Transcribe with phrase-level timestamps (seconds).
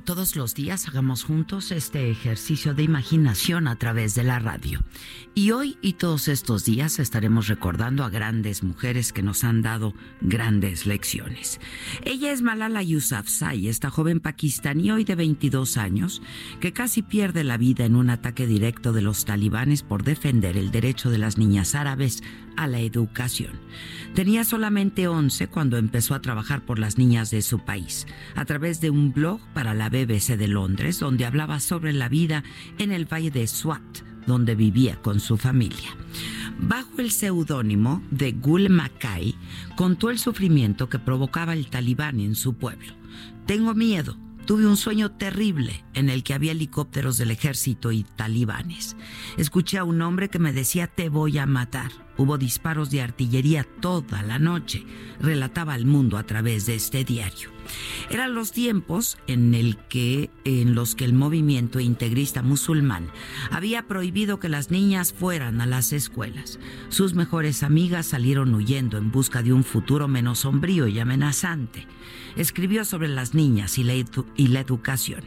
[0.00, 4.80] Todos los días hagamos juntos este ejercicio de imaginación a través de la radio.
[5.34, 9.94] Y hoy y todos estos días estaremos recordando a grandes mujeres que nos han dado
[10.20, 11.60] grandes lecciones.
[12.04, 16.22] Ella es Malala Yousafzai, esta joven pakistaní hoy de 22 años
[16.60, 20.70] que casi pierde la vida en un ataque directo de los talibanes por defender el
[20.70, 22.22] derecho de las niñas árabes
[22.60, 23.52] a la educación.
[24.14, 28.82] Tenía solamente 11 cuando empezó a trabajar por las niñas de su país, a través
[28.82, 32.44] de un blog para la BBC de Londres, donde hablaba sobre la vida
[32.78, 35.96] en el valle de Swat, donde vivía con su familia.
[36.58, 39.34] Bajo el seudónimo de Gul Mackay,
[39.76, 42.92] contó el sufrimiento que provocaba el talibán en su pueblo.
[43.46, 48.96] Tengo miedo, Tuve un sueño terrible en el que había helicópteros del ejército y talibanes.
[49.36, 51.90] Escuché a un hombre que me decía te voy a matar.
[52.16, 54.84] Hubo disparos de artillería toda la noche,
[55.20, 57.48] relataba al mundo a través de este diario.
[58.10, 63.08] Eran los tiempos en, el que, en los que el movimiento integrista musulmán
[63.50, 66.58] había prohibido que las niñas fueran a las escuelas.
[66.88, 71.86] Sus mejores amigas salieron huyendo en busca de un futuro menos sombrío y amenazante.
[72.36, 75.22] Escribió sobre las niñas y la, y la educación.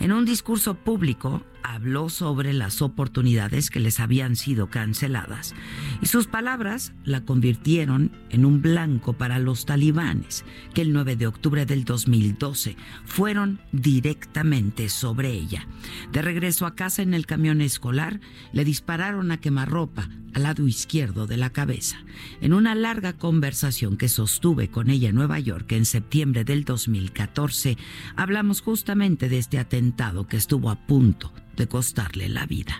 [0.00, 5.54] En un discurso público habló sobre las oportunidades que les habían sido canceladas
[6.00, 11.26] y sus palabras la convirtieron en un blanco para los talibanes que el 9 de
[11.26, 15.66] octubre del 2012 fueron directamente sobre ella.
[16.12, 18.20] De regreso a casa en el camión escolar
[18.52, 21.98] le dispararon a quemarropa al lado izquierdo de la cabeza.
[22.40, 27.76] En una larga conversación que sostuve con ella en Nueva York en septiembre del 2014,
[28.16, 32.74] hablamos justamente de este atentado que estuvo a punto de costarle la vida.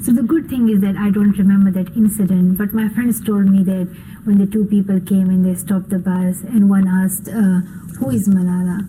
[0.00, 3.46] So the good thing is that I don't remember that incident, but my friends told
[3.46, 3.88] me that
[4.24, 7.60] when the two people came and they stopped the bus and one asked, uh,
[7.98, 8.86] who is Malala?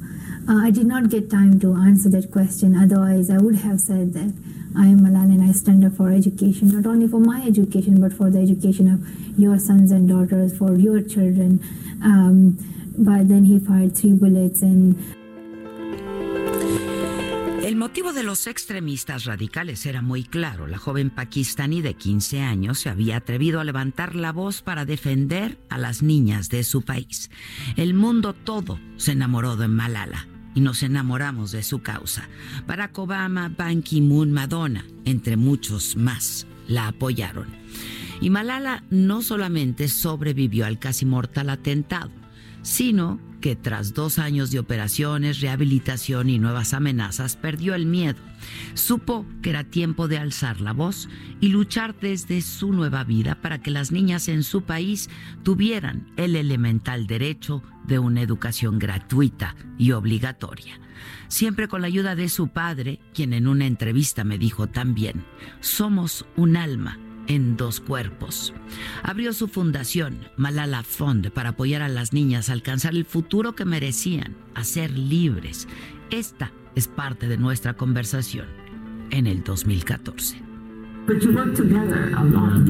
[0.47, 2.75] Uh, I did not get time to answer that question.
[2.75, 4.33] Otherwise, I would have said that
[4.77, 8.13] I am Malala and I stand up for education, not only for my education, but
[8.13, 8.99] for the education of
[9.39, 11.59] your sons and daughters, for your children.
[12.03, 12.57] Um,
[12.97, 14.95] but then he fired three bullets and
[17.69, 20.65] El motivo de los extremistas radicales era muy claro.
[20.65, 25.59] La joven pakistaní de 15 años se había atrevido a levantar la voz para defender
[25.69, 27.29] a las niñas de su país.
[27.75, 32.27] El mundo todo se enamoró de Malala y nos enamoramos de su causa.
[32.65, 37.49] Barack Obama, Ban Ki-moon, Madonna, entre muchos más, la apoyaron.
[38.19, 42.09] Y Malala no solamente sobrevivió al casi mortal atentado,
[42.63, 48.19] sino que tras dos años de operaciones, rehabilitación y nuevas amenazas, perdió el miedo.
[48.73, 51.09] Supo que era tiempo de alzar la voz
[51.41, 55.09] y luchar desde su nueva vida para que las niñas en su país
[55.43, 60.79] tuvieran el elemental derecho de una educación gratuita y obligatoria.
[61.27, 65.25] Siempre con la ayuda de su padre, quien en una entrevista me dijo también,
[65.59, 68.53] somos un alma en dos cuerpos.
[69.03, 73.63] Abrió su fundación, Malala Fund, para apoyar a las niñas a alcanzar el futuro que
[73.63, 75.67] merecían, a ser libres.
[76.09, 78.47] Esta es parte de nuestra conversación
[79.11, 80.41] en el 2014.
[81.07, 82.67] But you work together a lot.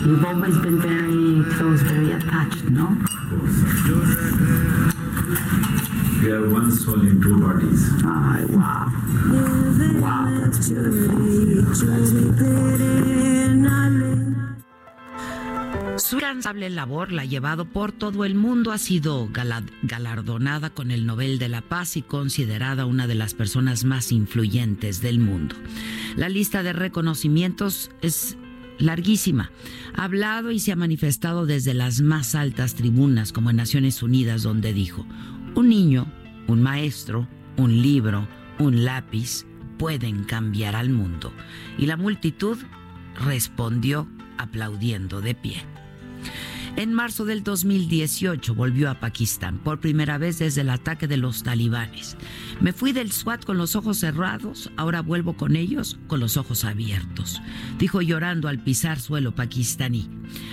[0.00, 2.96] You've always been very close, very attached, no?
[6.22, 7.90] We are one soul in two bodies.
[8.04, 8.90] Ay, wow.
[10.00, 11.18] Wow, that's beautiful.
[15.98, 19.28] Su incansable labor la ha llevado por todo el mundo, ha sido
[19.82, 25.00] galardonada con el Nobel de la Paz y considerada una de las personas más influyentes
[25.00, 25.54] del mundo.
[26.16, 28.36] La lista de reconocimientos es
[28.78, 29.50] larguísima.
[29.94, 34.42] Ha hablado y se ha manifestado desde las más altas tribunas, como en Naciones Unidas,
[34.42, 35.04] donde dijo,
[35.58, 36.06] un niño,
[36.46, 37.26] un maestro,
[37.56, 38.28] un libro,
[38.60, 39.44] un lápiz
[39.76, 41.32] pueden cambiar al mundo.
[41.76, 42.56] Y la multitud
[43.24, 44.08] respondió
[44.38, 45.64] aplaudiendo de pie.
[46.78, 51.42] En marzo del 2018 volvió a Pakistán, por primera vez desde el ataque de los
[51.42, 52.16] talibanes.
[52.60, 56.64] Me fui del SWAT con los ojos cerrados, ahora vuelvo con ellos con los ojos
[56.64, 57.42] abiertos,
[57.80, 60.08] dijo llorando al pisar suelo pakistaní.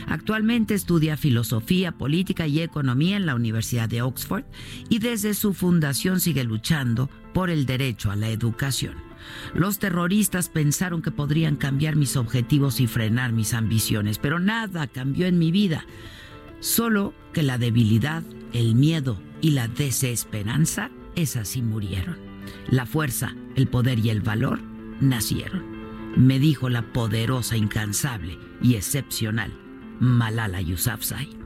[0.08, 4.46] Actualmente estudia filosofía, política y economía en la Universidad de Oxford
[4.90, 9.05] y desde su fundación sigue luchando por el derecho a la educación.
[9.54, 15.28] Los terroristas pensaron que podrían cambiar mis objetivos y frenar mis ambiciones, pero nada cambió
[15.28, 15.86] en mi vida.
[16.60, 18.24] Solo que la debilidad,
[18.54, 22.18] el miedo y la desesperanza, esas sí murieron.
[22.70, 24.60] La fuerza, el poder y el valor
[25.00, 25.64] nacieron.
[26.16, 29.52] Me dijo la poderosa, incansable y excepcional
[30.00, 31.45] Malala Yousafzai.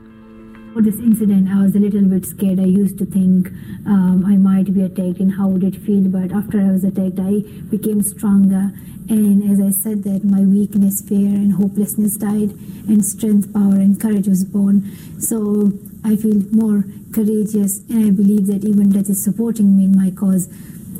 [0.72, 2.60] For this incident, I was a little bit scared.
[2.60, 3.48] I used to think
[3.86, 7.18] um, I might be attacked and how would it feel, but after I was attacked,
[7.18, 8.70] I became stronger.
[9.08, 12.52] And as I said that, my weakness, fear, and hopelessness died,
[12.86, 14.86] and strength, power, and courage was born.
[15.18, 15.72] So
[16.04, 20.12] I feel more courageous, and I believe that even death is supporting me in my
[20.12, 20.48] cause.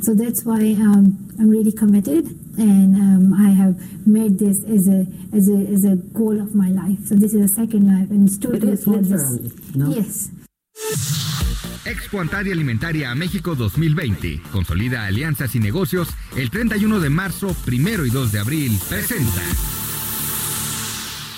[0.00, 2.26] So that's why um, I'm really committed
[2.60, 3.74] and um, I have
[4.06, 6.98] made this as a, as a as a goal of my life.
[7.06, 9.74] So this is a second life, and this.
[9.74, 9.88] No?
[9.88, 10.30] Yes.
[11.84, 14.42] Expo Antaria Alimentaria a México 2020.
[14.52, 16.08] Consolida alianzas y negocios.
[16.36, 18.78] El 31 de marzo, primero y 2 de abril.
[18.88, 19.42] Presenta.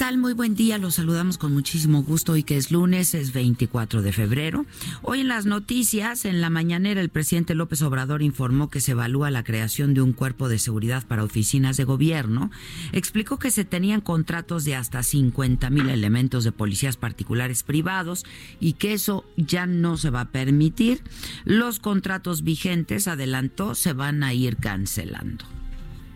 [0.00, 0.16] Tal?
[0.16, 0.78] Muy buen día.
[0.78, 4.64] Los saludamos con muchísimo gusto hoy que es lunes, es 24 de febrero.
[5.02, 9.30] Hoy en las noticias, en la mañanera, el presidente López Obrador informó que se evalúa
[9.30, 12.50] la creación de un cuerpo de seguridad para oficinas de gobierno.
[12.92, 18.24] Explicó que se tenían contratos de hasta 50 mil elementos de policías particulares privados
[18.58, 21.02] y que eso ya no se va a permitir.
[21.44, 25.44] Los contratos vigentes, adelantó, se van a ir cancelando.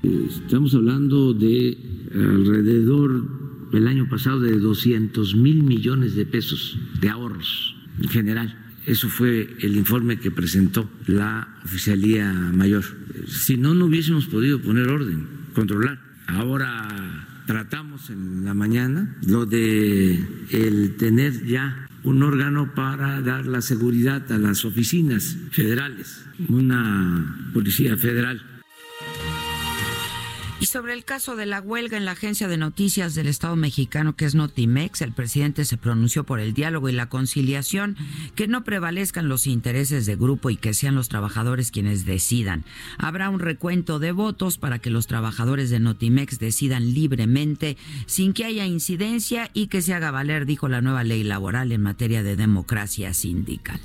[0.03, 1.77] Estamos hablando de
[2.15, 8.59] alrededor el año pasado de 200 mil millones de pesos de ahorros en general.
[8.87, 12.85] Eso fue el informe que presentó la Oficialía Mayor.
[13.27, 15.99] Si no, no hubiésemos podido poner orden, controlar.
[16.27, 23.63] Ahora tratamos en la mañana lo de el tener ya un órgano para dar la
[23.63, 28.54] seguridad a las oficinas federales, una policía federal
[30.65, 34.17] y sobre el caso de la huelga en la agencia de noticias del Estado mexicano,
[34.17, 37.99] que es Notimex, el presidente se pronunció por el diálogo y la conciliación,
[38.35, 42.65] que no prevalezcan los intereses de grupo y que sean los trabajadores quienes decidan.
[42.97, 48.47] Habrá un recuento de votos para que los trabajadores de Notimex decidan libremente, sin que
[48.47, 52.37] haya incidencia y que se haga valer, dijo la nueva ley laboral en materia de
[52.37, 53.81] democracia sindical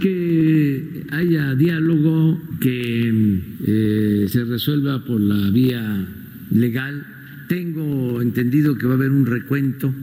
[0.00, 6.08] que haya diálogo, que eh, se resuelva por la vía
[6.50, 7.06] legal.
[7.48, 9.94] Tengo entendido que va a haber un recuento,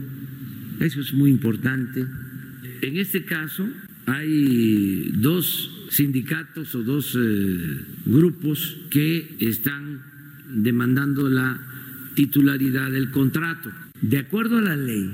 [0.80, 2.06] eso es muy importante.
[2.82, 3.68] En este caso
[4.06, 10.00] hay dos sindicatos o dos eh, grupos que están
[10.54, 11.60] demandando la
[12.14, 13.70] titularidad del contrato.
[14.00, 15.10] De acuerdo a la ley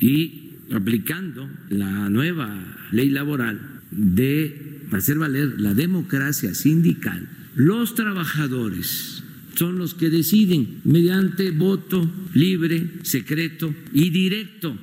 [0.00, 9.22] y aplicando la nueva ley laboral, de hacer valer la democracia sindical, los trabajadores
[9.54, 14.76] son los que deciden mediante voto libre, secreto y directo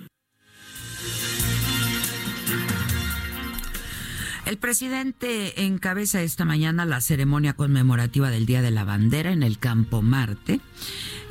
[4.53, 9.57] El presidente encabeza esta mañana la ceremonia conmemorativa del Día de la Bandera en el
[9.57, 10.61] Campo Marte.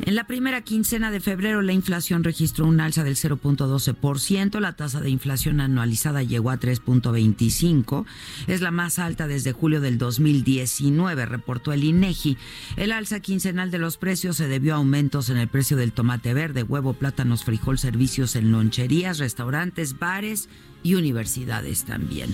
[0.00, 5.00] En la primera quincena de febrero la inflación registró un alza del 0.12%, la tasa
[5.00, 8.06] de inflación anualizada llegó a 3.25,
[8.48, 12.36] es la más alta desde julio del 2019, reportó el INEGI.
[12.74, 16.34] El alza quincenal de los precios se debió a aumentos en el precio del tomate
[16.34, 20.48] verde, huevo, plátanos, frijol, servicios en loncherías, restaurantes, bares
[20.82, 22.28] y universidades también.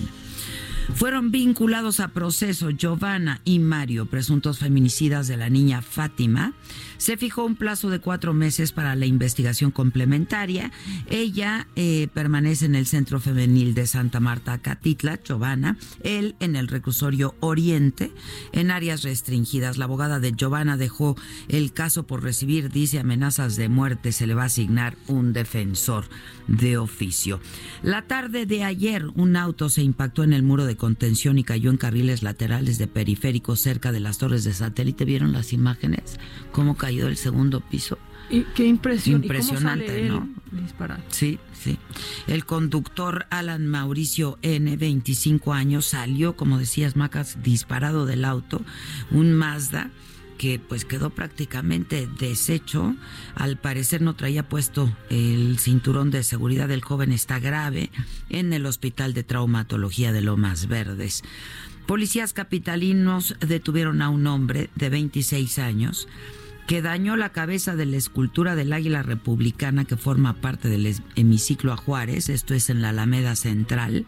[0.95, 6.53] Fueron vinculados a proceso Giovanna y Mario, presuntos feminicidas de la niña Fátima.
[6.97, 10.71] Se fijó un plazo de cuatro meses para la investigación complementaria.
[11.09, 15.77] Ella eh, permanece en el Centro Femenil de Santa Marta, Catitla, Giovanna.
[16.03, 18.11] Él en el reclusorio Oriente,
[18.51, 19.77] en áreas restringidas.
[19.77, 21.15] La abogada de Giovanna dejó
[21.47, 24.11] el caso por recibir, dice, amenazas de muerte.
[24.11, 26.09] Se le va a asignar un defensor
[26.47, 27.39] de oficio.
[27.83, 31.69] La tarde de ayer, un auto se impactó en el muro de contención y cayó
[31.69, 35.05] en carriles laterales de periférico cerca de las torres de satélite.
[35.05, 36.19] ¿Vieron las imágenes?
[36.51, 37.99] ¿Cómo cayó el segundo piso?
[38.31, 39.21] Y qué impresión.
[39.21, 40.27] Impresionante, ¿Y ¿no?
[40.51, 41.03] Disparar.
[41.09, 41.77] Sí, sí.
[42.27, 48.61] El conductor Alan Mauricio N, 25 años, salió, como decías, Macas, disparado del auto,
[49.11, 49.91] un Mazda
[50.39, 52.95] que pues quedó prácticamente deshecho.
[53.35, 56.71] Al parecer no traía puesto el cinturón de seguridad.
[56.71, 57.91] El joven está grave
[58.29, 61.23] en el Hospital de Traumatología de Lomas Verdes.
[61.85, 66.07] Policías capitalinos detuvieron a un hombre de 26 años
[66.67, 71.73] que dañó la cabeza de la escultura del águila republicana que forma parte del hemiciclo
[71.73, 74.05] a Juárez, esto es en la Alameda Central.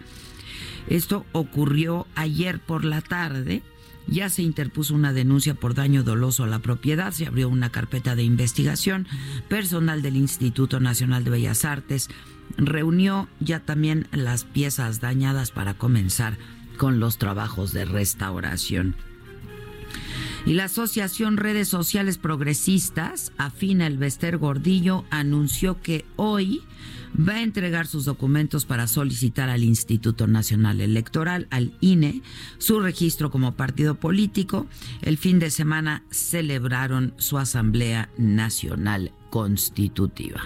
[0.88, 3.64] Esto ocurrió ayer por la tarde
[4.12, 8.16] ya se interpuso una denuncia por daño doloso a la propiedad, se abrió una carpeta
[8.16, 9.08] de investigación.
[9.48, 12.10] Personal del Instituto Nacional de Bellas Artes
[12.58, 16.38] reunió ya también las piezas dañadas para comenzar
[16.78, 18.96] con los trabajos de restauración.
[20.46, 26.64] Y la Asociación Redes Sociales Progresistas, afina el Bester Gordillo, anunció que hoy
[27.18, 32.22] va a entregar sus documentos para solicitar al Instituto Nacional Electoral, al INE,
[32.58, 34.68] su registro como partido político.
[35.02, 40.42] El fin de semana celebraron su Asamblea Nacional Constitutiva.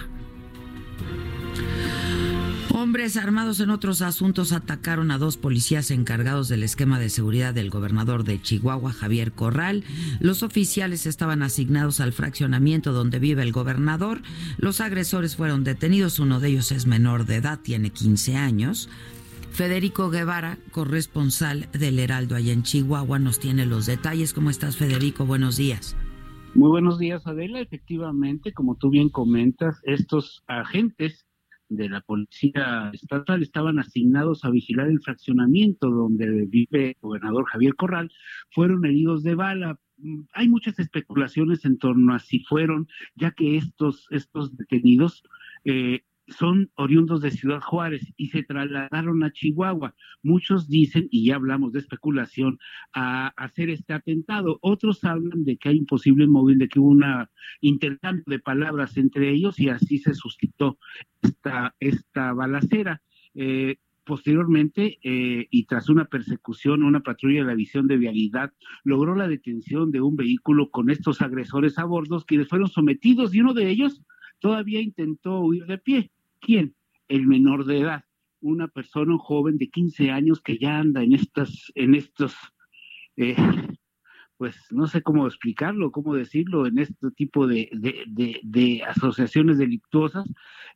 [2.86, 7.68] Hombres armados en otros asuntos atacaron a dos policías encargados del esquema de seguridad del
[7.68, 9.82] gobernador de Chihuahua, Javier Corral.
[10.20, 14.20] Los oficiales estaban asignados al fraccionamiento donde vive el gobernador.
[14.56, 16.20] Los agresores fueron detenidos.
[16.20, 18.88] Uno de ellos es menor de edad, tiene 15 años.
[19.50, 24.32] Federico Guevara, corresponsal del Heraldo allá en Chihuahua, nos tiene los detalles.
[24.32, 25.26] ¿Cómo estás, Federico?
[25.26, 25.96] Buenos días.
[26.54, 27.60] Muy buenos días, Adela.
[27.60, 31.25] Efectivamente, como tú bien comentas, estos agentes
[31.68, 37.74] de la policía estatal estaban asignados a vigilar el fraccionamiento donde vive el gobernador Javier
[37.74, 38.10] Corral,
[38.50, 39.78] fueron heridos de bala.
[39.98, 45.22] Mm, hay muchas especulaciones en torno a si fueron, ya que estos, estos detenidos
[45.64, 49.94] eh, son oriundos de Ciudad Juárez y se trasladaron a Chihuahua.
[50.22, 52.58] Muchos dicen, y ya hablamos de especulación,
[52.92, 54.58] a hacer este atentado.
[54.62, 57.04] Otros hablan de que hay un posible móvil, de que hubo un
[57.60, 60.78] intercambio de palabras entre ellos y así se suscitó
[61.22, 63.02] esta, esta balacera.
[63.34, 68.52] Eh, posteriormente, eh, y tras una persecución, una patrulla de la visión de vialidad
[68.84, 73.40] logró la detención de un vehículo con estos agresores a bordo, quienes fueron sometidos y
[73.40, 74.02] uno de ellos
[74.38, 76.10] todavía intentó huir de pie.
[76.46, 76.76] ¿Quién?
[77.08, 78.04] El menor de edad,
[78.40, 82.36] una persona, joven de 15 años que ya anda en estas, en estos,
[83.16, 83.34] eh,
[84.36, 90.24] pues no sé cómo explicarlo, cómo decirlo, en este tipo de, de, asociaciones delictuosas.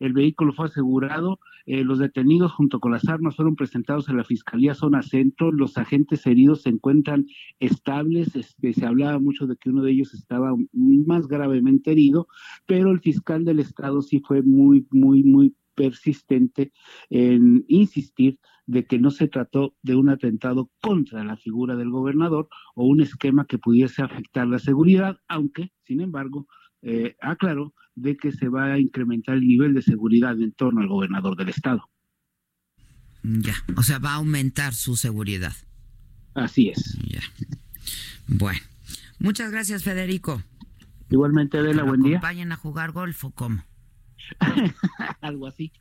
[0.00, 4.25] El vehículo fue asegurado, eh, los detenidos junto con las armas fueron presentados a la
[4.25, 7.27] Fiscalía Zona Centro, los agentes heridos se encuentran
[7.61, 12.27] estables, este, se hablaba mucho de que uno de ellos estaba más gravemente herido,
[12.67, 16.73] pero el fiscal del Estado sí fue muy, muy, muy persistente
[17.09, 22.49] en insistir de que no se trató de un atentado contra la figura del gobernador
[22.75, 26.47] o un esquema que pudiese afectar la seguridad, aunque, sin embargo,
[26.83, 30.89] eh, aclaró de que se va a incrementar el nivel de seguridad en torno al
[30.89, 31.89] gobernador del estado.
[33.23, 35.55] Ya, o sea, va a aumentar su seguridad.
[36.35, 36.99] Así es.
[37.09, 37.23] Ya.
[38.27, 38.61] Bueno,
[39.19, 40.43] muchas gracias, Federico.
[41.11, 42.19] Igualmente, Adela, buen día.
[42.19, 43.65] ¿Acompañan a jugar golf o cómo?
[45.21, 45.73] Algo así.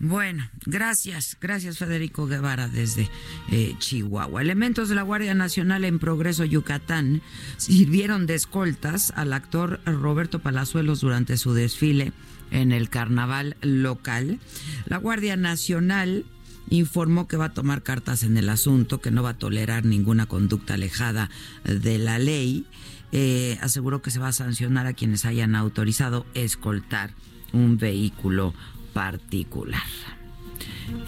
[0.00, 3.08] Bueno, gracias, gracias Federico Guevara desde
[3.50, 4.40] eh, Chihuahua.
[4.42, 7.22] Elementos de la Guardia Nacional en Progreso Yucatán
[7.56, 12.12] sirvieron de escoltas al actor Roberto Palazuelos durante su desfile
[12.50, 14.40] en el carnaval local.
[14.86, 16.24] La Guardia Nacional
[16.70, 20.26] informó que va a tomar cartas en el asunto, que no va a tolerar ninguna
[20.26, 21.30] conducta alejada
[21.64, 22.64] de la ley.
[23.12, 27.10] Eh, aseguró que se va a sancionar a quienes hayan autorizado escoltar
[27.52, 28.54] un vehículo
[28.92, 29.82] particular.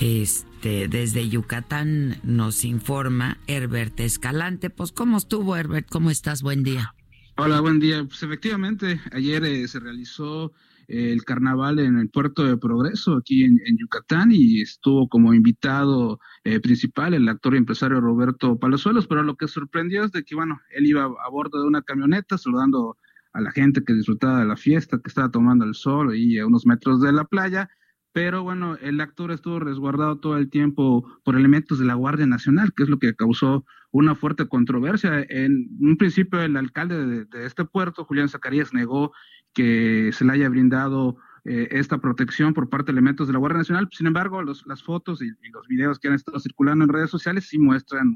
[0.01, 4.71] Este, desde Yucatán nos informa Herbert Escalante.
[4.71, 5.89] Pues, ¿cómo estuvo, Herbert?
[5.89, 6.43] ¿Cómo estás?
[6.43, 6.95] Buen día.
[7.37, 8.05] Hola, buen día.
[8.05, 10.53] Pues efectivamente, ayer eh, se realizó
[10.93, 16.61] el carnaval en el puerto de Progreso, aquí en, Yucatán, y estuvo como invitado eh,
[16.61, 20.61] principal el actor y empresario Roberto Palazuelos, pero lo que sorprendió es de que, bueno,
[20.71, 22.99] él iba a bordo de una camioneta saludando
[23.33, 26.47] a la gente que disfrutaba de la fiesta, que estaba tomando el sol y a
[26.47, 27.71] unos metros de la playa,
[28.13, 32.75] pero bueno, el actor estuvo resguardado todo el tiempo por elementos de la Guardia Nacional,
[32.75, 35.25] que es lo que causó una fuerte controversia.
[35.29, 39.13] En un principio, el alcalde de, este puerto, Julián Zacarías, negó
[39.53, 43.59] que se le haya brindado eh, esta protección por parte de elementos de la Guardia
[43.59, 43.89] Nacional.
[43.91, 47.59] Sin embargo, las fotos y, los videos que han estado circulando en redes sociales sí
[47.59, 48.15] muestran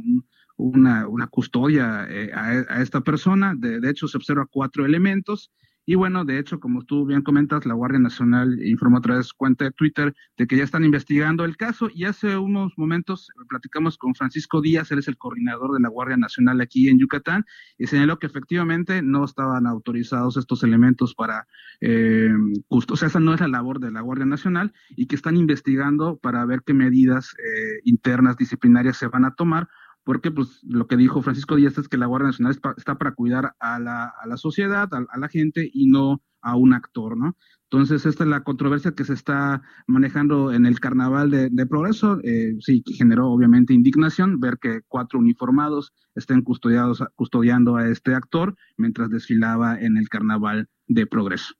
[0.56, 3.54] una, custodia eh, a, esta persona.
[3.56, 5.50] De, de hecho, se observa cuatro elementos
[5.86, 9.28] y bueno, de hecho, como tú bien comentas, la Guardia Nacional informó a través de
[9.28, 13.30] su cuenta de Twitter de que ya están investigando el caso y hace unos momentos
[13.48, 17.44] platicamos con Francisco Díaz, él es el coordinador de la Guardia Nacional aquí en Yucatán,
[17.78, 21.46] y señaló que efectivamente no estaban autorizados estos elementos para
[21.80, 22.30] eh,
[22.68, 26.18] o sea, esa no es la labor de la Guardia Nacional y que están investigando
[26.18, 29.68] para ver qué medidas eh, internas disciplinarias se van a tomar
[30.06, 33.56] porque pues lo que dijo Francisco Díaz es que la Guardia Nacional está para cuidar
[33.58, 37.36] a la, a la sociedad, a, la gente y no a un actor, ¿no?
[37.64, 42.20] Entonces, esta es la controversia que se está manejando en el carnaval de, progreso.
[42.22, 48.14] Eh, sí, que generó obviamente indignación ver que cuatro uniformados estén custodiados, custodiando a este
[48.14, 51.52] actor mientras desfilaba en el carnaval de progreso.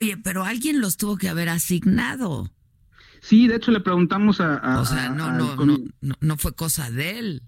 [0.00, 2.52] Oye, pero alguien los tuvo que haber asignado.
[3.20, 4.80] Sí, de hecho le preguntamos a...
[4.80, 7.42] o sea, no, no, no, no, fue cosa de él.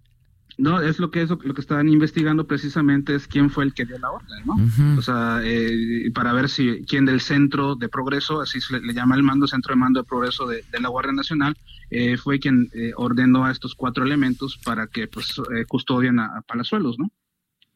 [0.63, 3.85] No, es lo que es lo, que están investigando precisamente es quién fue el que
[3.85, 4.97] dio la orden, ¿no?
[4.97, 9.17] O sea, eh, para ver si quién del centro de progreso, así se le, llama
[9.17, 11.57] el mando, centro de mando de progreso de, la Guardia Nacional,
[11.91, 15.35] eh, fue quien eh, ordenó a estos cuatro elementos para que pues
[15.67, 17.11] custodien a, a Palazuelos, ¿no?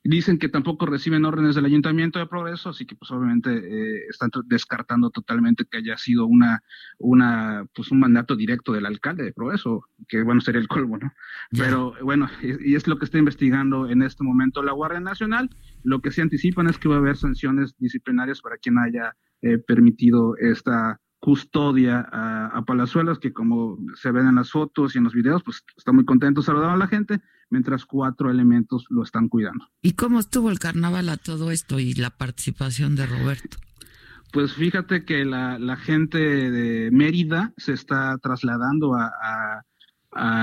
[0.08, 4.30] Dicen que tampoco reciben órdenes del Ayuntamiento de Progreso, así que pues obviamente eh, están
[4.44, 6.62] descartando totalmente que haya sido una,
[6.98, 11.12] una, pues un mandato directo del alcalde de Progreso, que bueno sería el colmo, ¿no?
[11.50, 15.50] Pero bueno, y, es lo que está investigando en este momento la Guardia Nacional.
[15.82, 19.58] Lo que se anticipan es que va a haber sanciones disciplinarias para quien haya eh,
[19.58, 25.12] permitido esta custodia a, Palazuelos, que como se ven en las fotos y en los
[25.12, 29.68] videos, pues está muy contento saludando a la gente, mientras cuatro elementos lo están cuidando.
[29.82, 33.56] ¿Y cómo estuvo el carnaval a todo esto y la participación de Roberto?
[34.32, 39.64] Pues fíjate que la, gente de Mérida se está trasladando a,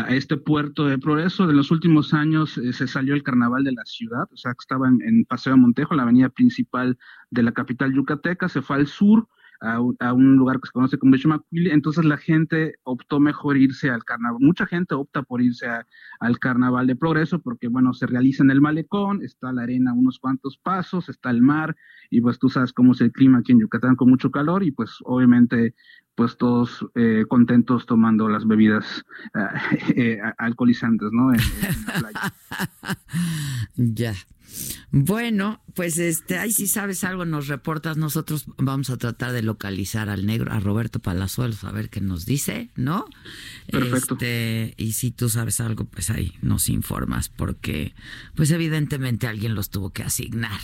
[0.10, 1.50] este puerto de progreso.
[1.50, 4.60] En los últimos años eh, se salió el carnaval de la ciudad, o sea, que
[4.60, 6.98] estaba en, en Paseo Montejo, la avenida principal
[7.32, 9.30] de la capital yucateca, se fue al sur
[9.63, 14.04] a un, lugar que se conoce como Bichumacuili, entonces la gente optó mejor irse al
[14.04, 14.41] carnaval.
[14.41, 15.67] Mucha gente opta por irse
[16.19, 20.19] al carnaval de progreso porque, bueno, se realiza en el malecón, está la arena unos
[20.19, 21.76] cuantos pasos, está el mar,
[22.10, 24.71] y pues tú sabes cómo es el clima aquí en Yucatán con mucho calor, y
[24.71, 25.76] pues obviamente
[26.15, 29.04] pues todos eh, contentos tomando las bebidas
[29.95, 31.34] eh, alcoholizantes, ¿no?
[31.34, 31.39] En,
[31.88, 32.34] la playa.
[33.76, 34.13] ya.
[34.92, 40.10] Bueno, pues este, ahí si sabes algo nos reportas, nosotros vamos a tratar de localizar
[40.10, 43.06] al negro, a Roberto Palazuelos, a ver qué nos dice, ¿no?
[43.72, 44.16] Perfecto.
[44.16, 47.96] Este, y si tú sabes algo, pues ahí nos informas, porque
[48.36, 50.60] pues evidentemente alguien los tuvo que asignar.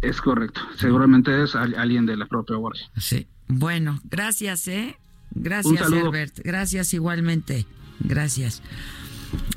[0.00, 2.90] Es correcto, seguramente es alguien de la propia guardia.
[2.96, 3.28] Sí.
[3.48, 4.96] Bueno, gracias, ¿eh?
[5.34, 6.40] Gracias, Herbert.
[6.42, 7.66] Gracias igualmente.
[8.00, 8.62] Gracias.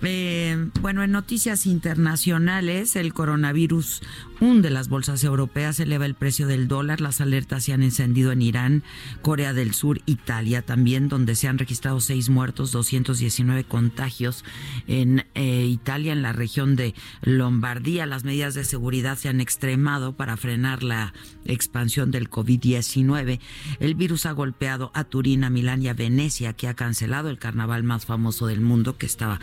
[0.04, 4.02] Eh, bueno, en noticias internacionales, el coronavirus
[4.40, 8.42] hunde las bolsas europeas, eleva el precio del dólar, las alertas se han encendido en
[8.42, 8.84] Irán,
[9.22, 14.44] Corea del Sur, Italia también, donde se han registrado seis muertos, 219 contagios
[14.88, 18.06] en eh, Italia, en la región de Lombardía.
[18.06, 21.14] Las medidas de seguridad se han extremado para frenar la
[21.46, 23.40] expansión del COVID-19.
[23.80, 27.40] El virus ha golpeado a Turín, a Milán y a Venecia, que ha cancelado el
[27.40, 29.40] carnaval más famoso del mundo, que estaba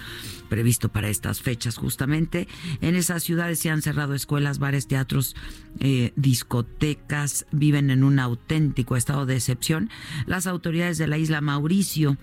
[0.48, 2.48] previsto para estas fechas justamente.
[2.80, 5.37] En esas ciudades se han cerrado escuelas, bares, teatros,
[5.80, 9.90] eh, discotecas, viven en un auténtico estado de excepción.
[10.26, 12.16] Las autoridades de la isla Mauricio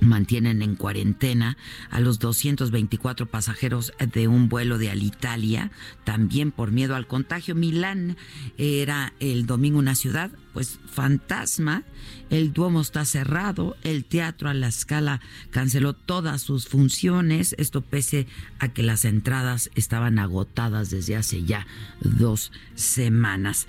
[0.00, 1.56] mantienen en cuarentena
[1.90, 5.70] a los 224 pasajeros de un vuelo de Alitalia,
[6.04, 7.54] también por miedo al contagio.
[7.54, 8.16] Milán
[8.56, 11.84] era el domingo una ciudad pues fantasma.
[12.30, 18.26] El Duomo está cerrado, el Teatro a la Escala canceló todas sus funciones, esto pese
[18.58, 21.66] a que las entradas estaban agotadas desde hace ya
[22.00, 23.66] dos semanas.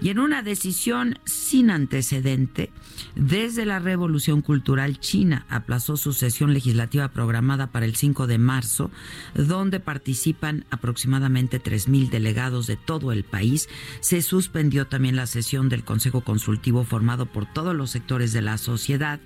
[0.00, 2.70] Y en una decisión sin antecedente,
[3.14, 8.90] desde la Revolución Cultural China aplazó su sesión legislativa programada para el 5 de marzo,
[9.34, 13.68] donde participan aproximadamente 3.000 delegados de todo el país.
[14.00, 18.58] Se suspendió también la sesión del Consejo Consultivo formado por todos los sectores de la
[18.58, 19.20] sociedad.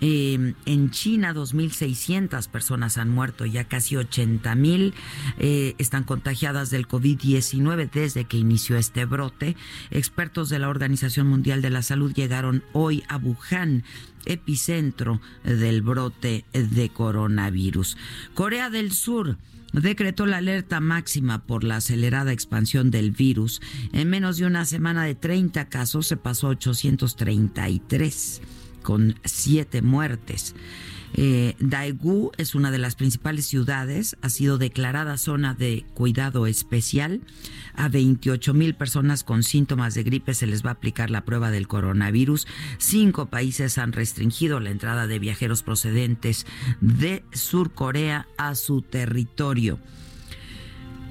[0.00, 4.92] Eh, en China, 2.600 personas han muerto, ya casi 80.000
[5.38, 9.56] eh, están contagiadas del COVID-19 desde que inició este brote.
[9.90, 13.84] Expertos de la Organización Mundial de la Salud llegaron hoy a Wuhan
[14.24, 17.96] epicentro del brote de coronavirus.
[18.34, 19.36] Corea del Sur
[19.72, 23.60] decretó la alerta máxima por la acelerada expansión del virus.
[23.92, 28.40] En menos de una semana de 30 casos se pasó a 833
[28.82, 30.54] con siete muertes.
[31.14, 37.20] Eh, Daegu es una de las principales ciudades, ha sido declarada zona de cuidado especial.
[37.74, 41.50] A 28 mil personas con síntomas de gripe se les va a aplicar la prueba
[41.50, 42.46] del coronavirus.
[42.78, 46.46] Cinco países han restringido la entrada de viajeros procedentes
[46.80, 49.78] de Sur Corea a su territorio.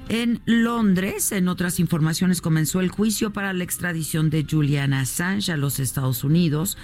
[0.08, 5.58] En Londres, en otras informaciones, comenzó el juicio para la extradición de Julian Assange a
[5.58, 6.78] los Estados Unidos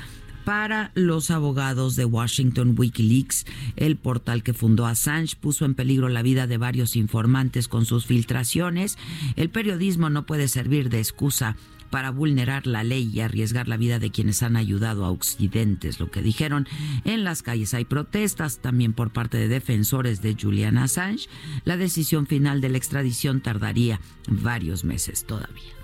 [0.44, 3.46] para los abogados de Washington Wikileaks.
[3.76, 8.06] El portal que fundó Assange puso en peligro la vida de varios informantes con sus
[8.06, 8.98] filtraciones.
[9.36, 11.56] El periodismo no puede servir de excusa
[11.90, 16.10] para vulnerar la ley y arriesgar la vida de quienes han ayudado a Occidentes, lo
[16.10, 16.66] que dijeron
[17.04, 17.72] en las calles.
[17.72, 21.28] Hay protestas también por parte de defensores de Julian Assange.
[21.64, 25.83] La decisión final de la extradición tardaría varios meses todavía.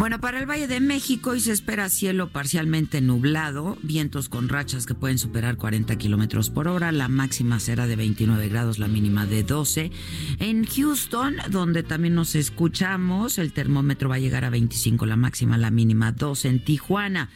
[0.00, 4.86] Bueno, para el Valle de México hoy se espera cielo parcialmente nublado, vientos con rachas
[4.86, 6.90] que pueden superar 40 kilómetros por hora.
[6.90, 9.90] La máxima será de 29 grados, la mínima de 12.
[10.38, 15.58] En Houston, donde también nos escuchamos, el termómetro va a llegar a 25, la máxima,
[15.58, 16.48] la mínima 12.
[16.48, 17.28] En Tijuana,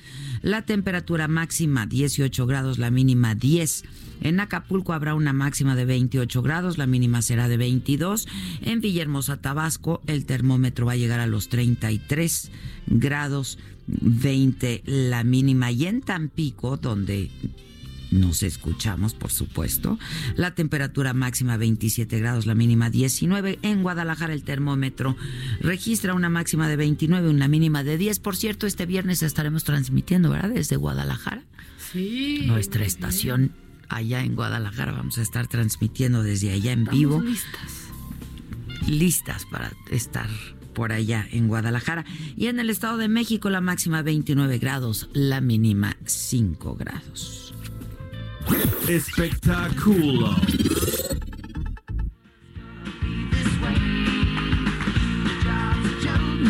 [0.45, 3.85] la temperatura máxima 18 grados, la mínima 10.
[4.21, 8.29] En Acapulco habrá una máxima de 28 grados, la mínima será de 22.
[8.61, 12.51] En Villahermosa, Tabasco, el termómetro va a llegar a los 33
[12.87, 15.73] grados, 20 la mínima.
[15.73, 17.31] Y en Tampico, donde
[18.15, 19.99] nos escuchamos, por supuesto.
[20.37, 23.59] La temperatura máxima 27 grados, la mínima 19.
[23.63, 25.17] En Guadalajara el termómetro
[25.61, 28.21] registra una máxima de 29, una mínima de 10.
[28.21, 30.51] Por cierto, este viernes estaremos transmitiendo, ¿verdad?
[30.51, 31.43] Desde Guadalajara.
[31.93, 32.45] Sí.
[32.47, 33.53] Nuestra estación
[33.89, 34.93] allá en Guadalajara.
[34.93, 37.21] Vamos a estar transmitiendo desde allá en Estamos vivo.
[37.21, 37.91] listas.
[38.89, 40.29] Listas para estar
[40.75, 42.05] por allá en Guadalajara.
[42.37, 47.44] Y en el Estado de México la máxima 29 grados, la mínima 5 grados.
[48.89, 50.37] Espectáculo.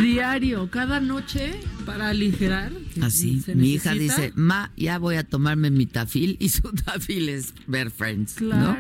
[0.02, 2.72] Diario, cada noche para aligerar.
[3.02, 7.28] Así, se mi hija dice, ma, ya voy a tomarme mi tafil y su tafil
[7.28, 8.40] es ver Friends.
[8.40, 8.76] ¿no?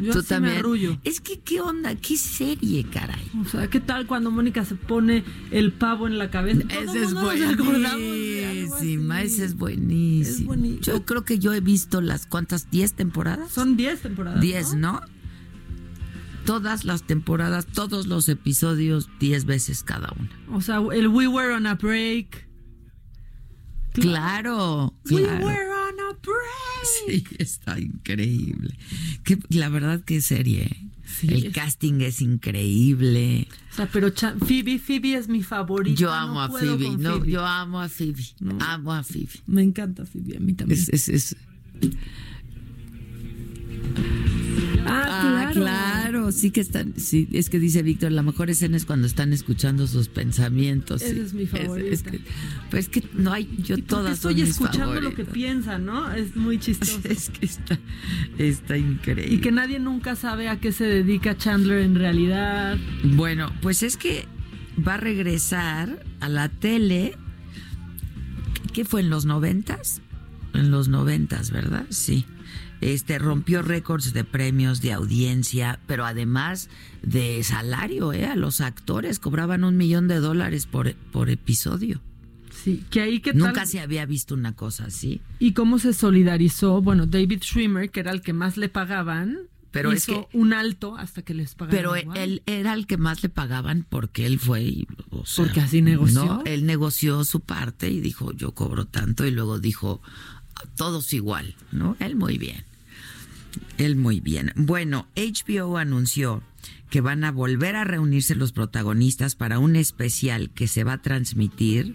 [0.00, 0.54] Yo Tú así también.
[0.54, 0.98] me arrullo.
[1.04, 1.94] Es que, ¿qué onda?
[1.96, 3.30] ¿Qué serie, caray?
[3.40, 6.62] O sea, ¿qué tal cuando Mónica se pone el pavo en la cabeza?
[6.70, 10.22] Ese es buenísima, ese es buenísimo.
[10.22, 10.80] Es buenísimo.
[10.82, 13.50] Yo creo que yo he visto las cuántas, 10 temporadas.
[13.50, 14.40] Son 10 temporadas.
[14.40, 15.00] 10, ¿no?
[16.44, 20.30] Todas las temporadas, todos los episodios, 10 veces cada una.
[20.56, 22.48] O sea, el We Were on a Break.
[23.92, 25.44] Claro, We claro.
[25.46, 25.69] Were on a
[26.14, 26.86] Break.
[27.06, 28.76] Sí, está increíble.
[29.24, 30.62] Que, la verdad que serie.
[30.64, 30.86] ¿eh?
[31.04, 33.48] Sí, El es- casting es increíble.
[33.72, 34.12] O sea, pero
[34.46, 36.00] Phoebe, Phoebe es mi favorita.
[36.00, 36.90] Yo no amo a Phoebe.
[36.96, 38.22] No, yo amo a Phoebe.
[38.60, 39.30] Amo a Phoebe.
[39.46, 40.80] Me encanta Phoebe, a mí también.
[40.80, 41.36] Es, es, es-
[44.86, 45.10] ah,
[45.50, 49.06] Ah, claro, sí que están, sí, es que dice Víctor, la mejor escena es cuando
[49.06, 51.02] están escuchando sus pensamientos.
[51.02, 51.20] Esa sí.
[51.20, 52.10] es mi favorita.
[52.10, 52.20] que,
[52.70, 55.34] pues es que no hay, yo Y todas estoy son mis escuchando lo que favoritas.
[55.34, 56.12] piensa, ¿no?
[56.12, 57.00] Es muy chistoso.
[57.04, 57.78] Es que está,
[58.38, 59.34] está increíble.
[59.34, 62.78] Y que nadie nunca sabe a qué se dedica Chandler en realidad.
[63.02, 64.26] Bueno, pues es que
[64.86, 67.16] va a regresar a la tele.
[68.72, 70.00] ¿Qué fue en los noventas?
[70.52, 71.86] en los noventas, ¿verdad?
[71.90, 72.24] Sí.
[72.80, 76.70] Este rompió récords de premios, de audiencia, pero además
[77.02, 78.26] de salario, ¿eh?
[78.26, 82.00] A los actores cobraban un millón de dólares por, por episodio.
[82.50, 85.20] Sí, que ahí que Nunca se había visto una cosa así.
[85.38, 86.82] ¿Y cómo se solidarizó?
[86.82, 89.38] Bueno, David Schwimmer, que era el que más le pagaban,
[89.70, 91.76] pero hizo un alto hasta que les pagaban.
[91.76, 94.88] Pero él era el que más le pagaban porque él fue y,
[95.36, 96.24] porque así negoció.
[96.24, 96.42] ¿no?
[96.44, 100.02] Él negoció su parte y dijo yo cobro tanto y luego dijo
[100.76, 101.96] todos igual, ¿no?
[102.00, 102.64] Él muy bien.
[103.78, 104.52] Él muy bien.
[104.56, 106.42] Bueno, HBO anunció
[106.90, 111.02] que van a volver a reunirse los protagonistas para un especial que se va a
[111.02, 111.94] transmitir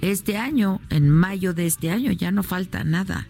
[0.00, 3.28] este año, en mayo de este año, ya no falta nada.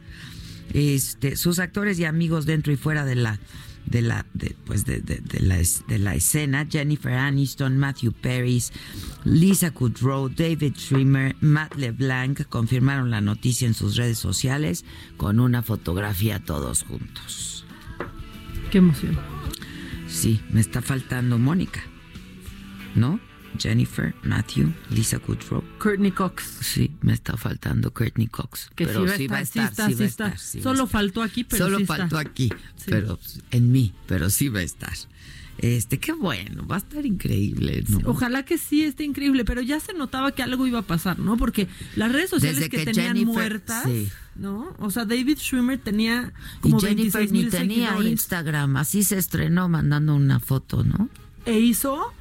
[0.72, 3.38] Este, sus actores y amigos dentro y fuera de la
[3.84, 8.62] de la de, pues de, de, la, de la escena Jennifer Aniston, Matthew Perry,
[9.24, 14.84] Lisa Kudrow, David Schwimmer, Matt LeBlanc confirmaron la noticia en sus redes sociales
[15.16, 17.51] con una fotografía todos juntos.
[18.72, 19.18] Qué emoción.
[20.08, 21.82] Sí, me está faltando Mónica.
[22.94, 23.20] ¿No?
[23.58, 25.62] Jennifer, Matthew, Lisa Kudrow.
[25.78, 26.42] Courtney Cox.
[26.62, 28.70] Sí, me está faltando Courtney Cox.
[28.74, 30.38] Que pero sí va a estar, sí, va a estar.
[30.38, 32.48] Solo faltó aquí, pero Solo sí faltó aquí,
[32.86, 33.18] pero
[33.50, 34.94] en mí, pero sí va a estar.
[35.58, 37.84] Este, qué bueno, va a estar increíble.
[37.88, 38.00] ¿no?
[38.06, 41.36] ojalá que sí esté increíble, pero ya se notaba que algo iba a pasar, ¿no?
[41.36, 43.84] Porque las redes sociales que, tenían muertas,
[44.34, 44.74] ¿no?
[44.78, 50.14] O sea, David Schwimmer tenía como y Jennifer ni tenía Instagram, así se estrenó mandando
[50.14, 51.08] una foto, ¿no?
[51.44, 52.12] E hizo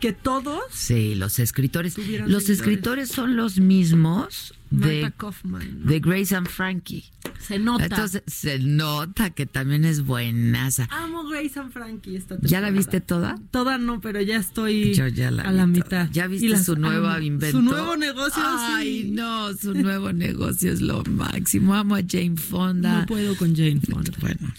[0.00, 0.62] que todos.
[0.70, 1.96] Sí, los escritores.
[2.26, 7.04] Los escritores son los mismos de, Kaufman, de Grace and Frankie.
[7.40, 7.84] Se nota.
[7.84, 10.88] Entonces se nota que también es buenaza.
[10.90, 12.16] Amo Grace and Frankie.
[12.16, 13.38] Esta ¿Ya la viste toda?
[13.50, 16.08] Toda no, pero ya estoy ya la a la mitad.
[16.10, 17.58] ¿Ya viste su nueva invento?
[17.58, 21.74] Su nuevo negocio, Ay, no, su nuevo negocio es lo máximo.
[21.74, 23.00] Amo a Jane Fonda.
[23.00, 24.12] No puedo con Jane Fonda.
[24.20, 24.52] Bueno,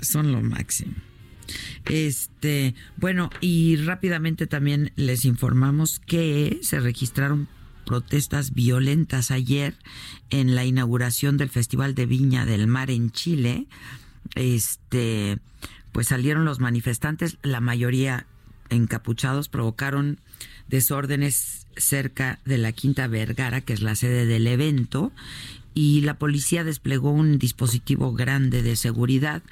[0.00, 0.94] son lo máximo.
[1.86, 7.48] Este, bueno, y rápidamente también les informamos que se registraron
[7.84, 9.74] protestas violentas ayer
[10.30, 13.66] en la inauguración del Festival de Viña del Mar en Chile.
[14.34, 15.38] Este,
[15.92, 18.26] pues salieron los manifestantes, la mayoría
[18.68, 20.20] encapuchados, provocaron
[20.68, 25.12] desórdenes cerca de la Quinta Vergara, que es la sede del evento,
[25.74, 29.42] y la policía desplegó un dispositivo grande de seguridad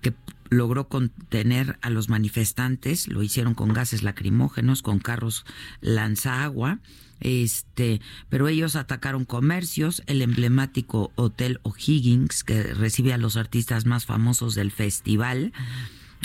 [0.00, 0.14] que
[0.48, 5.44] logró contener a los manifestantes, lo hicieron con gases lacrimógenos, con carros
[5.80, 6.80] lanzagua,
[7.20, 14.06] este, pero ellos atacaron comercios, el emblemático Hotel O'Higgins, que recibe a los artistas más
[14.06, 15.52] famosos del festival,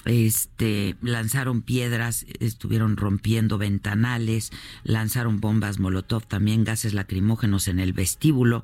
[0.05, 4.51] este lanzaron piedras, estuvieron rompiendo ventanales,
[4.84, 8.62] lanzaron bombas molotov, también gases lacrimógenos en el vestíbulo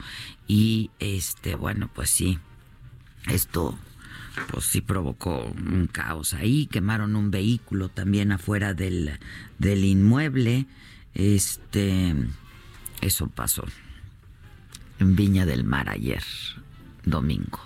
[0.48, 2.40] y este bueno, pues sí.
[3.28, 3.78] Esto
[4.52, 9.20] pues sí provocó un caos ahí, quemaron un vehículo también afuera del,
[9.58, 10.68] del inmueble.
[11.14, 12.16] Este,
[13.02, 13.66] eso pasó
[15.00, 16.24] en Viña del Mar ayer,
[17.06, 17.60] domingo.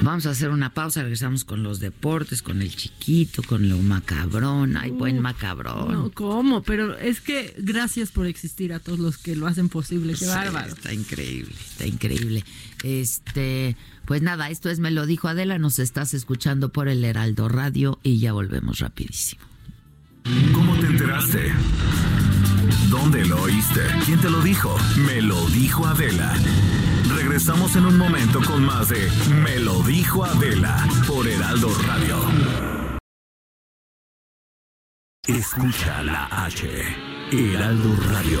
[0.00, 4.76] Vamos a hacer una pausa, regresamos con los deportes, con el chiquito, con lo macabrón.
[4.76, 5.92] Ay, buen macabrón.
[5.92, 6.62] No, ¿cómo?
[6.64, 10.14] Pero es que gracias por existir a todos los que lo hacen posible.
[10.14, 10.72] Qué bárbaro.
[10.72, 12.44] Está increíble, está increíble.
[12.82, 17.48] Este, pues nada, esto es Me lo dijo Adela, nos estás escuchando por el Heraldo
[17.48, 19.51] Radio y ya volvemos rapidísimo.
[20.54, 21.52] ¿Cómo te enteraste?
[22.88, 23.80] ¿Dónde lo oíste?
[24.04, 24.76] ¿Quién te lo dijo?
[25.06, 26.32] Me lo dijo Adela.
[27.14, 29.10] Regresamos en un momento con más de
[29.42, 32.16] Me lo dijo Adela por Heraldo Radio.
[35.26, 36.68] Escucha la H.
[37.30, 38.40] Heraldo Radio.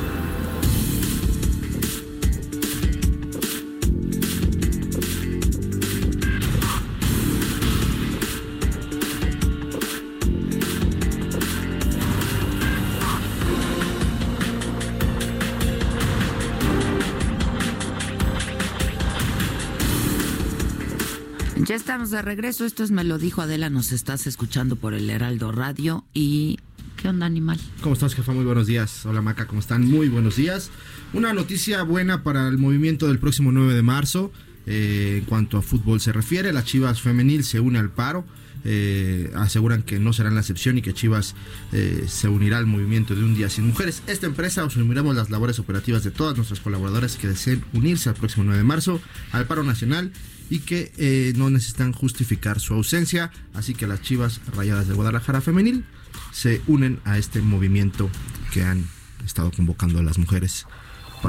[21.71, 22.65] Ya estamos de regreso.
[22.65, 23.69] Esto es Me lo dijo Adela.
[23.69, 26.03] Nos estás escuchando por el Heraldo Radio.
[26.13, 26.59] ¿Y
[26.97, 27.61] qué onda, animal?
[27.79, 28.33] ¿Cómo estás, jefa?
[28.33, 29.05] Muy buenos días.
[29.05, 29.47] Hola, Maca.
[29.47, 29.89] ¿Cómo están?
[29.89, 30.69] Muy buenos días.
[31.13, 34.33] Una noticia buena para el movimiento del próximo 9 de marzo.
[34.65, 38.25] Eh, en cuanto a fútbol se refiere, la Chivas femenil se une al paro.
[38.65, 41.35] Eh, aseguran que no serán la excepción y que Chivas
[41.71, 44.03] eh, se unirá al movimiento de un día sin mujeres.
[44.07, 48.43] Esta empresa asumiremos las labores operativas de todas nuestras colaboradoras que deseen unirse al próximo
[48.43, 48.99] 9 de marzo
[49.31, 50.11] al paro nacional
[50.51, 53.31] y que no necesitan justificar su ausencia.
[53.55, 55.85] Así que las Chivas Rayadas de Guadalajara femenil
[56.31, 58.09] se unen a este movimiento
[58.53, 58.85] que han
[59.25, 60.67] estado convocando a las mujeres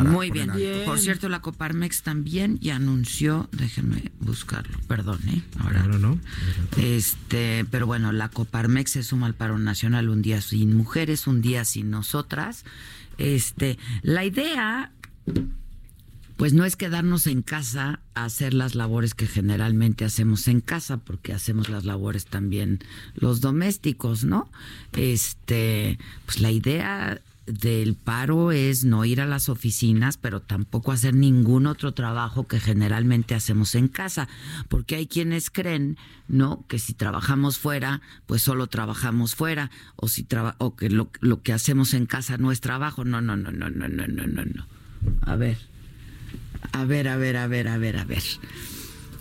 [0.00, 0.50] muy bien.
[0.84, 5.42] Por cierto, la Coparmex también ya anunció, déjenme buscarlo, perdón, ¿eh?
[5.60, 6.18] Ahora no.
[6.76, 11.42] Este, pero bueno, la Coparmex se suma al paro nacional un día sin mujeres, un
[11.42, 12.64] día sin nosotras.
[13.18, 14.90] Este, la idea
[16.42, 20.96] pues no es quedarnos en casa a hacer las labores que generalmente hacemos en casa,
[20.96, 22.80] porque hacemos las labores también
[23.14, 24.50] los domésticos, ¿no?
[24.92, 31.14] Este, pues la idea del paro es no ir a las oficinas, pero tampoco hacer
[31.14, 34.28] ningún otro trabajo que generalmente hacemos en casa,
[34.68, 36.64] porque hay quienes creen, ¿no?
[36.66, 40.26] Que si trabajamos fuera, pues solo trabajamos fuera, o si
[40.58, 43.04] o que lo, lo que hacemos en casa no es trabajo.
[43.04, 44.66] No, no, no, no, no, no, no, no, no.
[45.20, 45.71] A ver,
[46.72, 48.22] a ver, a ver, a ver, a ver, a ver.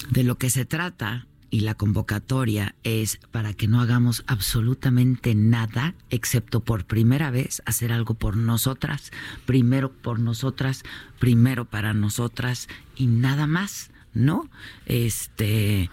[0.09, 5.93] De lo que se trata y la convocatoria es para que no hagamos absolutamente nada,
[6.09, 9.11] excepto por primera vez hacer algo por nosotras,
[9.45, 10.83] primero por nosotras,
[11.19, 13.91] primero para nosotras y nada más.
[14.13, 14.49] ¿no?
[14.87, 15.89] Este,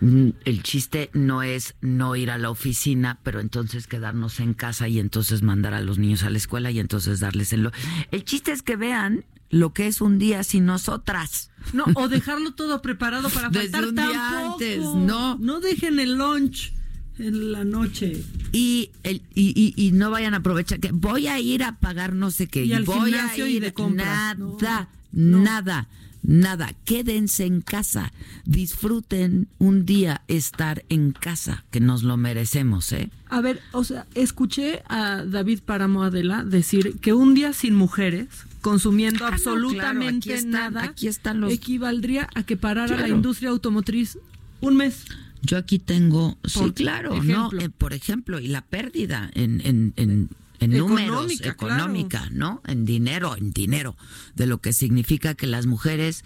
[0.00, 5.00] el chiste no es no ir a la oficina, pero entonces quedarnos en casa y
[5.00, 7.70] entonces mandar a los niños a la escuela y entonces darles el...
[8.12, 11.50] El chiste es que vean lo que es un día sin nosotras.
[11.72, 15.36] No, o dejarlo todo preparado para faltar un día antes, no.
[15.38, 16.72] No dejen el lunch
[17.18, 18.24] en la noche.
[18.52, 22.30] Y, el, y, y, no vayan a aprovechar que voy a ir a pagar no
[22.30, 22.64] sé qué.
[22.64, 25.88] Y voy a ir de nada, nada,
[26.22, 26.74] nada.
[26.84, 28.12] Quédense en casa.
[28.44, 33.10] Disfruten un día estar en casa, que nos lo merecemos, ¿eh?
[33.28, 38.28] A ver, o sea, escuché a David Paramo Adela decir que un día sin mujeres
[38.60, 41.52] consumiendo ah, absolutamente nada, aquí están los...
[41.52, 44.18] equivaldría a que parara la industria automotriz
[44.60, 45.04] un mes.
[45.42, 50.30] Yo aquí tengo, sí, claro, no, eh, por ejemplo, y la pérdida en, en, en,
[50.58, 52.60] en números, económica, ¿no?
[52.66, 53.96] En dinero, en dinero,
[54.34, 56.24] de lo que significa que las mujeres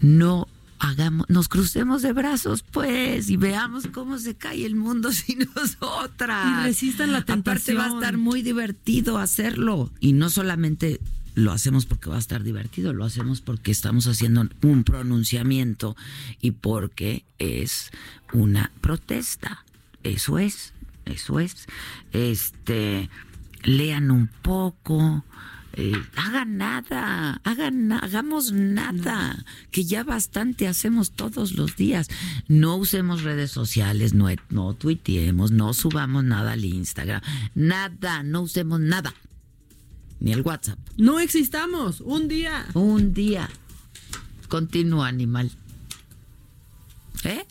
[0.00, 0.46] no
[0.78, 6.62] hagamos, nos crucemos de brazos, pues, y veamos cómo se cae el mundo sin nosotras.
[6.62, 7.78] Y resistan la tentación.
[7.78, 9.90] Aparte va a estar muy divertido hacerlo.
[10.00, 11.00] Y no solamente
[11.34, 15.96] lo hacemos porque va a estar divertido, lo hacemos porque estamos haciendo un pronunciamiento
[16.40, 17.90] y porque es
[18.32, 19.64] una protesta.
[20.02, 20.72] Eso es,
[21.04, 21.66] eso es.
[22.12, 23.08] Este,
[23.62, 25.24] lean un poco,
[25.80, 32.08] eh, hagan nada, hagan, hagamos nada, que ya bastante hacemos todos los días.
[32.48, 37.22] No usemos redes sociales, no, no tuiteemos, no subamos nada al Instagram,
[37.54, 39.14] nada, no usemos nada,
[40.18, 40.80] ni el WhatsApp.
[40.96, 42.66] No existamos, un día.
[42.74, 43.48] Un día.
[44.48, 45.52] Continúa, animal.
[47.22, 47.46] ¿Eh?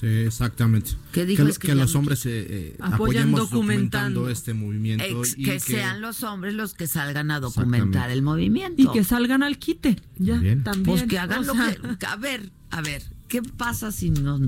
[0.00, 0.90] Sí, exactamente.
[1.12, 4.28] ¿Qué dijo que, que, los hombres eh, eh apoyan documentando.
[4.28, 5.04] este movimiento.
[5.36, 8.82] que, sean los hombres los que salgan a documentar el movimiento.
[8.82, 9.96] Y que salgan al quite.
[10.18, 10.84] Ya, también.
[10.84, 12.06] Pues que hagan lo que.
[12.06, 14.38] A ver, a ver, ¿qué pasa si no,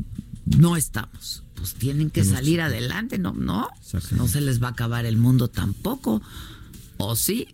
[0.45, 1.45] no estamos?
[1.55, 3.33] Pues tienen que salir adelante, ¿no?
[3.33, 3.69] No,
[4.13, 6.21] no se les va a acabar el mundo tampoco.
[6.99, 7.49] ¿O sí?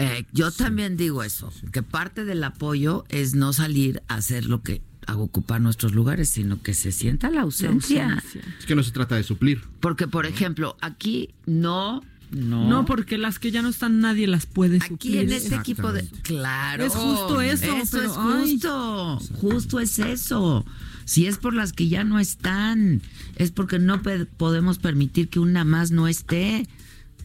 [0.00, 4.62] Eh, yo también digo eso, que parte del apoyo es no salir a hacer lo
[4.62, 8.22] que a ocupar nuestros lugares, sino que se sienta la ausencia.
[8.58, 9.62] Es que no se trata de suplir.
[9.80, 12.68] Porque, por ejemplo, aquí no no.
[12.68, 14.94] No, porque las que ya no están nadie las puede suplir.
[14.94, 16.84] Aquí en este equipo de claro.
[16.84, 19.18] Es justo eso, eso es justo.
[19.40, 20.64] Justo es eso.
[21.04, 23.02] Si es por las que ya no están,
[23.34, 24.00] es porque no
[24.36, 26.68] podemos permitir que una más no esté,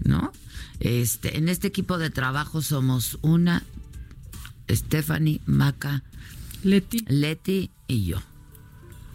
[0.03, 0.31] ¿no?
[0.79, 3.63] Este, en este equipo de trabajo somos una,
[4.69, 6.03] Stephanie, Maca,
[6.63, 8.21] Leti, Leti y yo.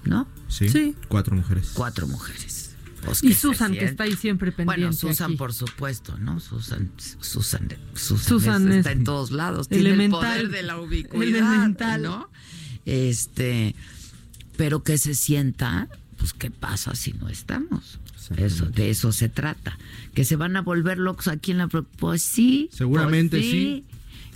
[0.04, 0.26] ¿No?
[0.48, 0.96] Sí.
[1.08, 1.72] Cuatro mujeres.
[1.74, 2.70] Cuatro mujeres.
[3.04, 4.82] Pues y Susan, que está ahí siempre pendiente.
[4.82, 6.40] Bueno, Susan, por supuesto, ¿no?
[6.40, 6.90] Susan,
[7.20, 9.68] Susan, Susan, está en todos lados.
[9.68, 12.28] Tiene el poder de la ubicuidad, ¿no?
[12.84, 13.74] Este,
[14.56, 17.99] pero que se sienta, pues, ¿qué pasa si no estamos?
[18.36, 19.78] Eso, de eso se trata.
[20.14, 22.68] Que se van a volver locos aquí en la pues sí.
[22.72, 23.84] Seguramente pues sí,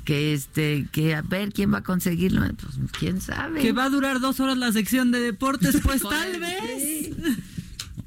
[0.05, 3.61] Que este, que a ver quién va a conseguirlo, pues quién sabe.
[3.61, 7.11] Que va a durar dos horas la sección de deportes, pues tal vez.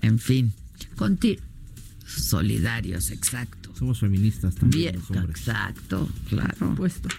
[0.02, 0.54] En fin,
[2.06, 3.71] solidarios, exacto.
[3.78, 5.02] Somos feministas también.
[5.10, 6.73] Bien, exacto, claro.
[6.76, 7.10] Puesto.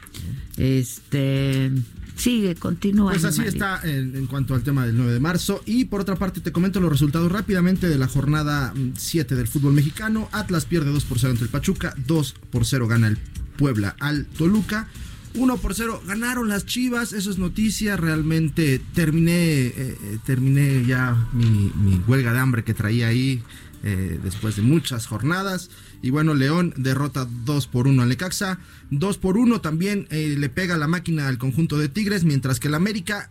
[0.56, 1.70] Este.
[2.18, 3.12] Sigue, continúa.
[3.12, 5.62] Pues así está en, cuanto al tema del 9 de marzo.
[5.64, 9.46] Y por otra parte, te comento los resultados rápidamente de la jornada 7 mm, del
[9.46, 10.28] fútbol mexicano.
[10.32, 13.18] Atlas pierde 2 por 0 ante el Pachuca, 2 por 0 gana el
[13.56, 14.88] Puebla al Toluca.
[15.34, 21.28] 1 por 0 ganaron las Chivas, eso es noticia, realmente terminé, eh, eh, terminé ya
[21.32, 23.42] mi, huelga de hambre que traía ahí
[23.82, 25.70] eh, después de muchas jornadas.
[26.02, 28.58] Y bueno, León derrota 2 por 1 al Necaxa.
[28.90, 32.74] 2 por 1 también le pega la máquina al conjunto de Tigres, mientras que el
[32.74, 33.30] América,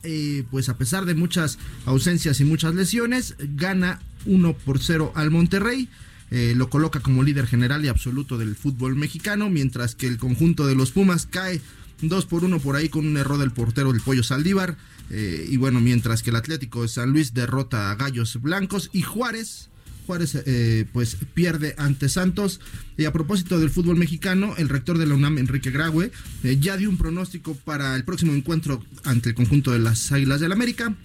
[0.51, 5.89] pues a pesar de muchas ausencias y muchas lesiones, gana 1 por 0 al Monterrey.
[6.29, 10.75] lo coloca como líder general y absoluto del fútbol mexicano, mientras que el conjunto de
[10.75, 11.61] los Pumas cae
[12.01, 14.77] 2 por 1 por ahí con un error del portero del Pollo Saldívar.
[15.09, 19.01] Eh, y bueno, mientras que el Atlético de San Luis derrota a Gallos Blancos y
[19.01, 19.69] Juárez.
[20.07, 22.61] Juárez eh, pues pierde ante Santos.
[22.97, 26.11] Y a propósito del fútbol mexicano, el rector de la UNAM, Enrique Graue,
[26.43, 30.39] eh, ya dio un pronóstico para el próximo encuentro ante el conjunto de las Águilas
[30.39, 30.95] del América.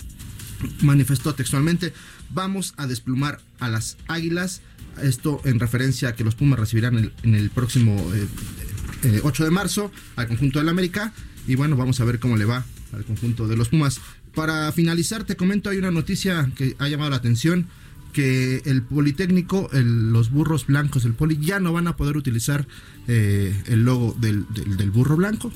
[0.81, 1.93] Manifestó textualmente,
[2.31, 4.63] vamos a desplumar a las Águilas.
[5.03, 7.97] Esto en referencia a que los Pumas recibirán en el próximo
[9.23, 11.13] 8 eh, de marzo al conjunto del América.
[11.49, 14.01] Y bueno, vamos a ver cómo le va al conjunto de los Pumas.
[14.35, 17.67] Para finalizar, te comento, hay una noticia que ha llamado la atención,
[18.13, 22.67] que el Politécnico, los burros blancos del Poli, ya no van a poder utilizar
[23.09, 24.45] eh, el logo del,
[24.91, 25.53] burro blanco,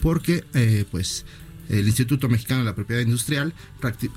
[0.00, 1.24] porque eh, pues
[1.68, 3.52] el Instituto Mexicano de la Propiedad Industrial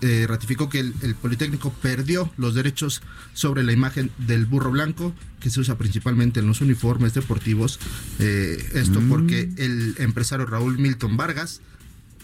[0.02, 3.02] eh, ratificó que el, Politécnico perdió los derechos
[3.34, 7.80] sobre la imagen del burro blanco que se usa principalmente en los uniformes deportivos.
[8.20, 9.10] Eh, esto mm.
[9.10, 11.62] porque el empresario Raúl Milton Vargas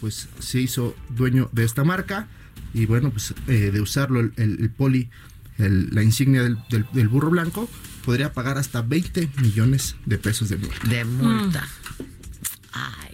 [0.00, 2.28] pues se hizo dueño de esta marca
[2.72, 5.10] y bueno pues eh, de usarlo el, poli
[5.58, 7.68] la insignia del, burro blanco
[8.04, 10.88] podría pagar hasta 20 millones de pesos de multa.
[10.88, 11.62] De multa.
[11.62, 11.88] Mm.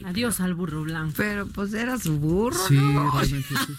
[0.04, 1.14] Adiós al burro blanco.
[1.16, 3.72] Pero pues era su burro, sí, Realmente, sí.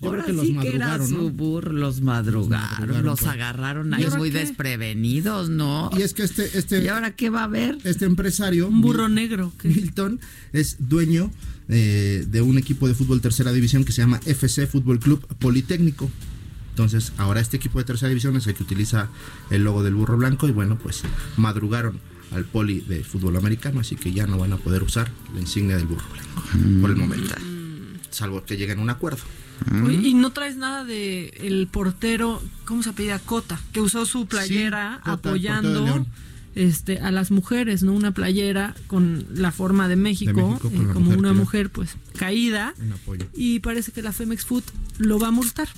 [0.00, 5.90] Yo creo que los madrugaron, su burro, los madrugaron, los, agarraron ahí muy desprevenidos, ¿no?
[5.96, 6.82] Y es que este, este.
[6.82, 7.76] ¿Y ahora qué va a haber?
[7.84, 8.68] Este empresario.
[8.68, 9.52] Un burro negro.
[9.62, 10.18] Milton
[10.54, 11.30] es dueño
[11.68, 16.10] eh, de un equipo de fútbol tercera división que se llama FC Fútbol Club Politécnico.
[16.80, 19.08] Entonces, ahora este equipo de tercera división es el que utiliza
[19.50, 21.02] el logo del burro blanco y bueno, pues
[21.36, 22.00] madrugaron
[22.32, 25.76] al poli de fútbol americano, así que ya no van a poder usar la insignia
[25.76, 27.34] del burro blanco por el momento,
[28.08, 29.20] salvo que lleguen a un acuerdo.
[29.90, 33.18] y no traes nada de el portero, ¿cómo se apellida?
[33.18, 36.06] Cota, que usó su playera apoyando
[36.54, 37.92] este a las mujeres, ¿no?
[37.92, 42.72] Una playera con la forma de México, eh, como una mujer pues caída.
[43.34, 44.64] Y parece que la Femex Food
[44.96, 45.68] lo va a multar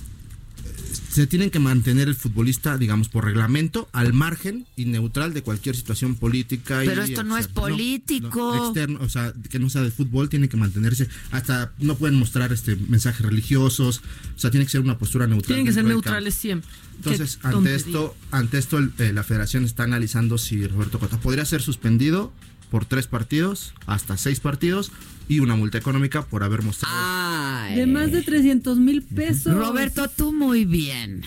[0.93, 5.75] se tienen que mantener el futbolista, digamos, por reglamento, al margen y neutral de cualquier
[5.75, 6.81] situación política.
[6.85, 8.65] Pero esto no es político.
[8.65, 11.07] externo, o sea, que no sea de fútbol, tiene que mantenerse.
[11.31, 14.01] Hasta no pueden mostrar este mensajes religiosos.
[14.35, 15.47] O sea, tiene que ser una postura neutral.
[15.47, 16.69] Tienen que ser neutrales siempre.
[16.95, 21.61] Entonces, ante esto, ante esto, eh, la federación está analizando si Roberto Cota podría ser
[21.61, 22.31] suspendido
[22.73, 24.91] por tres partidos, hasta seis partidos,
[25.27, 26.95] y una multa económica por haber mostrado.
[27.75, 29.53] De más de 300 mil pesos.
[29.53, 31.21] Roberto, tú muy bien.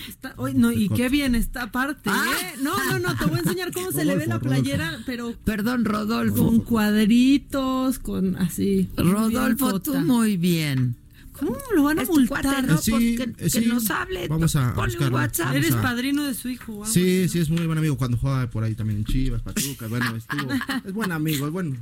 [0.55, 2.09] no, y qué bien está aparte.
[2.11, 2.25] Ah.
[2.41, 2.59] ¿eh?
[2.61, 5.35] No, no, no, te voy a enseñar cómo se le ve la playera, pero.
[5.45, 6.47] Perdón, Rodolfo.
[6.47, 8.89] Con cuadritos, con así.
[8.97, 10.97] Rodolfo, tú muy bien.
[11.39, 12.63] ¿Cómo lo van a multar?
[12.63, 12.75] ¿no?
[12.75, 14.27] pues que, nos hable.
[14.27, 15.55] Vamos a WhatsApp.
[15.55, 16.85] Eres padrino de su hijo.
[16.85, 19.87] Sí, sí, es muy buen amigo cuando juega por ahí también en Chivas, Pachuca.
[19.87, 20.51] bueno, estuvo.
[20.85, 21.75] es buen amigo, es bueno.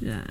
[0.00, 0.24] Ya.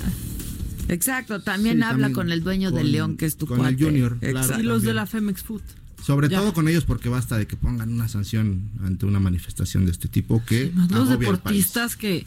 [0.90, 4.64] Exacto, también habla con el dueño del León, que es tu Con el Junior, Y
[4.64, 5.62] los de la Femex Food.
[6.02, 9.92] Sobre todo con ellos porque basta de que pongan una sanción ante una manifestación de
[9.92, 10.72] este tipo que...
[10.90, 12.26] los deportistas que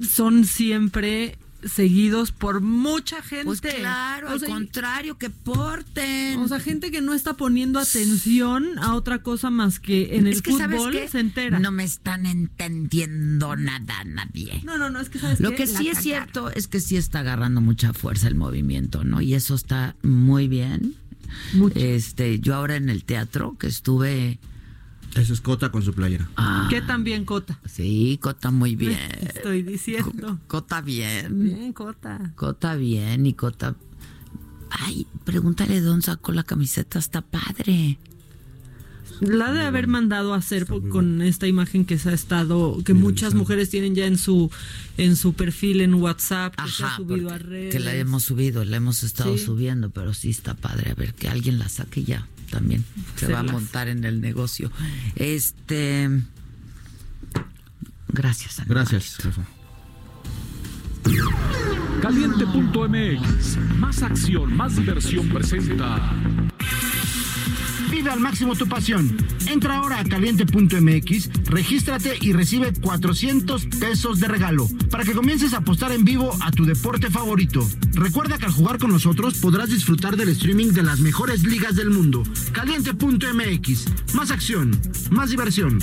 [0.00, 3.44] son siempre seguidos por mucha gente.
[3.44, 6.38] Pues claro, al contrario, que porten.
[6.40, 10.42] O sea, gente que no está poniendo atención a otra cosa más que en el
[10.42, 11.58] fútbol se entera.
[11.58, 14.60] No me están entendiendo nada nadie.
[14.64, 17.20] No, no, no, es que sabes Lo que sí es cierto es que sí está
[17.20, 19.20] agarrando mucha fuerza el movimiento, ¿no?
[19.20, 20.94] Y eso está muy bien.
[21.74, 24.38] Este, yo ahora en el teatro que estuve
[25.14, 26.28] esa es Cota con su playera.
[26.36, 26.66] Ah.
[26.70, 27.58] ¿Qué tan bien Cota?
[27.66, 28.98] Sí, Cota muy bien.
[29.20, 30.38] Estoy diciendo.
[30.46, 31.44] Cota bien.
[31.44, 32.32] Bien, Cota.
[32.36, 33.74] Cota bien y Cota...
[34.70, 37.98] Ay, pregúntale de dónde sacó la camiseta, está padre.
[39.20, 43.34] La de haber mandado a hacer con esta imagen que se ha estado, que muchas
[43.34, 44.50] mujeres tienen ya en su
[44.98, 47.74] en su perfil en WhatsApp, que se ha subido a redes.
[47.74, 50.90] Que la hemos subido, la hemos estado subiendo, pero sí está padre.
[50.90, 52.84] A ver, que alguien la saque ya también
[53.16, 54.70] se va a montar en el negocio.
[55.16, 56.08] Este
[58.08, 58.62] Gracias.
[58.66, 59.42] Gracias, jefa.
[62.02, 66.14] Caliente.mx, más acción, más diversión presenta.
[67.90, 69.16] Vive al máximo tu pasión.
[69.46, 75.58] Entra ahora a caliente.mx, regístrate y recibe 400 pesos de regalo para que comiences a
[75.58, 77.66] apostar en vivo a tu deporte favorito.
[77.94, 81.90] Recuerda que al jugar con nosotros podrás disfrutar del streaming de las mejores ligas del
[81.90, 82.22] mundo.
[82.52, 84.78] Caliente.mx, más acción,
[85.10, 85.78] más diversión.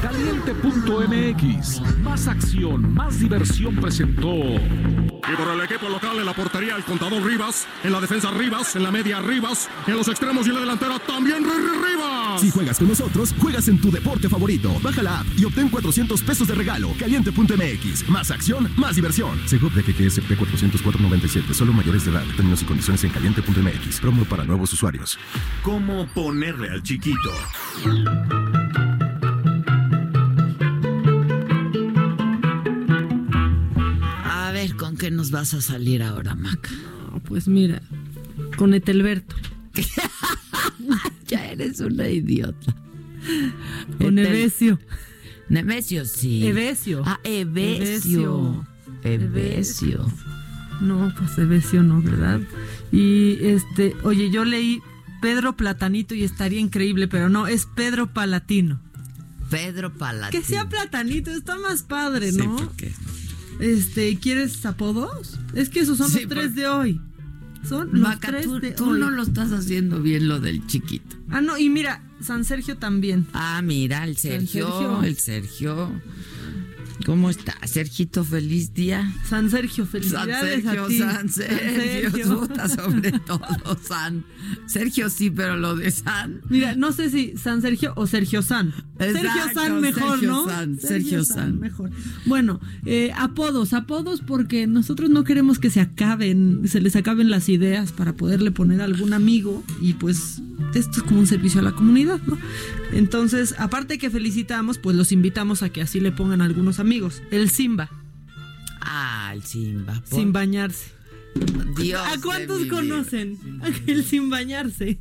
[0.00, 4.34] Caliente.mx, más acción, más diversión presentó.
[4.34, 8.74] Y por el equipo local en la portería el contador Rivas, en la defensa Rivas,
[8.74, 12.40] en la media Rivas, en los extremos y en la delantera también Rivas.
[12.40, 14.72] Si juegas con nosotros, juegas en tu deporte favorito.
[14.82, 16.92] Baja la app y obtén 400 pesos de regalo.
[16.98, 18.08] Caliente.mx.
[18.08, 19.38] Más acción, más diversión.
[19.46, 21.52] Seguro de QSP 404.97.
[21.52, 22.24] Solo mayores de edad.
[22.36, 24.00] Términos y condiciones en caliente.mx.
[24.00, 25.18] Promo para nuevos usuarios.
[25.62, 27.30] ¿Cómo ponerle al chiquito?
[34.24, 36.70] A ver, ¿con qué nos vas a salir ahora, Mac?
[37.28, 37.80] pues mira,
[38.56, 39.36] con Etelberto.
[41.32, 42.74] ya eres una idiota.
[43.98, 44.78] Con Etel- Evesio.
[45.48, 46.46] Nemesio, sí.
[46.46, 47.02] Evesio.
[47.04, 48.66] Ah, Evesio.
[49.02, 50.06] Evesio.
[50.80, 52.40] No, pues Evesio no, ¿verdad?
[52.90, 54.80] Y este, oye, yo leí
[55.20, 58.80] Pedro Platanito y estaría increíble, pero no, es Pedro Palatino.
[59.50, 60.30] Pedro Palatino.
[60.42, 62.56] Que sea Platanito, está más padre, Sí, ¿no?
[62.56, 62.92] porque-
[63.60, 65.38] Este, ¿quieres apodos?
[65.54, 67.00] Es que esos son Sí, los tres de hoy.
[67.68, 69.00] Son los Maca, tres tú, de tú hoy.
[69.00, 71.16] no lo estás haciendo bien lo del chiquito.
[71.30, 73.26] Ah, no, y mira, San Sergio también.
[73.32, 75.02] Ah, mira, el Sergio, Sergio.
[75.04, 76.02] el Sergio.
[77.04, 77.56] ¿Cómo está?
[77.66, 79.12] Sergito, feliz día.
[79.28, 80.98] San Sergio, San felicidades Sergio, a ti.
[80.98, 82.40] San Sergio, Sergio.
[82.40, 84.24] puta, sobre todo San.
[84.66, 86.42] Sergio sí, pero lo de San.
[86.48, 88.72] Mira, no sé si San Sergio o Sergio San.
[88.98, 90.46] Sergio San mejor, Sergio ¿no?
[90.46, 91.58] San, Sergio San.
[91.58, 91.90] mejor.
[92.26, 97.48] Bueno, eh, apodos, apodos porque nosotros no queremos que se acaben, se les acaben las
[97.48, 100.40] ideas para poderle poner a algún amigo y pues
[100.74, 102.38] esto es como un servicio a la comunidad, ¿no?
[102.92, 106.91] Entonces, aparte que felicitamos, pues los invitamos a que así le pongan a algunos amigos.
[107.30, 107.88] El Simba,
[108.80, 110.02] Ah, el Simba.
[110.08, 110.90] por- sin bañarse.
[111.78, 113.38] Dios ¿A cuántos conocen?
[113.86, 115.00] El sin bañarse.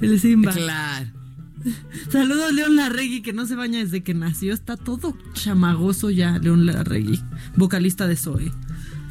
[0.00, 0.52] El Simba.
[0.52, 1.10] Claro.
[2.10, 4.52] Saludos León Larregui, que no se baña desde que nació.
[4.52, 7.20] Está todo chamagoso ya, León Larregui,
[7.56, 8.52] vocalista de Zoe.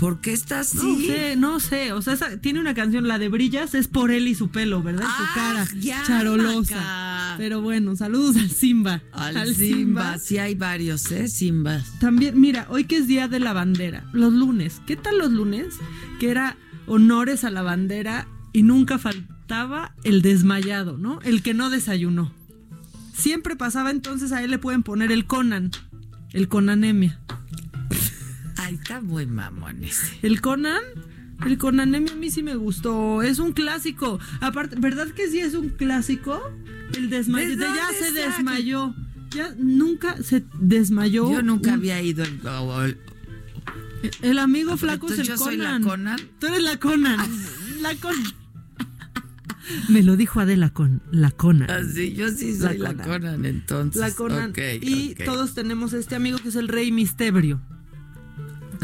[0.04, 0.76] ¿Por qué está así?
[0.86, 1.93] No sé, no sé.
[1.93, 4.84] O sea, esa- tiene una canción, la de Brillas, es por él y su pelo,
[4.84, 5.06] ¿verdad?
[5.08, 6.76] Ah, su cara ya, charolosa.
[6.76, 7.36] Maca.
[7.38, 9.01] Pero bueno, saludos al Simba.
[9.14, 10.20] Al, Simba.
[10.20, 11.30] Sí hay varios, ¿eh?
[11.30, 11.86] Simbas.
[12.01, 14.82] También, mira, hoy que es Día de la Bandera, los lunes.
[14.86, 15.76] ¿Qué tal los lunes?
[16.20, 21.22] Que era honores a la bandera y nunca faltaba el desmayado, ¿no?
[21.22, 22.34] El que no desayunó.
[23.14, 25.72] Siempre pasaba entonces a él le pueden poner el Conan,
[26.34, 27.22] el Conanemia.
[28.58, 30.18] Ay, está muy mamón ese.
[30.22, 30.82] El Conan,
[31.45, 34.20] el Conanemia a mí sí me gustó, es un clásico.
[34.41, 36.41] Aparte, ¿verdad que sí es un clásico?
[36.95, 38.30] El desmayo, ¿De de ya se saca?
[38.38, 38.95] desmayó.
[39.32, 41.32] Ya nunca se desmayó.
[41.32, 42.97] Yo nunca un- había ido al- al-
[44.22, 45.82] El amigo flaco es el yo soy Conan.
[45.82, 46.20] la Conan.
[46.39, 47.20] Tú eres la Conan.
[47.82, 48.34] La Conan.
[49.88, 51.72] Me lo dijo Adela con la Conan.
[51.72, 53.99] Ah, sí, yo sí soy la Conan, entonces.
[53.99, 54.54] La Conan.
[54.82, 57.62] Y todos tenemos este amigo que es el Rey Mistebrio.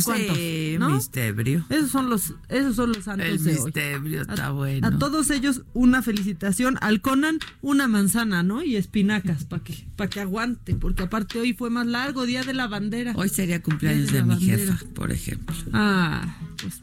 [0.04, 0.38] ¿Cuántos?
[0.38, 0.90] Sí, ¿No?
[0.90, 1.66] Mistebrio.
[1.70, 3.64] Esos son los, esos son los santos El de hoy.
[3.66, 4.88] Mistebrio está a, bueno.
[4.88, 6.78] A todos ellos una felicitación.
[6.82, 8.64] Al Conan una manzana, ¿no?
[8.64, 12.54] Y espinacas para que, para que aguante, porque aparte hoy fue más largo, Día de
[12.54, 13.14] la Bandera.
[13.16, 14.58] Hoy sería cumpleaños de, mi bandera.
[14.58, 15.56] jefa, por ejemplo.
[15.74, 16.82] Ah, pues,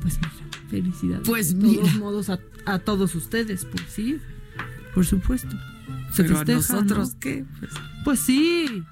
[0.00, 0.32] pues mira,
[0.70, 1.28] felicidades.
[1.28, 1.98] Pues de todos mira.
[1.98, 4.18] modos a, a todos ustedes, pues sí,
[4.94, 5.56] por supuesto.
[6.12, 7.20] Se Pero a nosotros, ¿no?
[7.20, 7.44] ¿qué?
[7.58, 7.72] Pues,
[8.04, 8.82] Pues sí.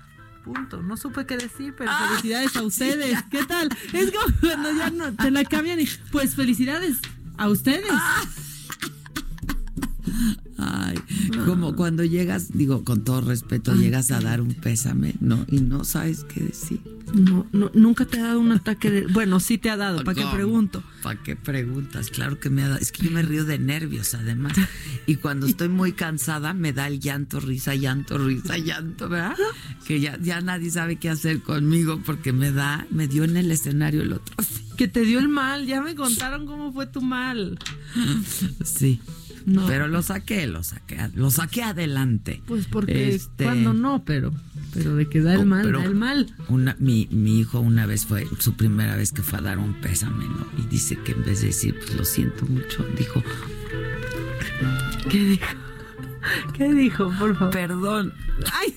[0.45, 0.83] Punto.
[0.83, 3.19] No supe qué decir, pero felicidades a ustedes.
[3.31, 3.69] ¿Qué tal?
[3.93, 6.99] Es como cuando ya no te la cambian y pues felicidades
[7.37, 7.91] a ustedes.
[10.59, 10.99] Ay,
[11.47, 15.45] como cuando llegas, digo, con todo respeto, Ay, llegas a dar un pésame, ¿no?
[15.49, 16.81] Y no sabes qué decir.
[17.15, 19.07] No, no, nunca te ha dado un ataque de.
[19.07, 20.83] Bueno, sí te ha dado, ¿para qué pregunto?
[21.03, 22.11] ¿Para qué preguntas?
[22.11, 22.77] Claro que me da.
[22.77, 24.53] Es que yo me río de nervios, además.
[25.07, 29.37] Y cuando estoy muy cansada, me da el llanto, risa, llanto, risa, llanto, ¿verdad?
[29.87, 33.51] Que ya, ya nadie sabe qué hacer conmigo porque me da, me dio en el
[33.51, 34.35] escenario el otro.
[34.77, 37.59] Que te dio el mal, ya me contaron cómo fue tu mal.
[38.65, 39.01] Sí.
[39.47, 39.67] No.
[39.67, 42.43] Pero lo saqué, lo saqué, lo saqué adelante.
[42.47, 44.33] Pues porque Este- cuando no, pero,
[44.73, 46.27] pero de que da el mal, da el mal.
[46.49, 49.75] Una, mi, mi hijo una vez fue su primera vez que fue a dar un
[49.81, 50.47] pésame, ¿no?
[50.59, 53.23] Y dice que en vez de decir, pues lo siento mucho, dijo,
[55.09, 55.47] ¿Qué dijo?
[56.55, 57.53] ¿Qué dijo, por favor?
[57.53, 58.13] perdón.
[58.53, 58.75] Ay.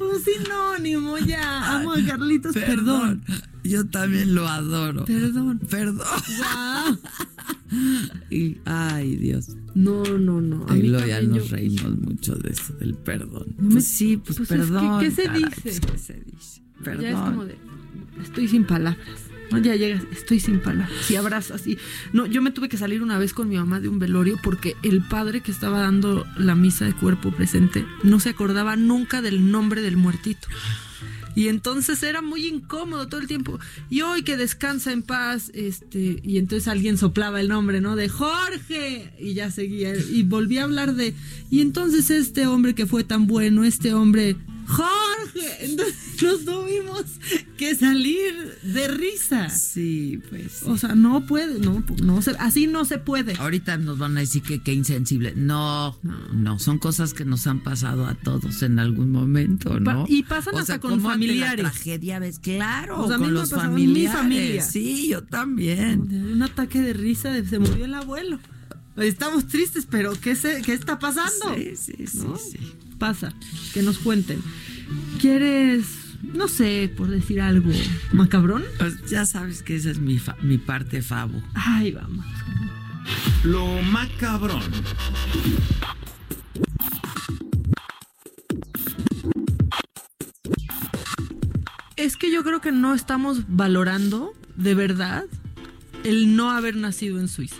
[0.00, 1.76] un sinónimo ya.
[1.76, 3.24] Amo a Carlitos, perdón.
[3.64, 5.04] Yo también lo adoro.
[5.04, 5.58] Perdón.
[5.68, 6.06] Perdón.
[8.30, 9.50] Y, ay, Dios.
[9.76, 10.66] No, no, no.
[10.68, 13.46] A mí Gloria también nos yo- reímos mucho de eso, del perdón.
[13.58, 15.00] No me- Pues sí, pues, pues es que, perdón.
[15.00, 15.60] ¿qué se caray, dice?
[15.62, 16.62] pues, ¿qué se dice?
[16.82, 17.02] Perdón.
[17.02, 17.56] Ya es como de,
[18.22, 19.06] estoy sin palabras.
[19.52, 21.10] No, ya llegas, estoy sin palabras.
[21.10, 21.76] Y abrazas y
[22.12, 24.76] no, yo me tuve que salir una vez con mi mamá de un velorio porque
[24.82, 29.50] el padre que estaba dando la misa de cuerpo presente no se acordaba nunca del
[29.50, 30.48] nombre del muertito.
[31.34, 33.58] Y entonces era muy incómodo todo el tiempo.
[33.88, 37.96] Y hoy que descansa en paz, este, y entonces alguien soplaba el nombre, ¿no?
[37.96, 39.12] De Jorge.
[39.18, 39.94] Y ya seguía.
[39.96, 41.14] Y volví a hablar de.
[41.50, 44.36] Y entonces este hombre que fue tan bueno, este hombre.
[44.70, 45.64] Jorge.
[45.64, 47.04] Entonces nos tuvimos
[47.56, 49.48] que salir de risa.
[49.50, 50.62] Sí, pues.
[50.64, 53.34] O sea, no puede, no, no se, así no se puede.
[53.36, 55.34] Ahorita nos van a decir que qué insensible.
[55.36, 55.98] No,
[56.32, 60.04] no, son cosas que nos han pasado a todos en algún momento, ¿no?
[60.08, 61.64] Y pasan O hasta sea, con familiares.
[61.64, 64.12] La tragedia, ves, claro, O sea, con los en mi familiares.
[64.18, 64.62] familia.
[64.62, 66.00] Sí, yo también.
[66.32, 68.38] Un ataque de risa, de, se murió el abuelo.
[68.96, 71.54] Estamos tristes, pero ¿qué, se, qué está pasando?
[71.56, 72.36] Sí, sí, sí, ¿No?
[72.36, 72.58] sí.
[73.00, 73.32] Pasa,
[73.74, 74.40] que nos cuenten.
[75.20, 75.86] ¿Quieres,
[76.34, 77.70] no sé, por decir algo,
[78.12, 78.62] macabrón?
[78.78, 81.42] Pues ya sabes que esa es mi, fa- mi parte favo.
[81.54, 82.26] Ay, vamos.
[83.44, 84.62] Lo macabrón.
[91.96, 95.24] Es que yo creo que no estamos valorando de verdad
[96.04, 97.56] el no haber nacido en Suiza.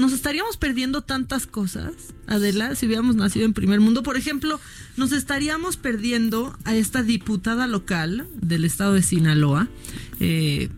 [0.00, 1.92] Nos estaríamos perdiendo tantas cosas,
[2.26, 4.02] Adela, si hubiéramos nacido en primer mundo.
[4.02, 4.58] Por ejemplo,
[4.96, 9.68] nos estaríamos perdiendo a esta diputada local del estado de Sinaloa.
[10.18, 10.70] Eh,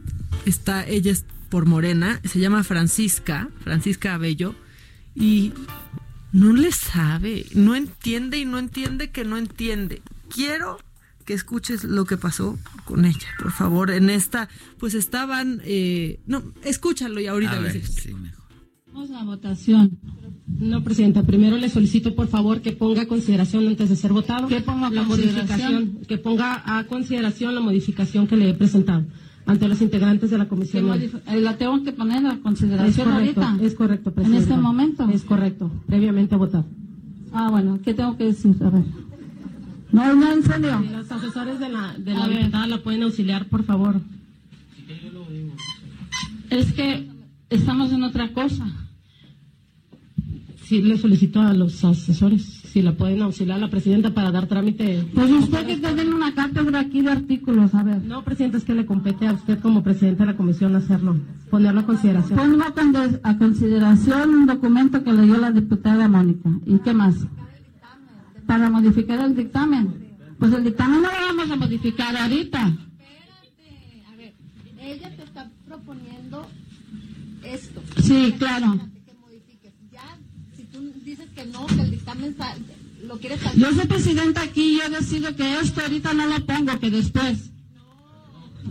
[0.45, 4.57] está, ella es por Morena, se llama Francisca, Francisca Abello,
[5.15, 5.53] y
[6.33, 10.03] no le sabe, no entiende y no entiende que no entiende.
[10.35, 10.79] Quiero
[11.27, 14.49] que escuches lo que pasó con ella, por favor, en esta,
[14.81, 18.42] pues estaban, eh, no, escúchalo y ahorita A les ver, sí, mejor.
[18.93, 19.99] Vamos a votación.
[20.47, 24.49] No, Presidenta, primero le solicito por favor que ponga a consideración antes de ser votado
[24.49, 29.05] ¿Qué pongo a la modificación, que ponga a consideración la modificación que le he presentado
[29.47, 30.91] ante los integrantes de la ¿Qué comisión.
[30.93, 33.65] eh, la tengo que poner a Es consideración correcto, ahorita.
[33.67, 34.43] es correcto, En Presidenta.
[34.51, 35.09] este momento.
[35.11, 36.65] Es correcto, previamente a votar.
[37.33, 38.55] Ah, bueno, ¿qué tengo que decir?
[38.63, 38.85] A ver.
[39.91, 40.81] No, no, en serio.
[40.93, 44.01] Los asesores de la, de la diputada la pueden auxiliar, por favor.
[46.51, 47.09] Es que
[47.51, 48.67] estamos en otra cosa.
[50.73, 54.47] Sí, le solicito a los asesores si la pueden auxiliar a la presidenta para dar
[54.47, 55.07] trámite.
[55.15, 58.03] Pues usted que tiene una cátedra aquí de artículos, a ver.
[58.05, 61.19] No, presidenta, es que le compete a usted como presidente de la comisión hacerlo,
[61.51, 62.39] ponerlo a consideración.
[62.39, 66.49] Pongo a con- a consideración un documento que leyó la diputada Mónica.
[66.65, 67.17] ¿Y qué más?
[68.47, 69.93] Para modificar el dictamen.
[70.39, 72.73] Pues el dictamen no lo vamos a modificar ahorita.
[74.81, 76.47] Ella te está proponiendo
[77.45, 77.83] esto.
[78.03, 78.73] Sí, claro.
[79.07, 79.73] Que modifiques.
[79.93, 80.17] Ya,
[80.57, 82.37] si tú dices que no, que el dictamen
[83.07, 83.57] lo quieres sacar.
[83.57, 87.51] Yo soy presidenta aquí y yo decido que esto ahorita no lo pongo, que después.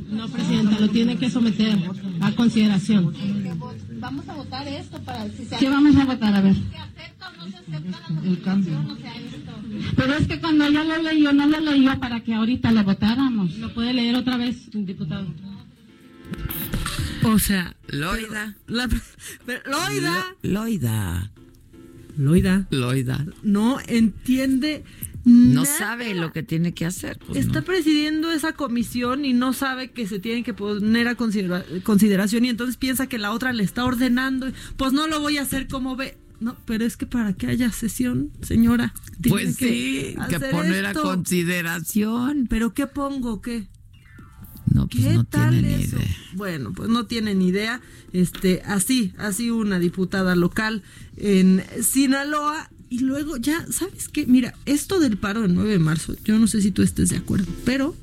[0.09, 1.77] No, presidenta, lo tiene que someter
[2.21, 3.13] a consideración.
[3.99, 6.33] Vamos a votar esto para si se ¿Qué vamos a votar?
[6.33, 6.55] A ver.
[6.55, 8.73] ¿Se acepta o no se acepta la El cambio.
[8.79, 8.91] modificación?
[8.91, 9.93] O sea, esto.
[9.97, 13.57] Pero es que cuando ella lo leyó, no lo leyó para que ahorita lo votáramos.
[13.57, 15.27] ¿Lo puede leer otra vez, diputado?
[17.23, 18.55] O sea, Loida.
[18.67, 18.89] la-
[19.45, 21.31] pero Loida, Lo- Loida.
[22.17, 23.25] Loida, Loida.
[23.43, 24.83] no entiende
[25.23, 25.77] No nada.
[25.77, 27.19] sabe lo que tiene que hacer.
[27.25, 27.65] pues, Está no.
[27.65, 32.49] presidiendo esa comisión y no sabe que se tiene que poner a considera- consideración y
[32.49, 34.51] entonces piensa que la otra le está ordenando.
[34.77, 36.17] Pues no lo voy a hacer como ve.
[36.39, 38.95] No, pero es que para que haya sesión, señora.
[39.21, 42.47] tiene Pues sí, que poner a consideración.
[42.49, 43.41] ¿Pero qué pongo?
[43.41, 43.67] ¿Qué?
[44.73, 45.97] No, pues ¿Qué no tal eso?
[45.97, 46.17] idea.
[46.33, 47.81] Bueno, pues no tiene ni idea.
[48.13, 50.81] Este, así, así una diputada local
[51.17, 52.69] en Sinaloa.
[52.89, 54.25] Y luego ya, ¿sabes qué?
[54.25, 57.17] Mira, esto del paro del 9 de marzo, yo no sé si tú estés de
[57.17, 57.95] acuerdo, pero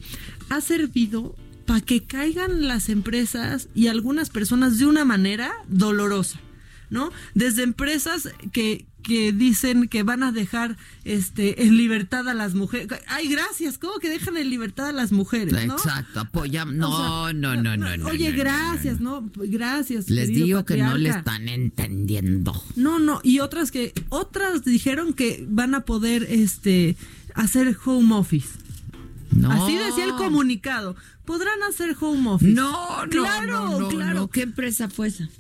[0.49, 6.41] ha servido para que caigan las empresas y algunas personas de una manera dolorosa,
[6.89, 7.13] ¿no?
[7.35, 12.89] Desde empresas que, que dicen que van a dejar este en libertad a las mujeres.
[13.07, 15.75] Ay, gracias, ¿cómo que dejan en libertad a las mujeres, no?
[15.75, 16.75] Exacto, apoyamos.
[16.75, 18.07] No, O sea, no, no, no, no.
[18.07, 19.29] Oye, no, gracias, ¿no?
[19.35, 20.11] Gracias.
[20.11, 22.53] Les digo que no le están entendiendo.
[22.77, 26.95] No, no, y otras que otras dijeron que van a poder este
[27.35, 28.49] hacer home office.
[29.31, 29.51] No.
[29.51, 30.97] Así decía el comunicado.
[31.25, 32.53] Podrán hacer home office.
[32.53, 34.29] No, no, claro, no, claro.
[34.29, 35.31] ¿Qué empresa fue esa?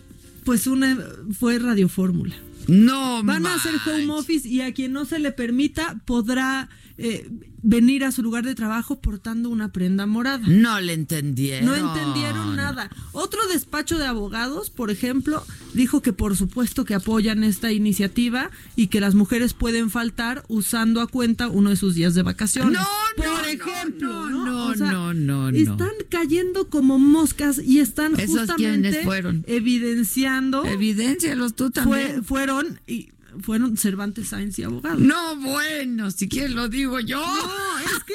[0.44, 0.96] Pues una
[1.38, 2.34] fue Radio Fórmula.
[2.68, 7.28] No, Van a hacer home office y a quien no se le permita podrá eh,
[7.62, 10.44] venir a su lugar de trabajo portando una prenda morada.
[10.46, 11.66] No le entendieron.
[11.66, 12.90] No entendieron nada.
[13.12, 15.44] Otro despacho de abogados, por ejemplo,
[15.74, 21.00] dijo que por supuesto que apoyan esta iniciativa y que las mujeres pueden faltar usando
[21.00, 22.72] a cuenta uno de sus días de vacaciones.
[22.78, 22.86] No,
[23.16, 25.56] por no, ejemplo, no, no, O sea, no, no, no.
[25.56, 29.44] Están cayendo como moscas y están ¿Esos justamente fueron?
[29.46, 30.64] evidenciando.
[30.64, 32.08] Evidéncialos tú también.
[32.08, 33.08] Fue- fueron y
[33.40, 35.00] fueron Cervantes Sáenz y abogados.
[35.00, 37.20] No, bueno, si quieres lo digo yo.
[37.20, 38.14] No, es que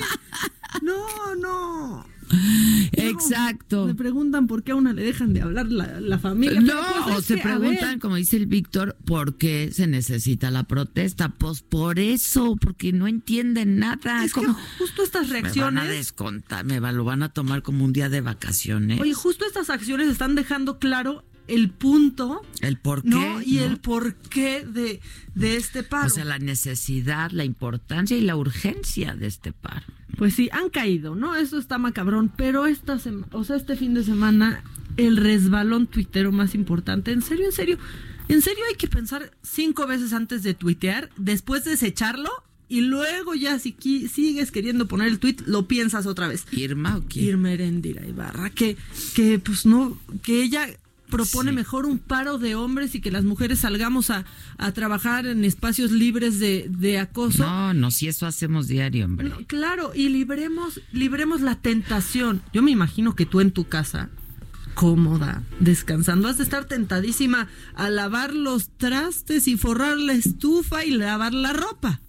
[0.83, 2.13] no, no.
[2.93, 3.85] Exacto.
[3.85, 6.59] Me preguntan por qué a una le dejan de hablar la, la familia.
[6.61, 6.73] No,
[7.05, 11.29] pues, o se que, preguntan, como dice el Víctor, ¿por qué se necesita la protesta?
[11.29, 14.23] Pues por eso, porque no entienden nada.
[14.23, 15.89] Es que como justo estas me van a reacciones.
[15.89, 18.99] descontar, me va- lo van a tomar como un día de vacaciones.
[18.99, 23.09] Oye, justo estas acciones están dejando claro el punto el por qué.
[23.09, 23.41] ¿no?
[23.41, 23.63] y ¿no?
[23.65, 24.99] el porqué de,
[25.35, 26.07] de este paro.
[26.07, 29.85] O sea, la necesidad, la importancia y la urgencia de este paro.
[30.17, 31.35] Pues sí, han caído, ¿no?
[31.35, 34.63] Eso está macabrón, pero esta sema- o sea, este fin de semana
[34.95, 37.77] el resbalón tuitero más importante, en serio, en serio,
[38.27, 42.29] en serio hay que pensar cinco veces antes de tuitear, después desecharlo
[42.69, 46.45] y luego ya si qui- sigues queriendo poner el tuit, lo piensas otra vez.
[46.51, 47.25] Irma o quién?
[47.25, 48.77] Irma Erendira Ibarra, que,
[49.15, 50.67] que pues no, que ella
[51.17, 54.25] propone mejor un paro de hombres y que las mujeres salgamos a,
[54.57, 57.43] a trabajar en espacios libres de, de acoso.
[57.43, 59.29] No, no, si eso hacemos diario, hombre.
[59.29, 62.41] No, claro, y libremos, libremos la tentación.
[62.53, 64.09] Yo me imagino que tú en tu casa,
[64.73, 70.91] cómoda, descansando, has de estar tentadísima a lavar los trastes y forrar la estufa y
[70.91, 72.01] lavar la ropa.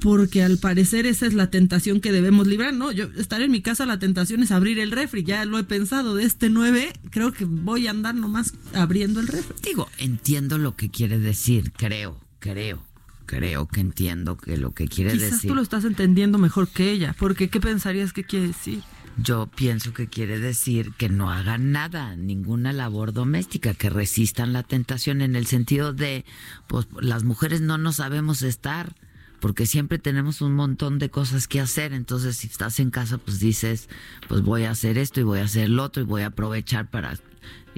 [0.00, 2.90] Porque al parecer esa es la tentación que debemos librar, ¿no?
[2.90, 6.14] Yo estar en mi casa, la tentación es abrir el refri, ya lo he pensado,
[6.14, 9.54] de este 9 creo que voy a andar nomás abriendo el refri.
[9.62, 12.82] Digo, entiendo lo que quiere decir, creo, creo,
[13.26, 15.48] creo que entiendo que lo que quiere Quizás decir.
[15.48, 18.82] tú lo estás entendiendo mejor que ella, porque ¿qué pensarías que quiere decir?
[19.22, 24.62] Yo pienso que quiere decir que no hagan nada, ninguna labor doméstica, que resistan la
[24.62, 26.24] tentación en el sentido de,
[26.68, 28.94] pues las mujeres no nos sabemos estar,
[29.40, 33.40] porque siempre tenemos un montón de cosas que hacer, entonces si estás en casa, pues
[33.40, 33.88] dices,
[34.28, 36.88] pues voy a hacer esto y voy a hacer lo otro y voy a aprovechar
[36.90, 37.18] para...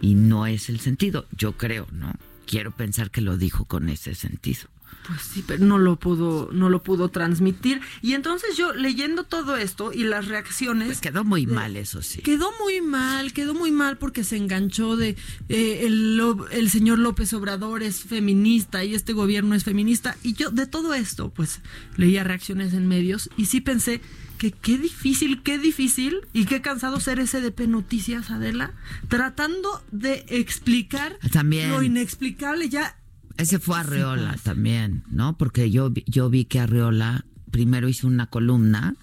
[0.00, 2.12] Y no es el sentido, yo creo, ¿no?
[2.46, 4.62] Quiero pensar que lo dijo con ese sentido.
[5.06, 7.80] Pues sí, pero no lo pudo, no lo pudo transmitir.
[8.02, 10.86] Y entonces yo leyendo todo esto y las reacciones.
[10.86, 12.22] Pues quedó muy mal, eso sí.
[12.22, 15.16] Quedó muy mal, quedó muy mal porque se enganchó de
[15.48, 16.20] eh, el,
[16.52, 20.16] el señor López Obrador es feminista y este gobierno es feminista.
[20.22, 21.60] Y yo de todo esto, pues
[21.96, 24.00] leía reacciones en medios y sí pensé
[24.38, 28.72] que qué difícil, qué difícil y qué cansado ser SDP Noticias, Adela,
[29.06, 31.70] tratando de explicar También.
[31.70, 32.96] lo inexplicable ya
[33.36, 35.36] Ese fue Arreola también, ¿no?
[35.38, 38.94] Porque yo, vi- yo vi que Arreola primero hizo una columna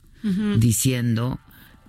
[0.58, 1.40] diciendo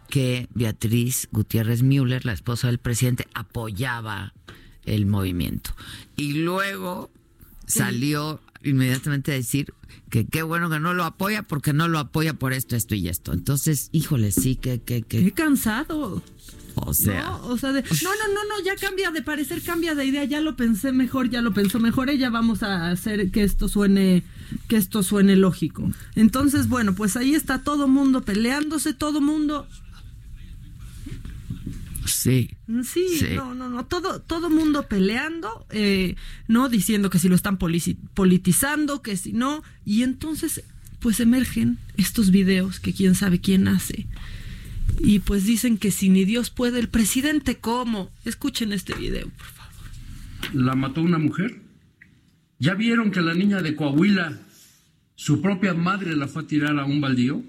[0.08, 4.34] que Beatriz Gutiérrez Müller, la esposa del presidente, apoyaba
[4.84, 5.70] el movimiento.
[6.16, 7.10] Y luego
[7.66, 9.72] salió inmediatamente a decir
[10.10, 13.08] que qué bueno que no lo apoya porque no lo apoya por esto, esto y
[13.08, 13.32] esto.
[13.32, 14.80] Entonces, híjole, sí que...
[14.80, 16.22] que, que Qué cansado.
[16.86, 17.22] O sea...
[17.22, 20.24] No, o sea, de, no, no, no, no, ya cambia de parecer, cambia de idea,
[20.24, 24.22] ya lo pensé mejor, ya lo pensó mejor, ella vamos a hacer que esto suene,
[24.68, 25.90] que esto suene lógico.
[26.14, 29.66] Entonces, bueno, pues ahí está todo mundo peleándose, todo mundo,
[32.06, 32.50] Sí.
[32.82, 33.26] sí, Sí.
[33.36, 36.16] no, no, no, todo, todo mundo peleando, eh,
[36.48, 40.62] no diciendo que si lo están politizando, que si no, y entonces,
[40.98, 44.06] pues emergen estos videos que quién sabe quién hace.
[45.02, 48.10] Y pues dicen que si ni Dios puede, el presidente, ¿cómo?
[48.24, 50.64] Escuchen este video, por favor.
[50.64, 51.62] la mató una mujer.
[52.58, 54.38] ¿Ya vieron que la niña de Coahuila,
[55.14, 57.42] su propia madre la fue a tirar a un baldío?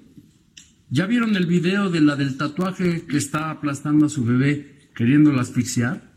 [0.89, 5.41] ¿Ya vieron el video de la del tatuaje que está aplastando a su bebé queriéndola
[5.41, 6.09] asfixiar?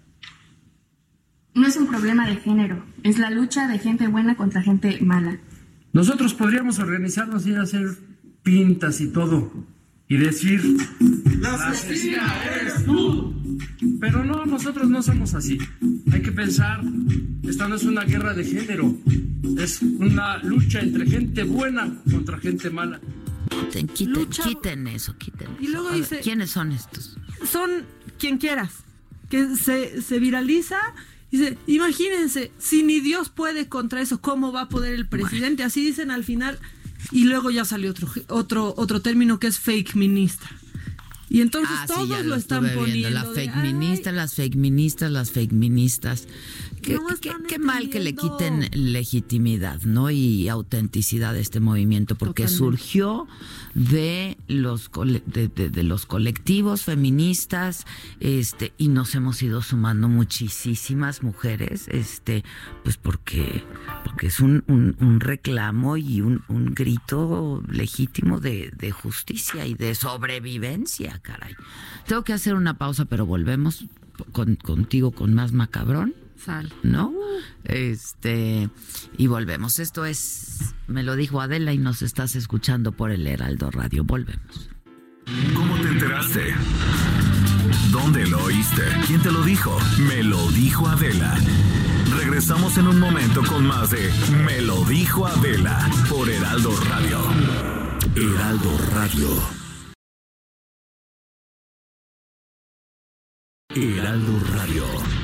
[1.55, 5.39] No es un problema de género, es la lucha de gente buena contra gente mala.
[5.93, 7.87] Nosotros podríamos organizarnos y hacer
[8.43, 9.74] pintas y todo
[10.09, 10.63] y decir,
[11.41, 13.33] la asesina eres tú.
[14.01, 15.59] Pero no, nosotros no somos así.
[16.13, 16.83] Hay que pensar,
[17.43, 18.97] esta no es una guerra de género,
[19.59, 23.01] es una lucha entre gente buena contra gente mala.
[23.71, 25.73] Quiten, quiten, quiten eso, quiten Y eso.
[25.73, 27.17] luego A ver, dice- ¿Quiénes son estos?
[27.51, 27.71] Son
[28.19, 28.85] quien quieras,
[29.31, 30.79] que se, se viraliza.
[31.31, 35.63] Dice, imagínense, si ni Dios puede contra eso, ¿cómo va a poder el presidente?
[35.63, 36.59] Así dicen al final.
[37.13, 40.51] Y luego ya salió otro, otro, otro término que es fake ministra.
[41.29, 43.11] Y entonces ah, todos lo, están poniendo.
[43.11, 46.29] Las fake ministas, las fake ministas, las fake ministas.
[46.85, 50.11] Qué, mal que le quiten legitimidad, ¿no?
[50.11, 53.27] Y autenticidad a este movimiento, porque surgió
[53.75, 57.87] de los de, los colectivos feministas,
[58.21, 62.45] este, y nos hemos ido sumando muchísimas mujeres, este,
[62.83, 63.65] pues porque,
[64.05, 69.95] porque es un, un, reclamo y un, un grito legítimo de, de justicia y de
[69.95, 71.55] sobrevivencia, caray.
[72.07, 73.87] Tengo que hacer una pausa, pero volvemos
[74.33, 76.15] con, contigo con más macabrón.
[76.45, 76.73] Sal.
[76.83, 77.13] ¿No?
[77.65, 78.69] Este,
[79.17, 79.79] y volvemos.
[79.79, 84.05] Esto es, me lo dijo Adela y nos estás escuchando por el Heraldo Radio.
[84.05, 84.71] Volvemos.
[85.55, 86.55] ¿Cómo te enteraste?
[87.91, 88.83] ¿Dónde lo oíste?
[89.07, 89.79] ¿Quién te lo dijo?
[90.07, 91.35] Me lo dijo Adela.
[92.19, 94.11] Regresamos en un momento con más de
[94.45, 97.21] Me lo dijo Adela por Heraldo Radio.
[98.15, 99.29] Heraldo Radio.
[103.75, 105.24] Heraldo Radio.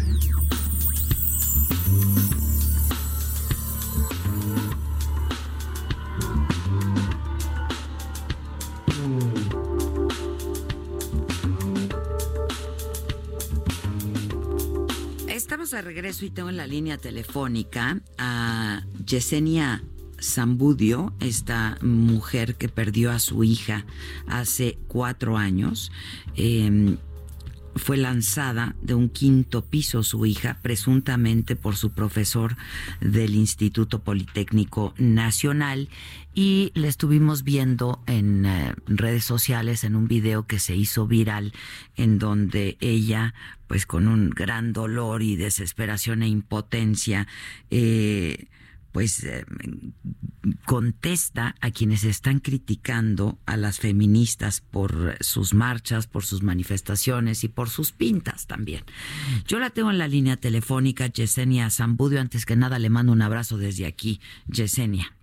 [15.61, 19.83] Estamos de regreso y tengo en la línea telefónica a Yesenia
[20.19, 23.85] Zambudio, esta mujer que perdió a su hija
[24.25, 25.91] hace cuatro años.
[26.35, 26.97] Em,
[27.75, 32.57] fue lanzada de un quinto piso su hija, presuntamente por su profesor
[32.99, 35.89] del Instituto Politécnico Nacional,
[36.33, 41.53] y la estuvimos viendo en eh, redes sociales en un video que se hizo viral,
[41.95, 43.33] en donde ella,
[43.67, 47.27] pues con un gran dolor y desesperación e impotencia,
[47.69, 48.47] eh,
[48.91, 49.45] pues eh,
[50.65, 57.47] contesta a quienes están criticando a las feministas por sus marchas, por sus manifestaciones y
[57.47, 58.83] por sus pintas también.
[59.47, 62.19] Yo la tengo en la línea telefónica, Yesenia Zambudio.
[62.19, 65.13] Antes que nada, le mando un abrazo desde aquí, Yesenia.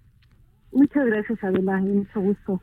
[0.72, 2.62] Muchas gracias, Adela, mucho gusto.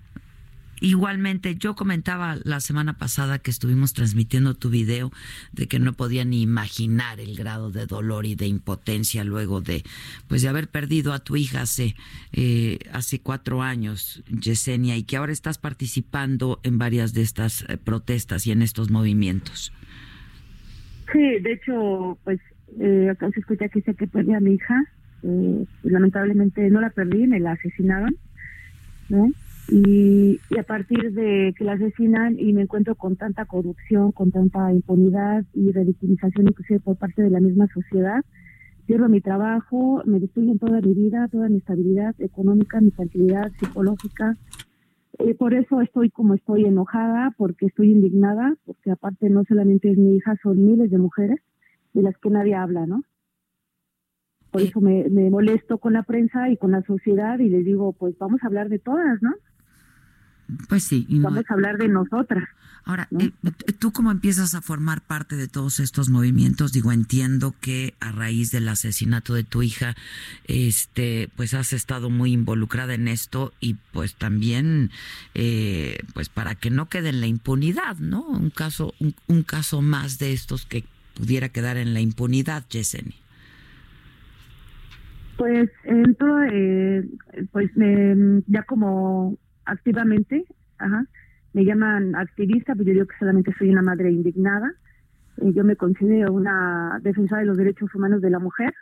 [0.82, 5.12] Igualmente, yo comentaba la semana pasada que estuvimos transmitiendo tu video
[5.54, 9.84] de que no podía ni imaginar el grado de dolor y de impotencia luego de,
[10.28, 11.96] pues, de haber perdido a tu hija hace,
[12.34, 17.78] eh, hace cuatro años, Yesenia, y que ahora estás participando en varias de estas eh,
[17.78, 19.72] protestas y en estos movimientos.
[21.12, 22.40] Sí, de hecho, pues,
[22.80, 24.84] eh, acá se escucha que dice que perdí a mi hija.
[25.24, 28.16] Eh, lamentablemente no la perdí, me la asesinaron,
[29.10, 29.32] ¿no?
[29.68, 34.72] Y, a partir de que la asesinan y me encuentro con tanta corrupción, con tanta
[34.72, 38.24] impunidad y ridiculización inclusive por parte de la misma sociedad,
[38.86, 44.38] pierdo mi trabajo, me destruyen toda mi vida, toda mi estabilidad económica, mi tranquilidad psicológica.
[45.18, 49.98] Eh, por eso estoy como estoy enojada, porque estoy indignada, porque aparte no solamente es
[49.98, 51.40] mi hija, son miles de mujeres
[51.94, 53.02] de las que nadie habla, ¿no?
[54.52, 57.94] Por eso me, me molesto con la prensa y con la sociedad y les digo,
[57.94, 59.32] pues vamos a hablar de todas, ¿no?
[60.70, 61.06] Pues sí.
[61.10, 62.48] Vamos a hablar de nosotras.
[62.88, 63.32] Ahora, eh,
[63.80, 68.52] tú cómo empiezas a formar parte de todos estos movimientos, digo, entiendo que a raíz
[68.52, 69.96] del asesinato de tu hija,
[70.46, 74.92] este, pues has estado muy involucrada en esto y pues también,
[75.34, 78.22] eh, pues para que no quede en la impunidad, ¿no?
[78.22, 80.84] Un caso, un, caso más de estos que
[81.16, 83.16] pudiera quedar en la impunidad, Yesenia.
[85.38, 87.04] Pues entro, eh,
[87.52, 87.72] pues
[88.48, 90.46] ya como activamente,
[90.78, 91.06] ajá,
[91.54, 94.74] me llaman activista, pero yo digo que solamente soy una madre indignada.
[95.38, 98.74] Eh, yo me considero una defensora de los derechos humanos de la mujer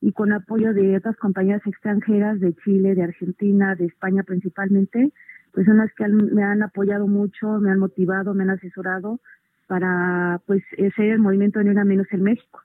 [0.00, 5.12] y con apoyo de otras compañías extranjeras de Chile, de Argentina, de España principalmente,
[5.52, 9.20] personas que me han apoyado mucho, me han motivado, me han asesorado
[9.66, 10.62] para pues
[10.94, 12.60] ser el movimiento Ni Una Menos en México.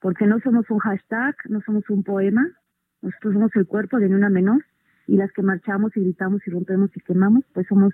[0.00, 2.48] Porque no somos un hashtag, no somos un poema,
[3.02, 4.62] nosotros somos el cuerpo de Ni Una Menos
[5.10, 7.92] y las que marchamos y gritamos y rompemos y quemamos, pues somos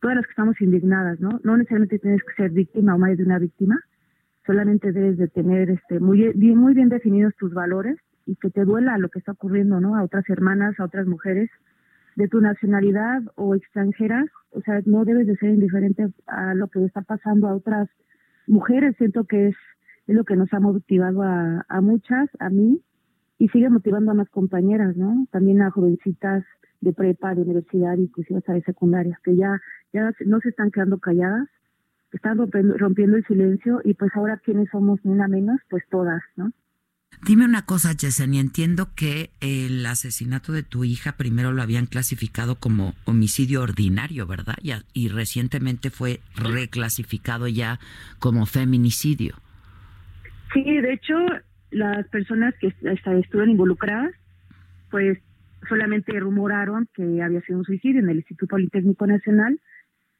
[0.00, 1.38] todas las que estamos indignadas, ¿no?
[1.42, 3.78] No necesariamente tienes que ser víctima o más de una víctima,
[4.46, 8.64] solamente debes de tener este muy bien, muy bien definidos tus valores y que te
[8.64, 9.94] duela lo que está ocurriendo, ¿no?
[9.94, 11.50] A otras hermanas, a otras mujeres
[12.16, 16.82] de tu nacionalidad o extranjeras, o sea, no debes de ser indiferente a lo que
[16.82, 17.90] está pasando a otras
[18.46, 19.56] mujeres, siento que es,
[20.06, 22.80] es lo que nos ha motivado a, a muchas, a mí,
[23.38, 25.26] y sigue motivando a más compañeras, ¿no?
[25.30, 26.44] También a jovencitas
[26.80, 29.60] de prepa, de universidad, inclusive hasta de secundaria, que ya,
[29.92, 31.48] ya no se están quedando calladas,
[32.12, 36.22] están rompiendo, rompiendo el silencio y pues ahora quienes somos ni una menos, pues todas,
[36.36, 36.52] ¿no?
[37.26, 42.56] Dime una cosa, Yesenia, entiendo que el asesinato de tu hija primero lo habían clasificado
[42.56, 44.56] como homicidio ordinario, ¿verdad?
[44.62, 47.78] Y, y recientemente fue reclasificado ya
[48.18, 49.36] como feminicidio.
[50.52, 51.14] Sí, de hecho,
[51.74, 54.12] las personas que estuvieron involucradas,
[54.90, 55.18] pues
[55.68, 59.58] solamente rumoraron que había sido un suicidio en el Instituto Politécnico Nacional,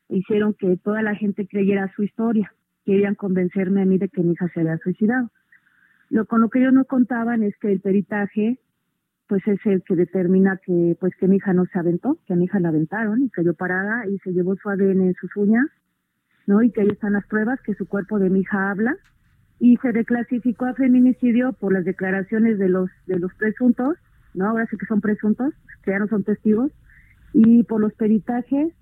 [0.09, 2.52] hicieron que toda la gente creyera su historia,
[2.84, 5.30] querían convencerme a mí de que mi hija se había suicidado.
[6.11, 8.59] Lo con lo que ellos no contaban es que el peritaje
[9.28, 12.36] pues es el que determina que pues que mi hija no se aventó, que a
[12.36, 15.66] mi hija la aventaron y cayó parada y se llevó su ADN en sus uñas,
[16.46, 16.62] ¿no?
[16.62, 18.96] Y que ahí están las pruebas que su cuerpo de mi hija habla
[19.59, 23.96] y se reclasificó a feminicidio por las declaraciones de los de los presuntos,
[24.34, 24.48] ¿no?
[24.48, 26.72] Ahora sí que son presuntos, que ya no son testigos
[27.32, 28.72] y por los peritajes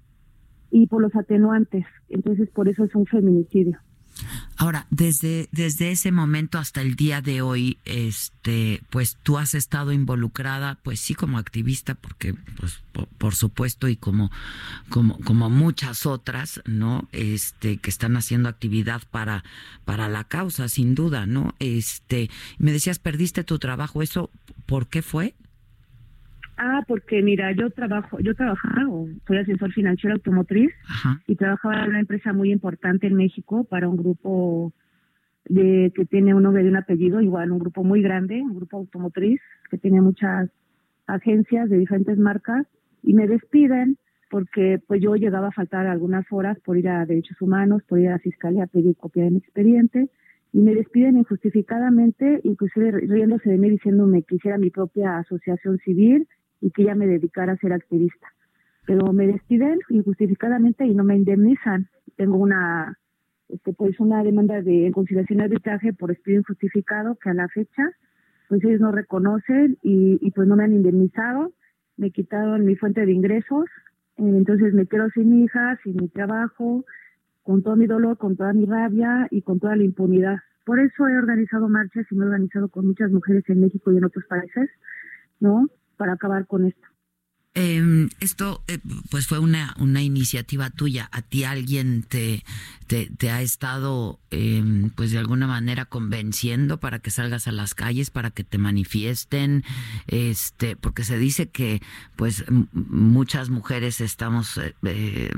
[0.70, 1.84] y por los atenuantes.
[2.08, 3.78] Entonces, por eso es un feminicidio.
[4.62, 9.90] Ahora, desde, desde ese momento hasta el día de hoy, este, pues tú has estado
[9.90, 12.80] involucrada, pues sí, como activista, porque, pues,
[13.18, 14.30] por, supuesto, y como,
[14.88, 17.08] como, como muchas otras, ¿no?
[17.10, 19.42] Este, que están haciendo actividad para,
[19.84, 21.56] para la causa, sin duda, ¿no?
[21.58, 24.30] Este, me decías, perdiste tu trabajo, ¿eso
[24.66, 25.34] por qué fue?
[26.56, 28.86] Ah, porque mira, yo trabajo, yo trabajaba,
[29.26, 30.70] soy asesor financiero automotriz
[31.26, 34.72] y trabajaba en una empresa muy importante en México para un grupo
[35.46, 38.76] de que tiene un nombre de un apellido, igual un grupo muy grande, un grupo
[38.76, 39.40] automotriz
[39.70, 40.50] que tiene muchas
[41.06, 42.66] agencias de diferentes marcas
[43.02, 43.96] y me despiden
[44.30, 48.08] porque pues yo llegaba a faltar algunas horas por ir a derechos humanos, por ir
[48.08, 50.08] a la fiscalía a pedir copia de mi expediente
[50.52, 56.28] y me despiden injustificadamente, inclusive riéndose de mí diciéndome que hiciera mi propia asociación civil
[56.62, 58.28] y que ya me dedicara a ser activista.
[58.86, 61.88] Pero me despiden injustificadamente y no me indemnizan.
[62.16, 62.98] Tengo una
[63.50, 67.90] este, pues una demanda de conciliación de arbitraje por despido injustificado que a la fecha
[68.48, 71.52] pues ellos no reconocen y, y pues no me han indemnizado,
[71.96, 73.64] me quitaron mi fuente de ingresos,
[74.18, 76.84] eh, entonces me quedo sin hija, sin mi trabajo,
[77.44, 80.36] con todo mi dolor, con toda mi rabia y con toda la impunidad.
[80.66, 83.96] Por eso he organizado marchas y me he organizado con muchas mujeres en México y
[83.96, 84.68] en otros países,
[85.40, 85.68] ¿no?
[86.02, 86.82] Para acabar con esto.
[87.54, 91.08] Eh, esto eh, pues fue una, una iniciativa tuya.
[91.12, 92.42] ¿A ti alguien te,
[92.88, 98.10] te, ha estado eh, pues de alguna manera convenciendo para que salgas a las calles,
[98.10, 99.62] para que te manifiesten?
[100.08, 101.80] Este, porque se dice que
[102.16, 105.30] pues muchas mujeres estamos eh,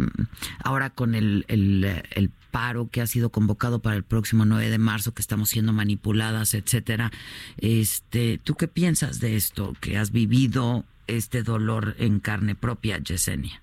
[0.63, 5.13] ahora con el, el paro que ha sido convocado para el próximo 9 de marzo,
[5.13, 7.11] que estamos siendo manipuladas, etcétera.
[7.59, 13.61] Este, ¿tú qué piensas de esto que has vivido este dolor en carne propia, Yesenia?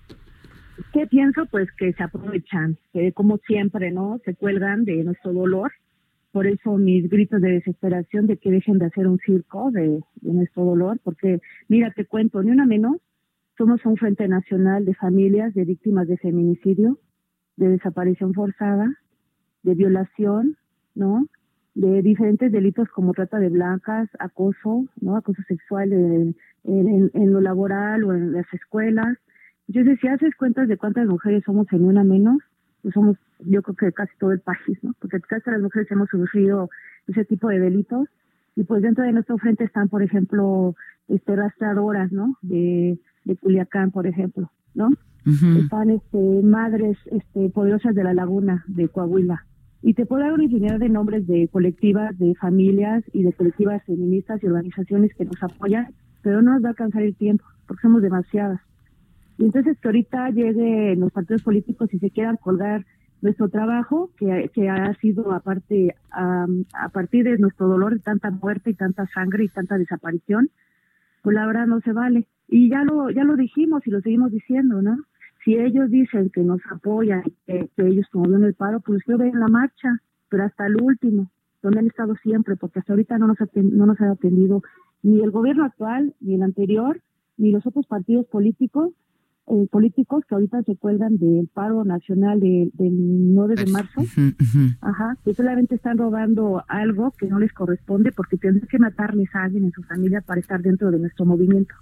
[0.92, 1.46] ¿Qué pienso?
[1.50, 2.76] Pues que se aprovechan,
[3.14, 4.20] como siempre, ¿no?
[4.26, 5.72] Se cuelgan de nuestro dolor.
[6.30, 10.64] Por eso mis gritos de desesperación de que dejen de hacer un circo de, nuestro
[10.66, 12.96] dolor, porque mira, te cuento, ni una menos,
[13.56, 16.98] somos un Frente Nacional de Familias de Víctimas de Feminicidio,
[17.56, 18.92] de desaparición forzada,
[19.62, 20.56] de violación,
[20.94, 21.26] ¿no?
[21.74, 25.16] De diferentes delitos como trata de blancas, acoso, ¿no?
[25.16, 26.34] Acoso sexual en,
[26.64, 29.16] lo laboral o en las escuelas.
[29.68, 32.38] Entonces, si haces cuentas de cuántas mujeres somos en una menos,
[32.82, 34.94] pues somos, yo creo que casi todo el país, ¿no?
[34.98, 36.68] Porque casi las mujeres hemos sufrido
[37.06, 38.08] ese tipo de delitos.
[38.54, 40.74] Y pues dentro de nuestro frente están, por ejemplo,
[41.08, 42.36] este rastradoras, ¿no?
[42.42, 44.90] De, de Culiacán, por ejemplo, ¿no?
[45.24, 49.46] Están este, madres este, poderosas de la laguna de Coahuila.
[49.82, 53.82] Y te puedo dar una infinidad de nombres de colectivas, de familias y de colectivas
[53.84, 55.88] feministas y organizaciones que nos apoyan
[56.22, 58.60] pero no nos va a alcanzar el tiempo, porque somos demasiadas.
[59.38, 62.86] Y entonces que ahorita lleguen los partidos políticos y se quieran colgar
[63.20, 68.74] nuestro trabajo, que, ha sido aparte a partir de nuestro dolor de tanta muerte y
[68.74, 70.50] tanta sangre y tanta desaparición,
[71.22, 72.26] pues la verdad no se vale.
[72.48, 74.98] Y ya lo, ya lo dijimos y lo seguimos diciendo, ¿no?
[75.44, 79.32] Si ellos dicen que nos apoyan, que, que ellos promovieron el paro, pues yo veo
[79.32, 81.30] en la marcha, pero hasta el último,
[81.62, 84.62] donde han estado siempre, porque hasta ahorita no nos, no nos han atendido
[85.02, 87.00] ni el gobierno actual, ni el anterior,
[87.36, 88.92] ni los otros partidos políticos,
[89.48, 94.02] eh, políticos que ahorita se cuelgan del paro nacional del 9 de marzo,
[94.80, 99.42] ajá, que solamente están robando algo que no les corresponde porque tienen que matarles a
[99.42, 101.74] alguien en su familia para estar dentro de nuestro movimiento.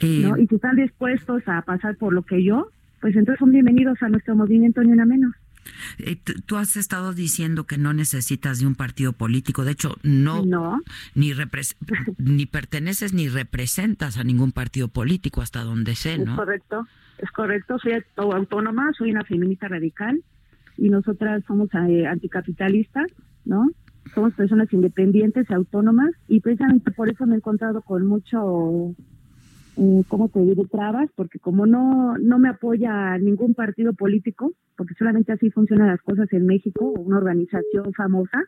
[0.00, 0.36] ¿no?
[0.36, 2.68] Eh, y si están dispuestos a pasar por lo que yo,
[3.06, 5.32] pues entonces son bienvenidos a nuestro movimiento ni una menos.
[5.98, 9.64] Eh, tú has estado diciendo que no necesitas de un partido político.
[9.64, 10.42] De hecho, no,
[11.14, 11.32] Ni,
[12.18, 16.32] ni perteneces ni representas a ningún partido político hasta donde sé, ¿no?
[16.32, 16.86] Es correcto,
[17.18, 17.78] es correcto.
[17.78, 20.20] Soy autónoma, soy una feminista radical
[20.76, 23.06] y nosotras somos eh, anticapitalistas,
[23.44, 23.70] ¿no?
[24.16, 28.96] Somos personas independientes, autónomas y precisamente por eso me he encontrado con mucho,
[30.08, 35.32] ¿cómo te digo?, trabas, porque como no, no me apoya ningún partido político, porque solamente
[35.32, 38.42] así funcionan las cosas en México, una organización famosa,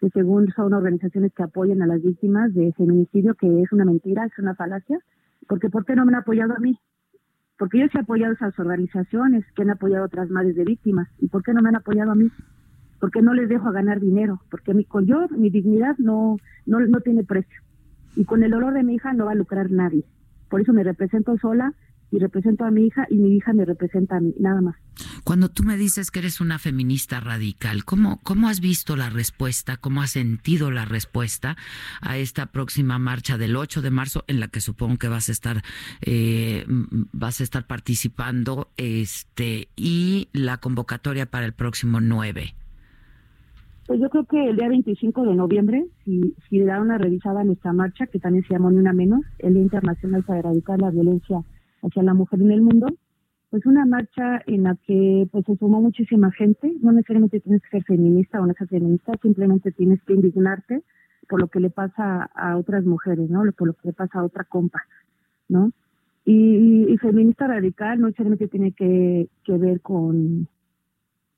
[0.00, 4.26] que según son organizaciones que apoyan a las víctimas de feminicidio, que es una mentira,
[4.26, 4.98] es una falacia,
[5.46, 6.78] porque ¿por qué no me han apoyado a mí?
[7.58, 10.64] Porque yo sí he apoyado a esas organizaciones que han apoyado a otras madres de
[10.64, 12.30] víctimas, ¿y por qué no me han apoyado a mí?
[12.98, 16.36] Porque no les dejo a ganar dinero, porque mi, con yo, mi dignidad no,
[16.66, 17.62] no, no tiene precio.
[18.14, 20.04] Y con el dolor de mi hija no va a lucrar nadie.
[20.50, 21.72] Por eso me represento sola
[22.10, 24.76] y represento a mi hija y mi hija me representa a mí, nada más.
[25.24, 29.76] Cuando tú me dices que eres una feminista radical, ¿cómo, ¿cómo has visto la respuesta,
[29.76, 31.56] cómo has sentido la respuesta
[32.00, 35.32] a esta próxima marcha del 8 de marzo en la que supongo que vas a
[35.32, 35.62] estar
[36.02, 36.64] eh,
[37.12, 42.54] vas a estar participando este y la convocatoria para el próximo 9?
[43.90, 47.44] Pues yo creo que el día 25 de noviembre, si, si da una revisada a
[47.44, 50.92] nuestra marcha, que también se llama Ni Una Menos, el Día Internacional para Erradicar la
[50.92, 51.42] Violencia
[51.82, 52.86] hacia la mujer en el mundo,
[53.50, 57.78] pues una marcha en la que pues se sumó muchísima gente, no necesariamente tienes que
[57.78, 60.84] ser feminista o no ser feminista, simplemente tienes que indignarte
[61.28, 63.42] por lo que le pasa a otras mujeres, ¿no?
[63.58, 64.84] Por lo que le pasa a otra compa,
[65.48, 65.72] ¿no?
[66.24, 70.46] Y, feminista radical no necesariamente tiene que ver con,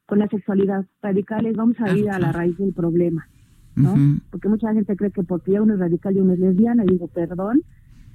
[0.06, 0.84] con la sexualidad.
[1.02, 3.26] Radicales vamos a ir a la raíz del problema,
[3.74, 3.94] ¿no?
[4.30, 6.88] Porque mucha gente cree que porque ya uno es radical y uno es lesbiana, y
[6.88, 7.62] digo, perdón,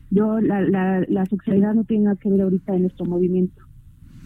[0.10, 3.62] yo la, la, la sexualidad no tiene nada que ver ahorita en nuestro movimiento.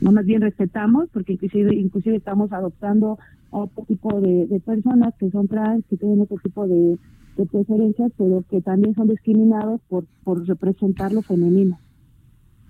[0.02, 3.20] No más bien respetamos, porque inclusive, inclusive estamos adoptando
[3.52, 6.98] a otro tipo de, personas que son trans, que tienen otro tipo de,
[7.52, 11.80] preferencias, pero que también son discriminados por, por representar lo femenino.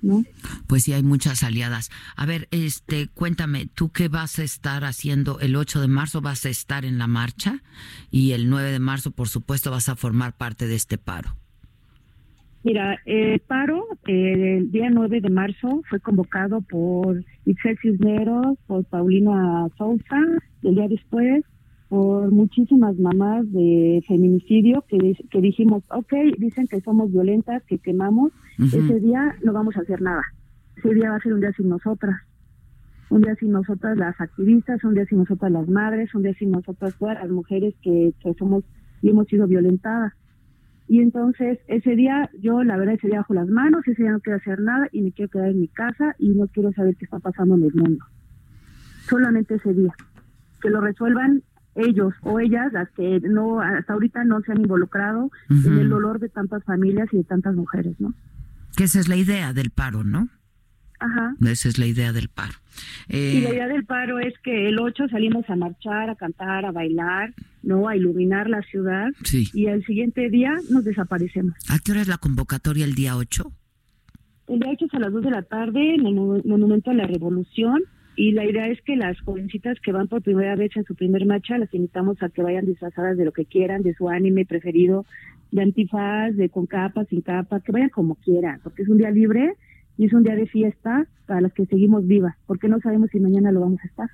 [0.01, 0.23] ¿No?
[0.67, 1.91] Pues sí, hay muchas aliadas.
[2.15, 6.21] A ver, este, cuéntame, ¿tú qué vas a estar haciendo el 8 de marzo?
[6.21, 7.61] ¿Vas a estar en la marcha?
[8.09, 11.35] Y el 9 de marzo, por supuesto, vas a formar parte de este paro.
[12.63, 18.85] Mira, el paro eh, el día 9 de marzo fue convocado por Ixel Cisneros, por
[18.85, 20.19] Paulina Sousa,
[20.63, 21.43] el día después
[21.91, 28.31] por muchísimas mamás de feminicidio que, que dijimos, ok, dicen que somos violentas, que quemamos,
[28.57, 30.21] ese día no vamos a hacer nada.
[30.77, 32.15] Ese día va a ser un día sin nosotras.
[33.09, 36.51] Un día sin nosotras las activistas, un día sin nosotras las madres, un día sin
[36.51, 38.63] nosotras todas las mujeres que, que somos
[39.01, 40.13] y hemos sido violentadas.
[40.87, 44.21] Y entonces ese día, yo la verdad ese día bajo las manos, ese día no
[44.21, 47.03] quiero hacer nada y me quiero quedar en mi casa y no quiero saber qué
[47.03, 48.05] está pasando en el mundo.
[49.09, 49.93] Solamente ese día.
[50.61, 51.43] Que lo resuelvan
[51.75, 56.19] ellos o ellas, las que no hasta ahorita no se han involucrado en el dolor
[56.19, 58.13] de tantas familias y de tantas mujeres, ¿no?
[58.75, 60.29] Que esa es la idea del paro, ¿no?
[60.99, 61.35] Ajá.
[61.45, 62.53] Esa es la idea del paro.
[63.09, 66.65] Y la eh, idea del paro es que el 8 salimos a marchar, a cantar,
[66.65, 69.09] a bailar, no, a iluminar la ciudad.
[69.23, 69.49] Sí.
[69.53, 71.55] Y el siguiente día nos desaparecemos.
[71.69, 73.51] ¿A qué hora es la convocatoria el día 8?
[74.47, 77.07] El día 8 es a las 2 de la tarde en el Monumento a la
[77.07, 77.81] Revolución.
[78.15, 81.25] Y la idea es que las jovencitas que van por primera vez en su primer
[81.25, 85.05] marcha, las invitamos a que vayan disfrazadas de lo que quieran, de su anime preferido,
[85.51, 89.11] de antifaz, de con capa, sin capa, que vayan como quieran, porque es un día
[89.11, 89.53] libre
[89.97, 93.19] y es un día de fiesta para las que seguimos vivas, porque no sabemos si
[93.19, 94.09] mañana lo vamos a estar.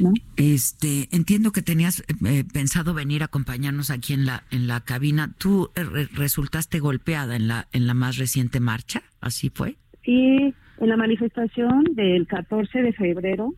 [0.00, 0.12] ¿no?
[0.36, 5.34] Este, entiendo que tenías eh, pensado venir a acompañarnos aquí en la en la cabina.
[5.38, 5.82] ¿Tú eh,
[6.14, 9.02] resultaste golpeada en la en la más reciente marcha?
[9.20, 9.76] ¿Así fue?
[10.04, 13.54] Sí, en la manifestación del 14 de febrero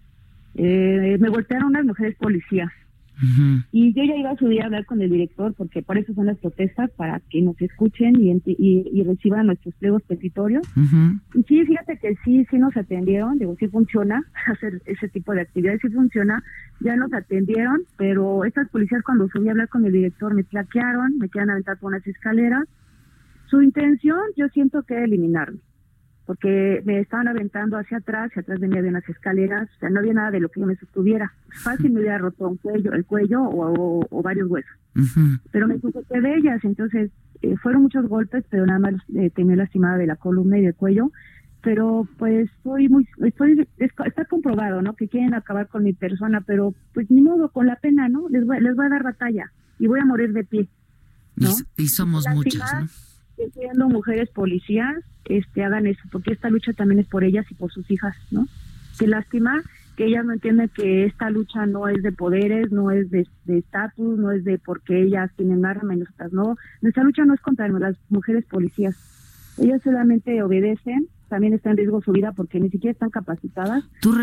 [0.55, 2.71] eh, me golpearon unas mujeres policías.
[3.71, 6.25] Y yo ya iba a subir a hablar con el director, porque por eso son
[6.25, 10.67] las protestas, para que nos escuchen y, y, reciban nuestros pliegos petitorios.
[11.35, 15.43] Y sí, fíjate que sí, sí nos atendieron, digo, sí funciona hacer ese tipo de
[15.43, 16.43] actividades, sí funciona,
[16.81, 21.19] ya nos atendieron, pero estas policías cuando subí a hablar con el director me plaquearon,
[21.19, 22.65] me quedan aventar por unas escaleras.
[23.51, 25.59] Su intención yo siento que eliminarme
[26.31, 29.91] porque me estaban aventando hacia atrás, hacia atrás de mí había unas escaleras, o sea,
[29.91, 31.33] no había nada de lo que yo me sostuviera.
[31.65, 34.71] Fácil me hubiera roto un cuello, el cuello o, varios huesos.
[35.51, 37.11] Pero me sujeté de ellas, entonces
[37.43, 40.77] eh, fueron muchos golpes, pero nada más eh, tenía lastimada de la columna y del
[40.77, 41.11] cuello.
[41.65, 44.95] Pero pues estoy muy, estoy, está comprobado, ¿no?
[44.95, 48.29] Que quieren acabar con mi persona, pero pues ni modo, con la pena, ¿no?
[48.29, 49.51] Les voy, les voy a dar batalla
[49.81, 50.69] y voy a morir de pie.
[51.35, 51.51] ¿no?
[51.77, 52.87] Y, somos muchas, ¿no?
[53.53, 57.71] Siendo mujeres policías este hagan eso, porque esta lucha también es por ellas y por
[57.71, 58.47] sus hijas, ¿no?
[58.99, 59.63] Qué lástima
[59.97, 64.19] que ellas no entienden que esta lucha no es de poderes, no es de estatus,
[64.19, 66.57] no es de porque ellas tienen armas y nosotras no.
[66.81, 68.97] Nuestra lucha no es contra las mujeres policías.
[69.59, 73.85] Ellas solamente obedecen, también está en riesgo su vida porque ni siquiera están capacitadas.
[74.01, 74.15] ¿Tú,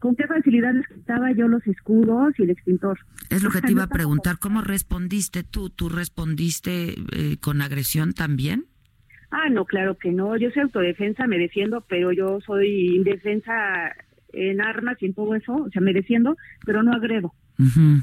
[0.00, 2.98] con qué facilidad les quitaba yo los escudos y el extintor.
[3.30, 5.70] Es lo que te iba a preguntar, ¿cómo respondiste tú?
[5.70, 8.64] ¿Tú respondiste eh, con agresión también?
[9.30, 10.36] Ah, no, claro que no.
[10.36, 13.52] Yo soy autodefensa, me defiendo, pero yo soy indefensa
[14.32, 15.54] en armas y en todo eso.
[15.54, 17.32] O sea, me defiendo, pero no agredo.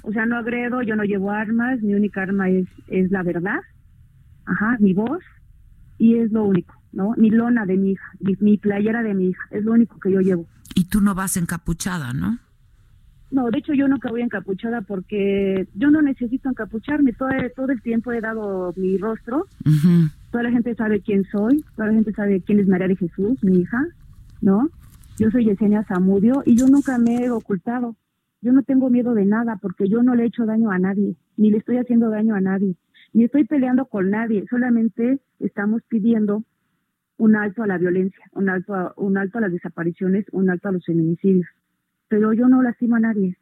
[0.03, 3.59] O sea, no agredo, yo no llevo armas, mi única arma es, es la verdad,
[4.45, 5.23] ajá, mi voz,
[5.97, 7.13] y es lo único, ¿no?
[7.17, 10.21] Mi lona de mi hija, mi, playera de mi hija, es lo único que yo
[10.21, 10.47] llevo.
[10.89, 12.39] Tú no vas encapuchada, ¿no?
[13.29, 17.81] No, de hecho yo nunca voy encapuchada porque yo no necesito encapucharme, todo, todo el
[17.81, 19.47] tiempo he dado mi rostro,
[20.31, 23.43] toda la gente sabe quién soy, toda la gente sabe quién es María de Jesús,
[23.43, 23.83] mi hija,
[24.41, 24.69] ¿no?
[25.19, 27.95] Yo soy Yesenia Zamudio y yo nunca me he ocultado.
[28.41, 31.15] Yo no tengo miedo de nada porque yo no le he hecho daño a nadie,
[31.35, 32.75] ni le estoy haciendo daño a nadie,
[33.11, 36.43] ni estoy peleando con nadie, solamente estamos pidiendo
[37.17, 40.69] un alto a la violencia, un alto a, un alto a las desapariciones, un alto
[40.69, 41.47] a los feminicidios.
[42.07, 43.37] Pero yo no lastimo a nadie.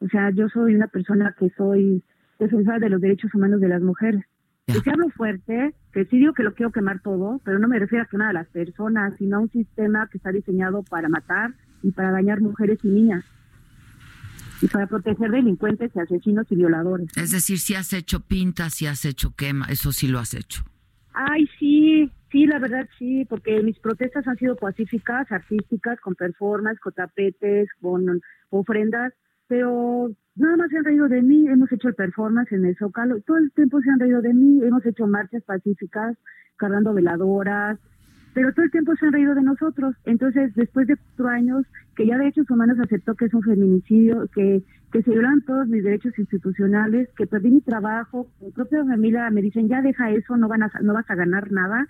[0.00, 2.02] O sea, yo soy una persona que soy
[2.38, 4.24] defensora de los derechos humanos de las mujeres.
[4.66, 7.78] Que si hablo fuerte, que sí digo que lo quiero quemar todo, pero no me
[7.78, 11.08] refiero a que una de las personas, sino a un sistema que está diseñado para
[11.08, 13.24] matar y para dañar mujeres y niñas
[14.60, 17.08] y para proteger delincuentes y asesinos y violadores.
[17.16, 20.64] Es decir, si has hecho pintas, si has hecho quema, eso sí lo has hecho.
[21.12, 21.48] Ay,
[22.36, 27.66] sí, la verdad sí, porque mis protestas han sido pacíficas, artísticas, con performance, con tapetes,
[27.80, 29.14] con ofrendas,
[29.48, 33.22] pero nada más se han reído de mí, hemos hecho el performance en el Zócalo,
[33.22, 36.18] todo el tiempo se han reído de mí, hemos hecho marchas pacíficas,
[36.56, 37.78] cargando veladoras,
[38.34, 39.94] pero todo el tiempo se han reído de nosotros.
[40.04, 41.64] Entonces, después de cuatro años,
[41.96, 45.82] que ya Derechos Humanos aceptó que es un feminicidio, que, que se violan todos mis
[45.82, 50.48] derechos institucionales, que perdí mi trabajo, mi propia familia me dicen, ya deja eso, no,
[50.48, 51.86] van a, no vas a ganar nada.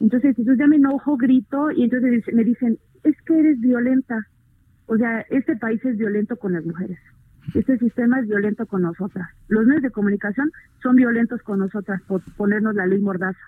[0.00, 4.26] Entonces, entonces ya me enojo, grito, y entonces me dicen, es que eres violenta.
[4.86, 6.98] O sea, este país es violento con las mujeres.
[7.54, 9.28] Este sistema es violento con nosotras.
[9.48, 10.50] Los medios de comunicación
[10.82, 13.38] son violentos con nosotras por ponernos la ley mordaza,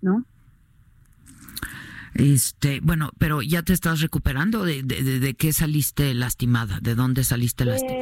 [0.00, 0.24] ¿no?
[2.14, 4.64] Este, bueno, pero ya te estás recuperando.
[4.64, 6.80] ¿De, de, qué saliste lastimada?
[6.80, 7.98] ¿De dónde saliste lastimada?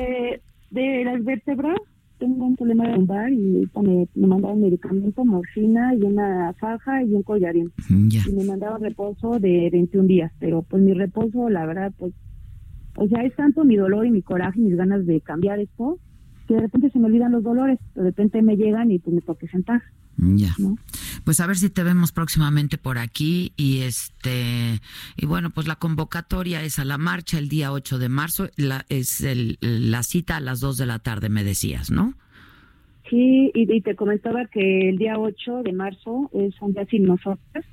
[0.70, 1.78] De, las vértebras.
[2.18, 7.14] Tengo un problema de lumbar y me, me mandaron medicamento, morfina y una faja y
[7.14, 7.72] un collarín.
[7.88, 10.32] Mm, y me mandaron reposo de 21 días.
[10.38, 12.14] Pero pues mi reposo, la verdad, pues,
[12.97, 15.98] o sea, es tanto mi dolor y mi coraje y mis ganas de cambiar esto
[16.47, 19.20] que de repente se me olvidan los dolores, de repente me llegan y pues me
[19.20, 19.82] toque sentar.
[20.18, 20.55] Ya.
[21.24, 24.80] Pues a ver si te vemos próximamente por aquí y este
[25.16, 28.86] y bueno, pues la convocatoria es a la marcha el día 8 de marzo, la,
[28.88, 32.14] es el, la cita a las 2 de la tarde me decías, ¿no?
[33.10, 37.64] Sí, y, te comentaba que el día 8 de marzo es un día sin nosotras.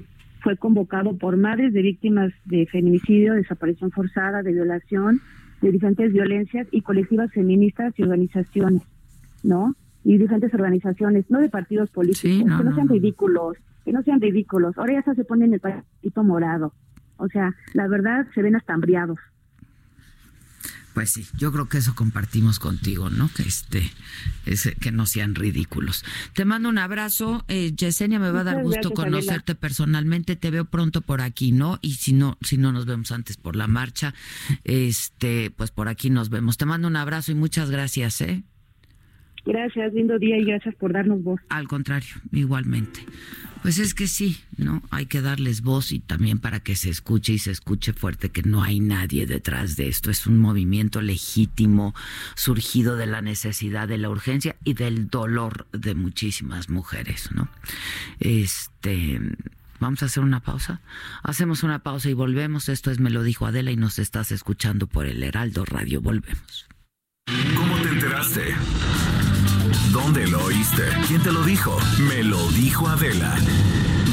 [0.41, 5.21] Fue convocado por madres de víctimas de feminicidio, desaparición forzada, de violación,
[5.61, 8.83] de diferentes violencias y colectivas feministas y organizaciones,
[9.41, 9.73] ¿no?
[10.03, 14.77] Y diferentes organizaciones, no de partidos políticos, que no, sean ridículos, que no sean ridículos.
[14.77, 16.73] Ahora ya se ponen el patito morado.
[17.17, 19.19] O sea, la verdad se ven hasta hambriados.
[20.93, 23.27] Pues sí, yo creo que eso compartimos contigo, ¿no?
[23.35, 26.05] Que este, que no sean ridículos.
[26.33, 30.35] Te mando un abrazo, eh, Yesenia, me va a dar gusto conocerte personalmente.
[30.35, 31.79] Te veo pronto por aquí, ¿no?
[31.81, 34.13] Y si no, si no nos vemos antes por la marcha,
[34.65, 36.57] este, pues por aquí nos vemos.
[36.57, 38.43] Te mando un abrazo y muchas gracias, ¿eh?
[39.45, 41.41] Gracias, lindo día y gracias por darnos voz.
[41.49, 43.01] Al contrario, igualmente.
[43.61, 44.83] Pues es que sí, ¿no?
[44.89, 48.43] Hay que darles voz y también para que se escuche y se escuche fuerte que
[48.43, 50.11] no hay nadie detrás de esto.
[50.11, 51.95] Es un movimiento legítimo
[52.35, 57.47] surgido de la necesidad, de la urgencia y del dolor de muchísimas mujeres, ¿no?
[58.19, 59.19] Este.
[59.79, 60.81] Vamos a hacer una pausa.
[61.23, 62.69] Hacemos una pausa y volvemos.
[62.69, 66.01] Esto es Me lo dijo Adela y nos estás escuchando por el Heraldo Radio.
[66.01, 66.67] Volvemos.
[67.55, 68.55] ¿Cómo te enteraste?
[69.91, 70.83] ¿Dónde lo oíste?
[71.07, 71.77] ¿Quién te lo dijo?
[72.07, 73.35] Me lo dijo Adela.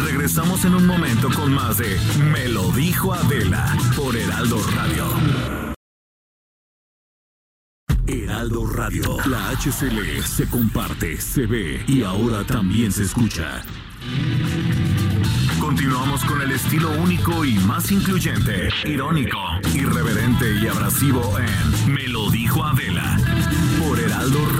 [0.05, 1.99] Regresamos en un momento con más de
[2.33, 5.07] Me lo dijo Adela por Heraldo Radio.
[8.07, 9.17] Heraldo Radio.
[9.27, 13.63] La HCL se comparte, se ve y ahora también se escucha.
[15.61, 19.39] Continuamos con el estilo único y más incluyente, irónico,
[19.75, 23.17] irreverente y abrasivo en Me lo dijo Adela
[23.79, 24.60] por Heraldo Radio.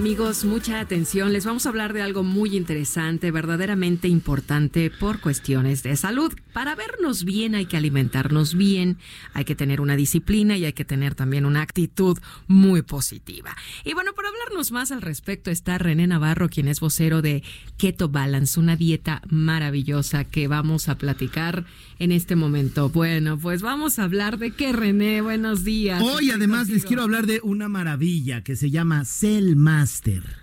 [0.00, 1.34] Amigos mucha atención.
[1.34, 6.32] Les vamos a hablar de algo muy interesante, verdaderamente importante por cuestiones de salud.
[6.54, 8.96] Para vernos bien hay que alimentarnos bien,
[9.34, 12.16] hay que tener una disciplina y hay que tener también una actitud
[12.46, 13.54] muy positiva.
[13.84, 17.42] Y bueno, para hablarnos más al respecto está René Navarro, quien es vocero de
[17.76, 21.66] Keto Balance, una dieta maravillosa que vamos a platicar
[21.98, 22.88] en este momento.
[22.88, 25.20] Bueno, pues vamos a hablar de qué, René.
[25.20, 26.02] Buenos días.
[26.02, 29.56] Hoy además les quiero hablar de una maravilla que se llama Cell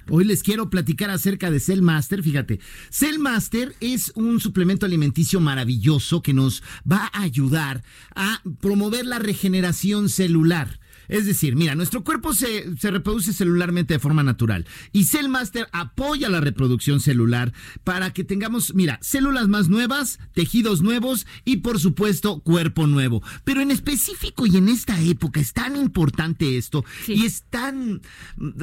[0.10, 2.22] Hoy les quiero platicar acerca de Cell Master.
[2.22, 2.60] Fíjate,
[2.90, 7.84] Cell Master es un suplemento alimenticio maravilloso que nos va a ayudar
[8.16, 10.80] a promover la regeneración celular.
[11.08, 16.42] Es decir, mira, nuestro cuerpo se, reproduce celularmente de forma natural y Cellmaster apoya la
[16.42, 17.54] reproducción celular
[17.84, 23.22] para que tengamos, mira, células más nuevas, tejidos nuevos y por supuesto cuerpo nuevo.
[23.44, 28.02] Pero en específico y en esta época es tan importante esto y es tan,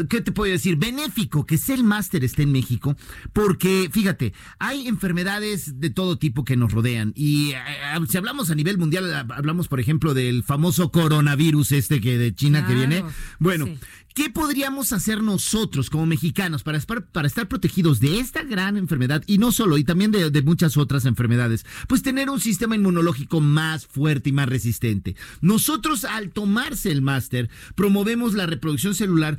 [0.09, 0.77] ¿qué te puedo decir?
[0.77, 2.97] Benéfico que Cellmaster esté en México
[3.33, 7.61] porque, fíjate, hay enfermedades de todo tipo que nos rodean y eh,
[8.09, 12.67] si hablamos a nivel mundial, hablamos por ejemplo del famoso coronavirus este que de China
[12.67, 13.05] que viene.
[13.39, 13.69] Bueno,
[14.15, 19.39] ¿qué podríamos hacer nosotros como mexicanos para, para estar protegidos de esta gran enfermedad y
[19.39, 21.67] no solo, y también de, muchas otras enfermedades?
[21.89, 25.17] Pues tener un sistema inmunológico más fuerte y más resistente.
[25.41, 29.39] Nosotros al tomarse el máster promovemos la reproducción celular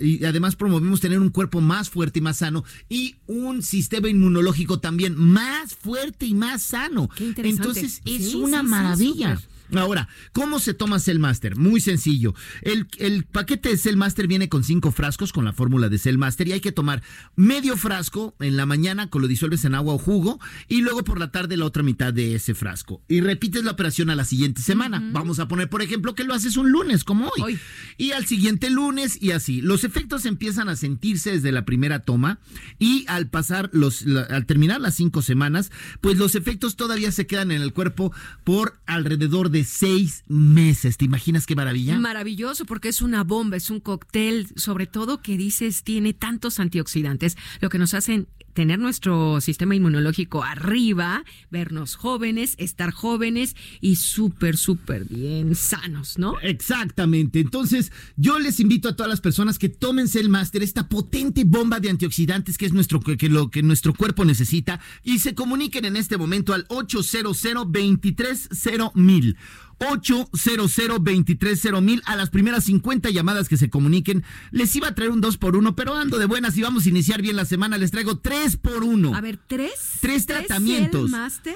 [0.00, 4.80] y además promovemos tener un cuerpo más fuerte y más sano y un sistema inmunológico
[4.80, 7.08] también más fuerte y más sano.
[7.18, 9.38] Entonces es una maravilla.
[9.76, 11.56] Ahora, ¿cómo se toma Cell Master?
[11.56, 12.34] Muy sencillo.
[12.62, 16.18] El, el paquete de Cell Master viene con cinco frascos con la fórmula de Cell
[16.18, 17.02] Master y hay que tomar
[17.36, 21.18] medio frasco en la mañana, con lo disuelves en agua o jugo, y luego por
[21.18, 23.02] la tarde la otra mitad de ese frasco.
[23.08, 25.10] Y repites la operación a la siguiente semana.
[25.12, 27.58] Vamos a poner, por ejemplo, que lo haces un lunes, como hoy.
[27.96, 29.60] Y al siguiente lunes y así.
[29.60, 32.38] Los efectos empiezan a sentirse desde la primera toma
[32.78, 35.70] y al pasar los, al terminar las cinco semanas,
[36.00, 38.12] pues los efectos todavía se quedan en el cuerpo
[38.44, 40.96] por alrededor de seis meses.
[40.96, 41.98] ¿Te imaginas qué maravilla?
[41.98, 47.36] Maravilloso, porque es una bomba, es un cóctel, sobre todo que dices tiene tantos antioxidantes,
[47.60, 48.28] lo que nos hacen
[48.60, 56.38] tener nuestro sistema inmunológico arriba, vernos jóvenes, estar jóvenes y súper, súper bien sanos, ¿no?
[56.42, 57.40] Exactamente.
[57.40, 61.80] Entonces, yo les invito a todas las personas que tómense el máster, esta potente bomba
[61.80, 65.96] de antioxidantes que es nuestro, que, lo que nuestro cuerpo necesita, y se comuniquen en
[65.96, 69.38] este momento al 800 230 mil.
[69.80, 74.24] 800 mil a las primeras 50 llamadas que se comuniquen.
[74.50, 76.88] Les iba a traer un 2 por 1 pero ando de buenas y vamos a
[76.88, 77.78] iniciar bien la semana.
[77.78, 79.72] Les traigo 3 por 1 A ver, ¿tres?
[80.00, 81.10] Tres tratamientos.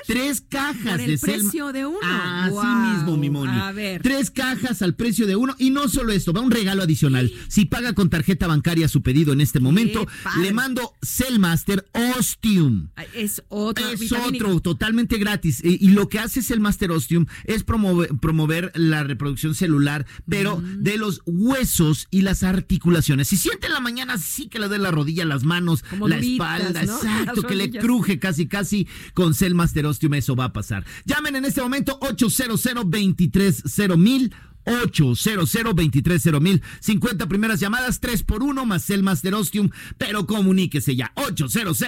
[0.06, 1.98] Tres cajas por el precio de uno.
[2.02, 3.58] Así mismo, mi Moni.
[3.58, 4.02] A ver.
[4.02, 5.54] Tres cajas al precio de uno.
[5.58, 7.32] Y no solo esto, va un regalo adicional.
[7.48, 10.06] Si paga con tarjeta bancaria su pedido en este momento,
[10.40, 11.86] le mando Cellmaster
[12.18, 12.88] Ostium.
[13.14, 13.88] Es otro.
[13.88, 15.62] Es otro, totalmente gratis.
[15.62, 20.96] Y, y, lo que hace Cellmaster Ostium es promover promover la reproducción celular, pero de
[20.96, 23.28] los huesos y las articulaciones.
[23.28, 26.82] Si siente en la mañana, sí que le dé la rodilla, las manos, la espalda,
[26.82, 30.84] exacto, que le cruje casi, casi con Cell Master Ostium, eso va a pasar.
[31.04, 34.32] Llamen en este momento 800 230 mil
[34.66, 41.12] 800 mil 50 primeras llamadas, 3 por 1 más el Master Ostium, pero comuníquese ya,
[41.16, 41.78] 800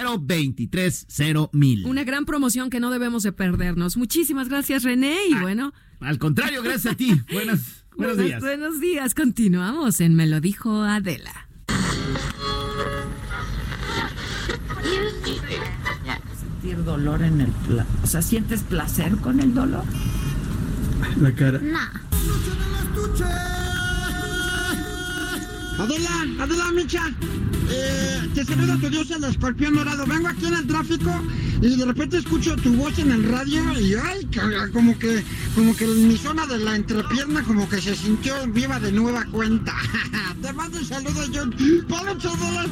[1.53, 3.97] mil Una gran promoción que no debemos de perdernos.
[3.97, 5.73] Muchísimas gracias, René, y ah, bueno.
[5.99, 7.21] Al contrario, gracias a ti.
[7.31, 8.41] Buenas, buenos días.
[8.41, 11.47] Buenos días, continuamos en Me lo dijo Adela.
[16.39, 17.51] Sentir dolor en el...
[18.03, 19.83] O sea, ¿sientes placer con el dolor?
[21.19, 21.59] La cara.
[21.59, 21.79] No.
[25.79, 27.11] Adela, Adela Micha,
[27.69, 30.05] eh, te saluda tu dios el escorpión dorado.
[30.07, 31.11] Vengo aquí en el tráfico
[31.61, 34.27] y de repente escucho tu voz en el radio y ay,
[34.73, 35.23] como que,
[35.53, 39.75] como que mi zona de la entrepierna como que se sintió viva de nueva cuenta.
[40.41, 41.55] te mando un saludo, John.
[41.87, 42.71] Palo todo el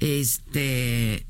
[0.00, 1.26] Este.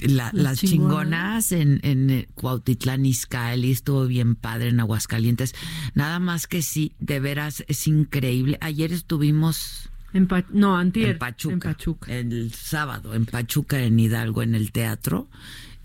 [0.00, 1.48] la- Las las chingonas.
[1.48, 5.54] chingonas en, en eh, Cuautitlán Izcalli estuvo bien padre en Aguascalientes.
[5.94, 8.58] Nada más que sí, de veras es increíble.
[8.60, 11.10] Ayer estuvimos En Pa- no, antier.
[11.10, 12.12] en Pachuca, En Pachuca.
[12.16, 15.28] el sábado en Pachuca en Hidalgo en el teatro.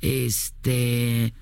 [0.01, 1.33] Este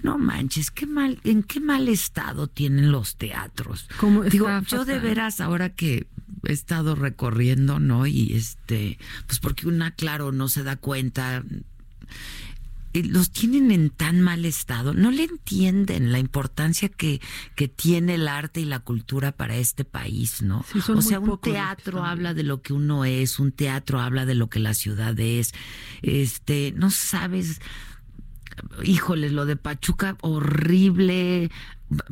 [0.00, 3.88] no manches, qué mal, en qué mal estado tienen los teatros.
[3.98, 6.06] ¿Cómo Digo, yo de veras ahora que
[6.44, 8.06] he estado recorriendo, ¿no?
[8.06, 11.44] Y este, pues porque una claro no se da cuenta
[12.94, 17.22] eh, los tienen en tan mal estado, no le entienden la importancia que,
[17.54, 20.62] que tiene el arte y la cultura para este país, ¿no?
[20.70, 24.34] Sí, o sea, un teatro habla de lo que uno es, un teatro habla de
[24.34, 25.54] lo que la ciudad es.
[26.02, 27.62] Este, no sabes,
[28.84, 31.50] híjoles, lo de Pachuca, horrible,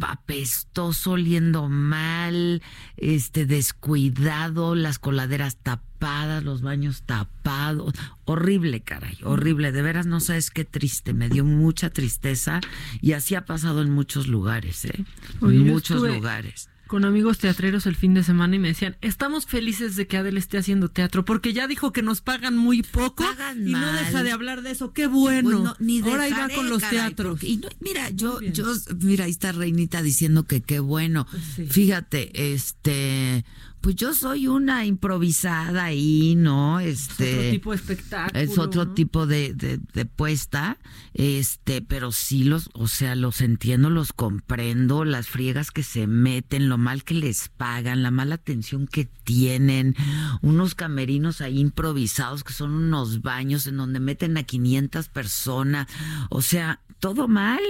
[0.01, 2.63] apestoso, oliendo mal,
[2.97, 7.95] este, descuidado, las coladeras tapadas, los baños tapados,
[8.25, 12.61] horrible, caray, horrible, de veras no sabes qué triste, me dio mucha tristeza
[13.01, 15.05] y así ha pasado en muchos lugares, ¿eh?
[15.43, 16.69] En muchos estuve lugares.
[16.91, 20.41] Con amigos teatreros el fin de semana y me decían, estamos felices de que Adele
[20.41, 24.25] esté haciendo teatro porque ya dijo que nos pagan muy poco Pagan y no deja
[24.25, 24.93] de hablar de eso.
[24.93, 25.43] Qué bueno.
[25.51, 27.31] Pues no, ni Ahora dejaré, con los caray, teatros.
[27.35, 28.65] porque- y no- mira, yo, yo,
[29.03, 31.29] mira, ahí está Reinita diciendo que qué bueno.
[31.69, 33.45] Fíjate, este,
[33.81, 36.81] pues yo soy una improvisada ahí, ¿no?
[36.81, 37.35] Este.
[37.35, 38.41] otro tipo de espectáculo.
[38.41, 38.95] Es otro ¿no?
[38.95, 40.79] tipo de, de, de puesta,
[41.15, 46.69] este, pero sí los, o sea, los entiendo, los comprendo, las friegas que se meten,
[46.69, 49.97] lo mal que les pagan, la mala atención que tienen,
[50.43, 55.87] unos camerinos ahí improvisados que son unos baños en donde meten a 500 personas,
[56.29, 57.61] o sea, todo mal.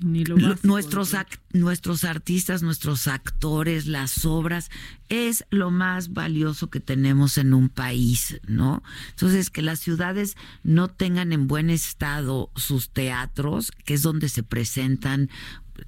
[0.00, 1.14] Ni lo Lo- básico, nuestros
[1.52, 4.70] nuestros artistas, nuestros actores, las obras
[5.08, 8.82] es lo más valioso que tenemos en un país, ¿no?
[9.10, 14.42] Entonces que las ciudades no tengan en buen estado sus teatros, que es donde se
[14.42, 15.30] presentan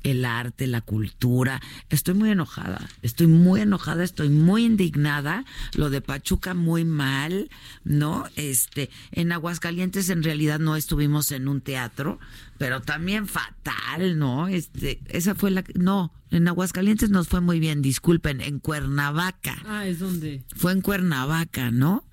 [0.03, 1.61] el arte, la cultura.
[1.91, 5.45] Estoy muy enojada, estoy muy enojada, estoy muy indignada.
[5.75, 7.51] Lo de Pachuca muy mal,
[7.85, 8.27] ¿no?
[8.37, 12.19] Este, en Aguascalientes en realidad no estuvimos en un teatro,
[12.59, 14.49] pero también fatal, ¿no?
[14.49, 19.57] Este, esa fue la no, en Aguascalientes nos fue muy bien, disculpen, en Cuernavaca.
[19.67, 20.45] Ah, es donde.
[20.55, 22.05] Fue en Cuernavaca, ¿no?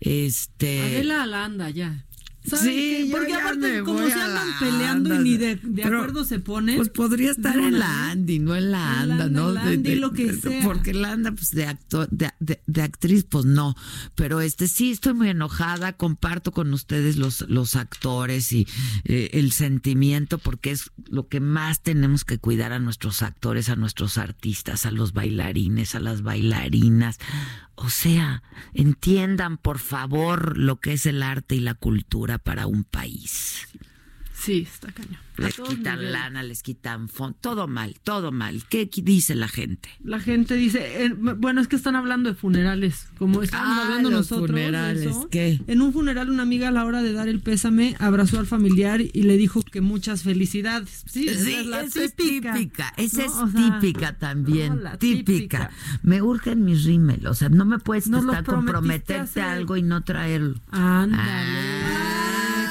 [0.00, 2.04] Este Adela Alanda ya.
[2.44, 6.76] ¿Saben Sí, porque aparte como se andan peleando y ni de, de acuerdo se ponen.
[6.76, 9.50] Pues podría estar de en una la Andy, no en la Anda, ¿no?
[9.52, 10.62] la Andy, lo que sea.
[10.62, 13.74] Porque la Anda, pues de actor, de, de- de actriz, pues no.
[14.14, 18.66] Pero este sí, estoy muy enojada, comparto con ustedes los, los actores y
[19.04, 23.76] eh, el sentimiento, porque es lo que más tenemos que cuidar a nuestros actores, a
[23.76, 27.18] nuestros artistas, a los bailarines, a las bailarinas.
[27.80, 28.42] O sea,
[28.74, 33.68] entiendan por favor lo que es el arte y la cultura para un país.
[34.40, 35.18] Sí, está cañón.
[35.36, 36.12] Les quitan niveles.
[36.12, 38.64] lana, les quitan fondo, todo mal, todo mal.
[38.68, 39.88] ¿Qué dice la gente?
[40.02, 44.10] La gente dice, eh, bueno, es que están hablando de funerales, como estábamos Ah, hablando
[44.10, 44.50] los nosotros.
[44.50, 45.28] funerales, eso.
[45.30, 45.60] ¿qué?
[45.68, 49.00] En un funeral una amiga a la hora de dar el pésame abrazó al familiar
[49.00, 51.04] y le dijo que muchas felicidades.
[51.06, 52.52] Sí, esa Sí, es la esa es típica.
[52.54, 53.24] típica, esa ¿no?
[53.24, 55.24] es O sea, típica también, no, típica.
[55.32, 55.70] típica.
[56.02, 60.02] Me urgen mis rímel, o sea, no me puedes estar comprometerte a algo y no
[60.02, 60.54] traerlo.
[60.70, 61.98] Ándale.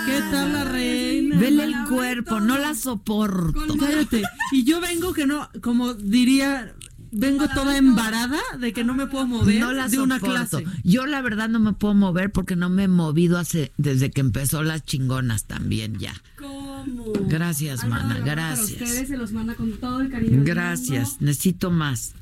[0.06, 0.97] ¿Qué tal la reina?
[1.39, 3.76] Vele el cuerpo, no la soporto.
[3.80, 4.23] Cállate.
[4.51, 6.73] Y yo vengo que no, como diría,
[7.11, 10.59] vengo toda embarada de que no me puedo mover No la de una soporto.
[10.59, 10.65] clase.
[10.84, 14.22] Yo la verdad no me puedo mover porque no me he movido hace desde que
[14.22, 16.14] empezó las chingonas también ya.
[16.38, 17.05] ¿Cómo?
[17.27, 18.72] Gracias, mana, amor Para gracias.
[18.72, 20.41] ustedes se los manda con todo el cariño.
[20.43, 22.14] Gracias, necesito más.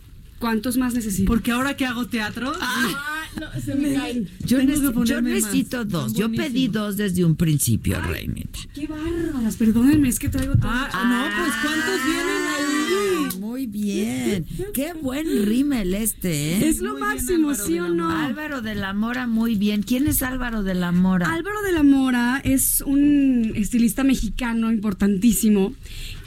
[0.45, 1.25] ¿Cuántos más necesitan?
[1.25, 4.29] Porque ahora que hago teatro, Ah, no, se me caen.
[4.45, 4.59] Yo,
[4.91, 5.23] más.
[5.23, 6.13] necesito dos.
[6.13, 8.59] Yo pedí dos desde un principio, Reinita.
[8.75, 10.69] Qué bárbaras, perdónenme, es que traigo todo.
[10.71, 13.39] Ah, no, pues ¿cuántos vienen ahí?
[13.39, 14.45] Muy Muy bien.
[14.71, 16.67] Qué buen rímel este, ¿eh?
[16.69, 18.11] Es lo máximo, ¿sí o no?
[18.11, 19.81] Álvaro de la Mora, muy bien.
[19.81, 21.33] ¿Quién es Álvaro de la Mora?
[21.33, 25.73] Álvaro de la Mora es un estilista mexicano importantísimo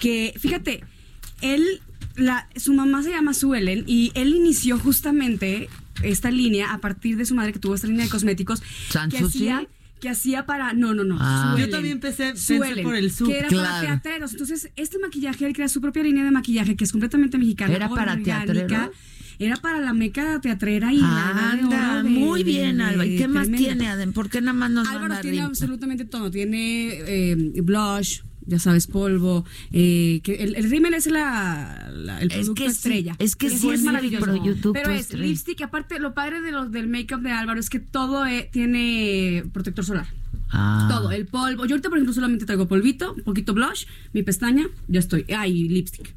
[0.00, 0.82] que, fíjate,
[1.40, 1.80] él,
[2.18, 5.68] la, su mamá se llama Suelen y él inició justamente
[6.02, 8.62] esta línea a partir de su madre que tuvo esta línea de cosméticos
[9.10, 9.66] que hacía
[10.00, 11.56] que hacía para no no no Ah.
[11.58, 13.26] Yo también pensé Suelen, por el sur.
[13.28, 13.64] que era Claro.
[13.68, 17.36] para teatreros entonces este maquillaje él crea su propia línea de maquillaje que es completamente
[17.38, 18.90] mexicana ¿Era para teatreros?
[19.40, 23.06] era para la meca teatrera y de Anda, de- muy bien, Alba.
[23.06, 24.12] ¿Y qué más tiene, Adem?
[24.12, 26.28] ¿Por qué nada más nos Álvaro tiene absolutamente todo.
[26.28, 29.44] Tiene eh, blush, ya sabes, polvo.
[29.70, 33.14] eh, que el, el rímel es la, la- el Es producto sí, estrella.
[33.20, 34.72] es que sí sí es maravilloso.
[34.72, 35.24] Pero es estrella.
[35.26, 35.60] lipstick.
[35.62, 39.84] Aparte, lo padre de los, del make-up de Álvaro es que todo eh, tiene protector
[39.84, 40.06] solar.
[40.50, 40.88] Ah.
[40.90, 41.66] Todo, el polvo.
[41.66, 43.84] Yo ahorita, por ejemplo, solamente traigo polvito, un poquito blush,
[44.14, 45.24] mi pestaña, ya estoy.
[45.36, 46.14] Ah, y lipstick.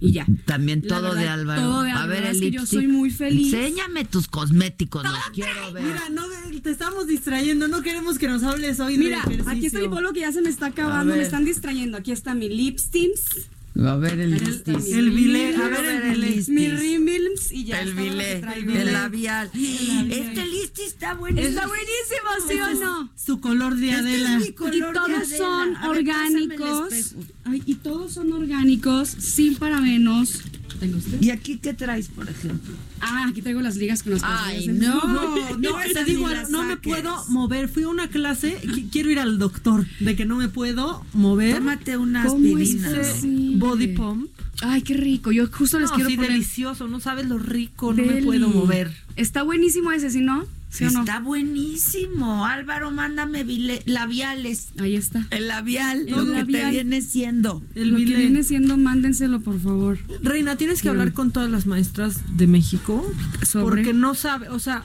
[0.00, 0.26] Y ya.
[0.46, 1.62] También todo verdad, de Álvaro.
[1.62, 3.52] todo de A ver, La el es que yo soy muy feliz.
[3.52, 5.84] Enséñame tus cosméticos, los quiero ver.
[5.84, 6.24] Mira, no,
[6.62, 10.12] te estamos distrayendo, no queremos que nos hables hoy Mira, de aquí está mi polvo
[10.12, 11.98] que ya se me está acabando, me están distrayendo.
[11.98, 13.48] Aquí está mi lipsticks.
[13.86, 14.76] A ver el El- lipstick.
[14.92, 16.44] el bilé, a ver el bilé.
[16.48, 17.80] Mi rímels y ya.
[17.80, 19.50] El bilé, el labial.
[19.54, 21.48] Este lipstick está buenísimo.
[21.48, 23.10] Está buenísimo, ¿sí o no?
[23.16, 24.40] Su color de Este es Adela.
[24.46, 24.52] Y
[24.92, 27.14] todos son orgánicos.
[27.44, 30.42] Ay, y todos son orgánicos, sin parabenos.
[30.80, 31.20] ¿Tengo usted?
[31.20, 32.74] ¿Y aquí qué traes, por ejemplo?
[33.00, 34.76] Ah, aquí traigo las ligas con las Ay, pastillas.
[34.76, 35.04] no,
[35.58, 37.68] no, te digo, no me puedo mover.
[37.68, 41.56] Fui a una clase, qui- quiero ir al doctor, de que no me puedo mover.
[41.56, 42.90] Tómate una ¿Cómo aspirina.
[42.90, 43.58] ¿no?
[43.58, 44.30] Body pump.
[44.62, 45.32] Ay, qué rico.
[45.32, 46.32] Yo justo les No, quiero sí, poner.
[46.32, 48.90] delicioso, no sabes lo rico, no me puedo mover.
[49.16, 50.44] Está buenísimo ese, ¿sí no?
[50.70, 51.00] ¿Sí o no?
[51.00, 52.46] Está buenísimo.
[52.46, 53.44] Álvaro, mándame
[53.86, 54.68] labiales.
[54.78, 55.26] Ahí está.
[55.30, 57.62] El labial, El lo que te viene siendo.
[57.74, 59.98] El Lo que viene siendo, mándenselo, por favor.
[60.22, 63.04] Reina, tienes que hablar con todas las maestras de México
[63.42, 63.64] ¿Sobre?
[63.64, 64.84] porque no sabe, o sea,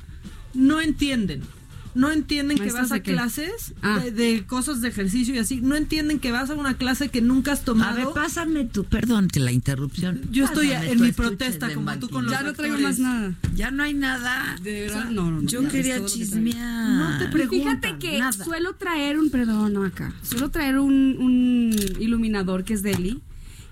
[0.54, 1.42] no entienden.
[1.96, 3.12] No entienden que ¿Maestras vas a de qué?
[3.14, 4.00] clases Ah.
[4.04, 5.62] de, de cosas de ejercicio y así.
[5.62, 7.96] No entienden que vas a una clase que nunca has A tomado.
[7.96, 10.22] ver, pásame tu, perdón que la interrupción.
[10.32, 13.34] Yo estoy en mi protesta de como tú con los Ya no traigo más nada.
[13.56, 14.58] Ya no hay nada.
[14.62, 16.90] De O sea, verdad, no, no, no, Yo quería chismear.
[16.90, 18.32] No te preguntan Fíjate que nada.
[18.34, 23.22] suelo traer un, perdón, no acá, suelo traer un, un iluminador que es Deli,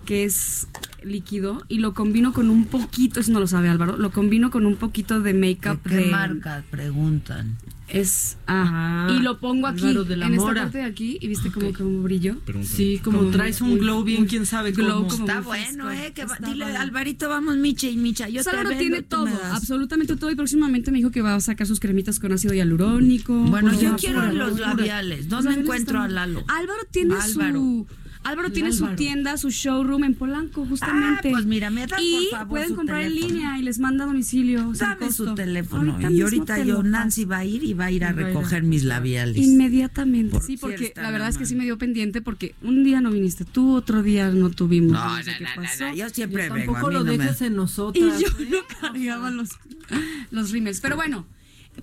[0.05, 0.67] que es
[1.03, 4.65] líquido, y lo combino con un poquito, eso no lo sabe Álvaro, lo combino con
[4.65, 6.05] un poquito de ¿De make-up qué de...
[6.05, 6.63] marca?
[6.71, 7.57] Preguntan.
[7.89, 11.17] Es, ah, Ah, y lo pongo aquí, Álvaro de la en esta parte de aquí,
[11.21, 12.37] y viste como como brillo.
[12.63, 15.07] Sí, como Como traes un glow bien, quién sabe glow cómo.
[15.09, 16.11] como Está bueno, eh.
[16.15, 16.79] Que va- dile, bueno.
[16.79, 18.29] Alvarito, vamos, Micha y Micha.
[18.29, 21.67] Yo Pues te tiene todo, absolutamente todo, y próximamente me dijo que va a sacar
[21.67, 23.33] sus cremitas con ácido hialurónico.
[23.33, 25.19] Bueno, yo quiero los labiales.
[25.21, 26.43] Los ¿Dónde labiales encuentro a Lalo?
[26.47, 27.59] Álvaro tiene Álvaro.
[27.59, 27.87] su
[28.23, 31.27] Álvaro tiene su tienda, su showroom en Polanco, justamente.
[31.29, 33.79] Ah, pues mira, me das, y por favor, pueden su comprar en línea y les
[33.79, 34.71] manda a domicilio.
[34.77, 35.91] Dame su teléfono.
[35.93, 38.15] Ahorita y ahorita yo, Nancy va a ir y va a ir a Y ir
[38.17, 39.37] recoger mis labiales.
[39.37, 43.01] Inmediatamente, Por sí, porque la verdad es que sí me dio pendiente porque un día
[43.01, 44.93] no viniste tú, otro día no tuvimos.
[44.93, 45.85] No, sé no, qué no, no, pasó.
[45.89, 46.73] no, yo siempre vengo.
[46.73, 48.19] Tampoco a mí lo no me- dejes en Y nosotras.
[48.19, 48.47] yo ¿eh?
[48.49, 49.49] no cargaba los,
[50.31, 50.79] los rímels.
[50.81, 51.25] Pero bueno,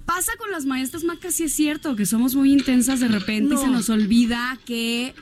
[0.07, 3.59] pasa con las maestras macas, sí es cierto, que somos muy intensas de repente y
[3.59, 5.15] se nos olvida que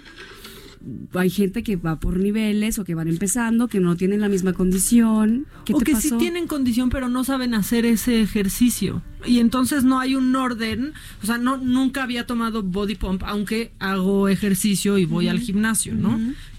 [1.15, 4.53] hay gente que va por niveles o que van empezando, que no tienen la misma
[4.53, 5.47] condición.
[5.65, 6.09] ¿Qué o te que pasó?
[6.09, 10.93] sí tienen condición pero no saben hacer ese ejercicio y entonces no hay un orden
[11.23, 15.95] o sea no nunca había tomado body pump aunque hago ejercicio y voy al gimnasio
[15.95, 16.19] no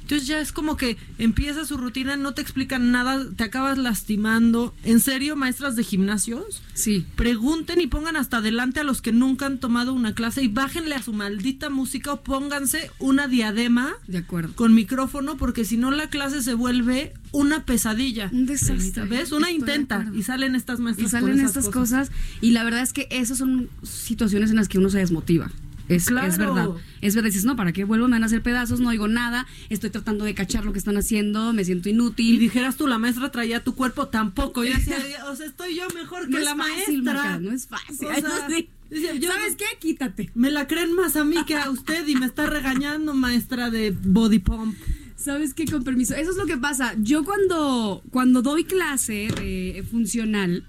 [0.10, 4.74] entonces ya es como que empieza su rutina no te explican nada te acabas lastimando
[4.84, 7.06] en serio maestras de gimnasios Sí.
[7.16, 10.96] pregunten y pongan hasta adelante a los que nunca han tomado una clase y bájenle
[10.96, 14.56] a su maldita música o pónganse una diadema De acuerdo.
[14.56, 18.30] con micrófono porque si no la clase se vuelve una pesadilla.
[18.34, 19.06] Un desastre.
[19.06, 19.32] ¿Ves?
[19.32, 22.12] Una Estoy intenta y salen estas maestras Y salen estas cosas.
[22.42, 25.52] y la verdad es que esas son situaciones en las que uno se desmotiva.
[25.90, 26.28] Es, Claro.
[26.28, 26.70] es verdad.
[27.02, 27.30] Es verdad.
[27.30, 28.08] Dices, no, ¿para qué vuelvo?
[28.08, 30.96] Me van a hacer pedazos, no oigo nada, estoy tratando de cachar lo que están
[30.98, 32.40] haciendo, me siento Y inútil.
[32.40, 34.64] dijeras tú, la maestra traía tu cuerpo tampoco.
[34.64, 34.98] Y decía,
[35.30, 37.40] o sea, estoy yo mejor que no la fácil, maestra.
[37.40, 38.08] No es fácil.
[38.08, 38.70] O sea, sí.
[39.20, 39.66] yo- ¿Sabes qué?
[39.80, 40.30] Quítate.
[40.36, 43.92] Me la creen más a mí que a usted y me está regañando, maestra de
[43.92, 44.76] body pump.
[45.16, 45.66] ¿Sabes qué?
[45.66, 46.16] Con permiso.
[46.16, 46.94] Eso es lo que pasa.
[46.98, 50.66] Yo cuando, cuando doy clase de funcional,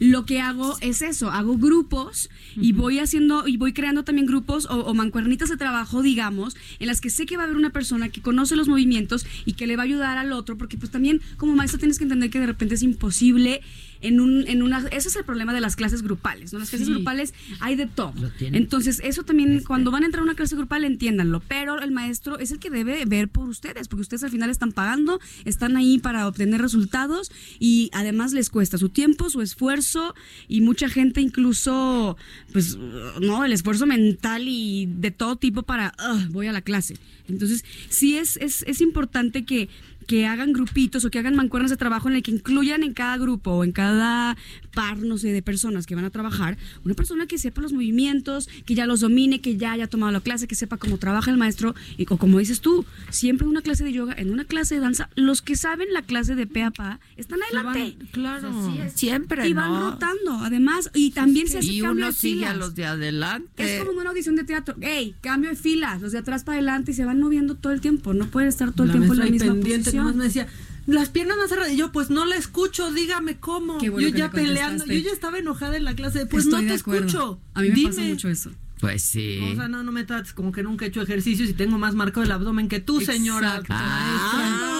[0.00, 4.66] lo que hago es eso, hago grupos y voy haciendo y voy creando también grupos
[4.66, 7.70] o, o mancuernitas de trabajo, digamos, en las que sé que va a haber una
[7.70, 10.90] persona que conoce los movimientos y que le va a ayudar al otro, porque pues
[10.90, 13.60] también como maestro tienes que entender que de repente es imposible
[14.00, 16.58] en un, en una, ese es el problema de las clases grupales, ¿no?
[16.58, 18.14] Las clases grupales hay de todo.
[18.40, 22.38] Entonces, eso también, cuando van a entrar a una clase grupal, entiéndanlo, pero el maestro
[22.38, 25.98] es el que debe ver por ustedes, porque ustedes al final están pagando, están ahí
[25.98, 30.14] para obtener resultados y además les cuesta su tiempo, su esfuerzo
[30.48, 32.16] y mucha gente incluso,
[32.52, 32.78] pues,
[33.20, 35.94] no, el esfuerzo mental y de todo tipo para,
[36.30, 36.96] voy a la clase.
[37.28, 39.68] Entonces, sí es, es, es importante que
[40.10, 43.16] que hagan grupitos o que hagan mancuernas de trabajo en el que incluyan en cada
[43.16, 44.36] grupo o en cada
[44.74, 48.48] par, no sé, de personas que van a trabajar, una persona que sepa los movimientos,
[48.66, 51.36] que ya los domine, que ya haya tomado la clase, que sepa cómo trabaja el
[51.36, 54.80] maestro y como dices tú, siempre en una clase de yoga, en una clase de
[54.80, 57.96] danza, los que saben la clase de pe a pa están adelante.
[58.10, 58.50] claro.
[58.92, 62.50] siempre, Y van rotando, además, y también se hace y cambio uno de sigue filas.
[62.50, 63.76] a los de adelante.
[63.76, 64.74] Es como una audición de teatro.
[64.80, 65.14] ¡Ey!
[65.20, 66.00] Cambio de filas.
[66.00, 68.12] Los de atrás para adelante y se van moviendo todo el tiempo.
[68.12, 69.99] No pueden estar todo el La tiempo en la misma posición.
[70.00, 70.46] Nomás me decía,
[70.86, 71.72] las piernas más cerradas.
[71.72, 73.78] Y yo, pues no la escucho, dígame cómo.
[73.78, 74.86] Qué bueno yo que ya le peleando.
[74.86, 76.20] Yo ya estaba enojada en la clase.
[76.20, 77.40] de, Pues Estoy no te escucho.
[77.54, 77.88] A mí me Dime.
[77.90, 78.50] pasa mucho eso.
[78.80, 79.40] Pues sí.
[79.52, 81.94] O sea, no, no me trates como que nunca he hecho ejercicios y tengo más
[81.94, 83.58] marcado el abdomen que tú, señora.
[83.58, 83.74] Exacto.
[83.74, 84.79] Maestra.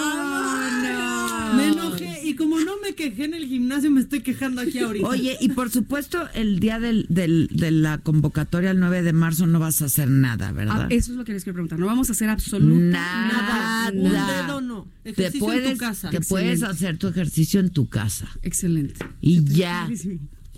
[2.31, 5.05] Y como no me quejé en el gimnasio, me estoy quejando aquí ahorita.
[5.07, 9.47] Oye, y por supuesto, el día del, del- de la convocatoria, el 9 de marzo,
[9.47, 10.83] no vas a hacer nada, ¿verdad?
[10.83, 11.77] Ah, eso es lo que les quiero preguntar.
[11.79, 13.91] No vamos a hacer absolutamente Nada.
[13.91, 13.91] nada.
[13.91, 14.87] Un dedo no.
[15.03, 16.09] te puedes, en tu casa.
[16.09, 18.27] te puedes hacer tu ejercicio en tu casa.
[18.43, 18.95] Excelente.
[19.19, 19.89] Y ya.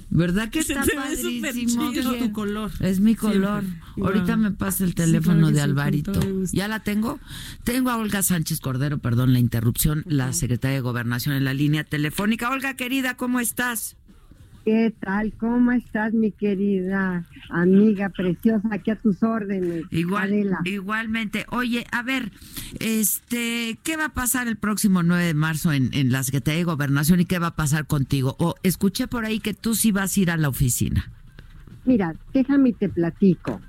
[0.09, 1.91] ¿Verdad que está te padrísimo?
[1.91, 2.71] Es tu color.
[2.79, 3.39] Es mi Siempre.
[3.39, 3.63] color.
[4.01, 4.43] Ahorita Wow.
[4.43, 6.19] me pasa el Sí, teléfono claro de Alvarito.
[6.51, 7.19] ¿Ya la tengo?
[7.63, 11.83] Tengo a Olga Sánchez Cordero, perdón la interrupción, la secretaria de Gobernación en la línea
[11.83, 12.49] telefónica.
[12.49, 13.95] Olga, querida, ¿cómo estás?
[14.65, 15.33] ¿Qué tal?
[15.33, 18.69] ¿Cómo estás, mi querida amiga preciosa?
[18.71, 19.83] Aquí a tus órdenes.
[19.91, 20.59] Igual, Adela.
[20.63, 21.45] igualmente.
[21.49, 22.31] Oye, a ver,
[22.79, 26.63] este, ¿qué va a pasar el próximo 9 de marzo en, en la Secretaría de
[26.63, 28.35] Gobernación y qué va a pasar contigo?
[28.39, 31.11] O escuché por ahí que tú sí vas a ir a la oficina.
[31.85, 33.59] Mira, déjame y te platico.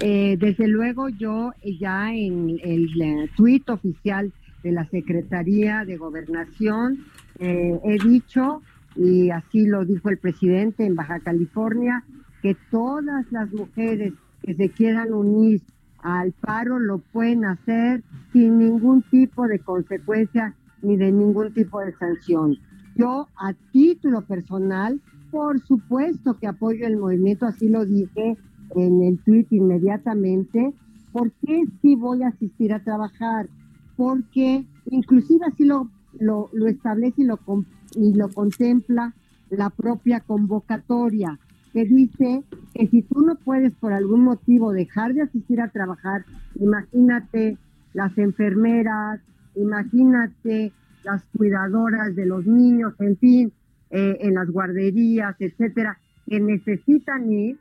[0.00, 7.04] Eh, desde luego yo eh, ya en el tuit oficial de la Secretaría de Gobernación
[7.38, 8.62] eh, he dicho,
[8.96, 12.04] y así lo dijo el presidente en Baja California,
[12.42, 14.12] que todas las mujeres
[14.42, 15.62] que se quieran unir
[16.02, 18.02] al paro lo pueden hacer
[18.32, 22.56] sin ningún tipo de consecuencia ni de ningún tipo de sanción.
[22.96, 25.00] Yo a título personal,
[25.30, 28.36] por supuesto que apoyo el movimiento, así lo dije
[28.74, 30.74] en el tweet inmediatamente.
[31.12, 33.48] ¿Por qué sí voy a asistir a trabajar?
[33.96, 35.88] Porque inclusive así lo,
[36.18, 37.64] lo, establece y lo, com-
[37.94, 39.14] y lo contempla
[39.50, 41.38] la propia convocatoria,
[41.72, 42.42] que dice
[42.74, 46.24] que si tú no puedes por algún motivo dejar de asistir a trabajar,
[46.58, 47.56] imagínate
[47.94, 49.20] las enfermeras,
[49.54, 50.72] imagínate
[51.04, 53.52] las cuidadoras de los niños, en fin,
[53.90, 57.58] eh, en las guarderías, etcétera, que necesitan ir,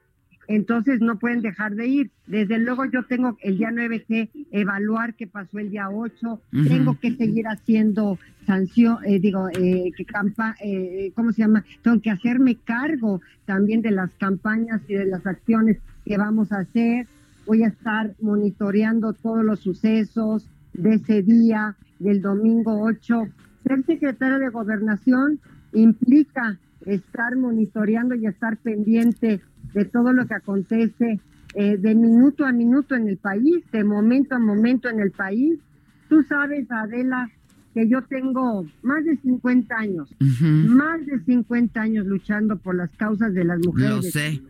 [0.48, 2.12] entonces no pueden dejar de ir.
[2.28, 6.64] Desde luego yo tengo el día 9 que evaluar qué pasó el día 8, Ujú.
[6.66, 11.64] tengo que seguir haciendo sanción, eh, digo, eh, que campa eh, ¿cómo se llama?
[11.84, 16.60] Tengo que hacerme cargo también de las campañas y de las acciones que vamos a
[16.60, 17.08] hacer.
[17.46, 23.28] Voy a estar monitoreando todos los sucesos de ese día, del domingo 8.
[23.64, 25.40] Ser secretario de gobernación
[25.74, 29.42] implica estar monitoreando y estar pendiente
[29.74, 31.20] de todo lo que acontece
[31.54, 35.60] eh, de minuto a minuto en el país, de momento a momento en el país.
[36.08, 37.30] Tú sabes, Adela,
[37.74, 43.34] que yo tengo más de 50 años, más de 50 años luchando por las causas
[43.34, 44.42] de las mujeres Lo sé.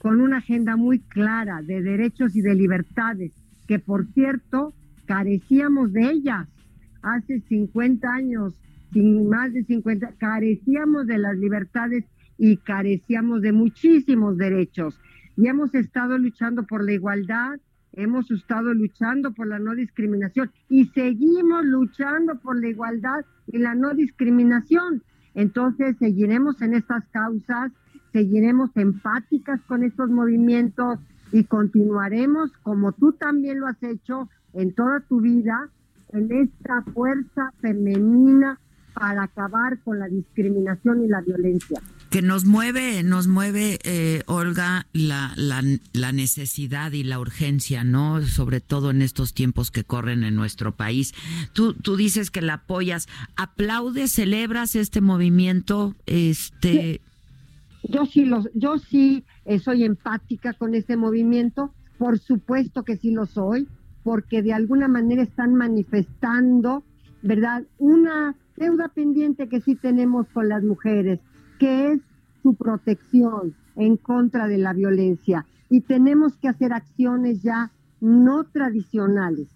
[0.00, 3.32] con una agenda muy clara de derechos y de libertades,
[3.66, 4.72] que por cierto
[5.06, 6.46] carecíamos de ellas
[7.02, 8.54] hace 50 años,
[8.92, 12.04] sin más de 50, carecíamos de las libertades
[12.40, 14.98] y carecíamos de muchísimos derechos.
[15.36, 17.60] Y hemos estado luchando por la igualdad,
[17.92, 23.74] hemos estado luchando por la no discriminación y seguimos luchando por la igualdad y la
[23.74, 25.02] no discriminación.
[25.34, 27.72] Entonces seguiremos en estas causas,
[28.10, 30.98] seguiremos empáticas con estos movimientos
[31.32, 35.68] y continuaremos, como tú también lo has hecho en toda tu vida,
[36.08, 38.58] en esta fuerza femenina
[38.94, 41.80] para acabar con la discriminación y la violencia.
[42.10, 45.62] Que nos mueve, nos mueve, eh, Olga, la, la,
[45.92, 48.20] la necesidad y la urgencia, ¿no?
[48.22, 51.14] Sobre todo en estos tiempos que corren en nuestro país.
[51.52, 57.00] Tú, tú dices que la apoyas, aplaudes, celebras este movimiento, este.
[57.84, 63.12] Yo sí, los, yo sí eh, soy empática con este movimiento, por supuesto que sí
[63.12, 63.68] lo soy,
[64.02, 66.82] porque de alguna manera están manifestando,
[67.22, 67.62] ¿verdad?
[67.78, 71.20] Una deuda pendiente que sí tenemos con las mujeres.
[71.60, 72.00] Que es
[72.42, 75.46] su protección en contra de la violencia.
[75.68, 77.70] Y tenemos que hacer acciones ya
[78.00, 79.48] no tradicionales.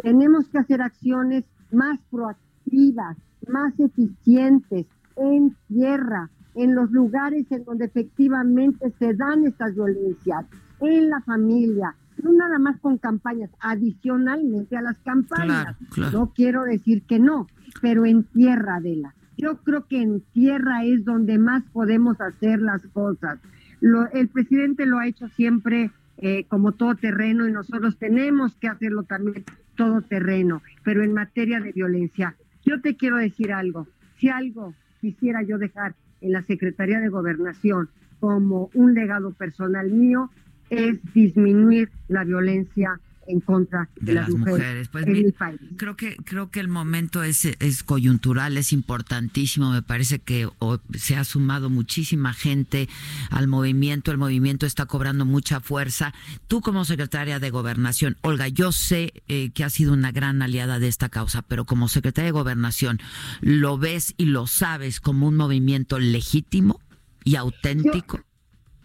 [0.00, 3.16] Tenemos que hacer acciones más proactivas,
[3.48, 4.86] más eficientes,
[5.16, 10.46] en tierra, en los lugares en donde efectivamente se dan estas violencias,
[10.80, 15.76] en la familia, no nada más con campañas, adicionalmente a las campañas.
[16.12, 17.48] No quiero decir que no,
[17.82, 19.12] pero en tierra, Adela.
[19.38, 23.38] Yo creo que en tierra es donde más podemos hacer las cosas.
[24.12, 29.04] el presidente lo ha hecho siempre eh, como todo terreno y nosotros tenemos que hacerlo
[29.04, 29.44] también
[29.76, 32.34] todo terreno, pero en materia de violencia.
[32.64, 33.86] Yo te quiero decir algo,
[34.18, 37.88] si algo quisiera yo dejar en la Secretaría de Gobernación
[38.18, 40.30] como un legado personal mío,
[40.68, 42.98] es disminuir la violencia
[43.28, 45.60] en contra de, las, mujeres, pues, en país.
[45.76, 49.70] Creo que creo que el momento es, es coyuntural, es importantísimo.
[49.70, 50.48] Me parece que
[50.94, 52.88] se ha sumado muchísima gente
[53.30, 54.10] al movimiento.
[54.10, 56.14] El movimiento está cobrando mucha fuerza.
[56.48, 60.78] Tú como secretaria de Gobernación, Olga, yo sé eh, que has sido una gran aliada
[60.78, 62.98] de esta causa, pero como secretaria de Gobernación,
[63.40, 66.80] ¿lo ves y lo sabes como un movimiento legítimo
[67.24, 68.20] y auténtico?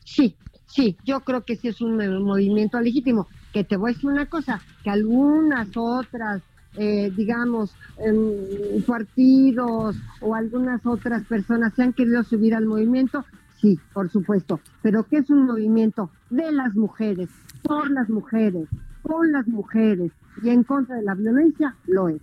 [0.03, 0.35] sí,
[0.67, 4.25] sí, yo creo que sí es un movimiento legítimo que te voy a decir una
[4.25, 6.41] cosa, que algunas otras,
[6.75, 13.23] eh, digamos, em, partidos o algunas otras personas se han querido subir al movimiento,
[13.61, 17.29] sí, por supuesto, pero que es un movimiento de las mujeres,
[17.61, 18.67] por las mujeres,
[19.03, 20.11] con las mujeres
[20.41, 22.21] y en contra de la violencia, lo es.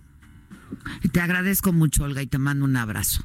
[1.11, 3.23] Te agradezco mucho, Olga, y te mando un abrazo.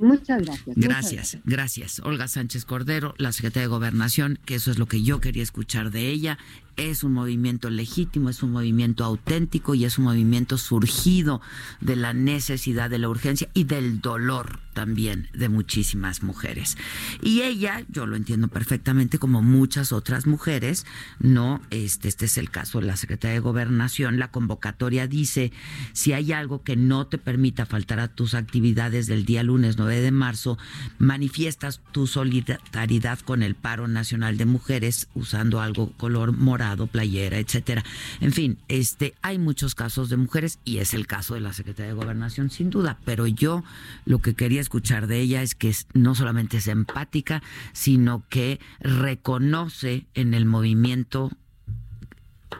[0.00, 0.76] Muchas gracias.
[0.76, 2.00] Gracias, gracias.
[2.00, 5.90] Olga Sánchez Cordero, la secretaria de Gobernación, que eso es lo que yo quería escuchar
[5.90, 6.38] de ella
[6.76, 11.40] es un movimiento legítimo, es un movimiento auténtico y es un movimiento surgido
[11.80, 16.76] de la necesidad, de la urgencia y del dolor también de muchísimas mujeres.
[17.22, 20.84] Y ella, yo lo entiendo perfectamente, como muchas otras mujeres,
[21.20, 25.52] no, este, este es el caso de la Secretaría de Gobernación, la convocatoria dice,
[25.92, 30.00] si hay algo que no te permita faltar a tus actividades del día lunes 9
[30.00, 30.58] de marzo,
[30.98, 37.84] manifiestas tu solidaridad con el paro nacional de mujeres usando algo color morado playera, etcétera.
[38.20, 41.92] En fin, este hay muchos casos de mujeres y es el caso de la Secretaría
[41.92, 43.64] de Gobernación sin duda, pero yo
[44.04, 47.42] lo que quería escuchar de ella es que no solamente es empática,
[47.72, 51.30] sino que reconoce en el movimiento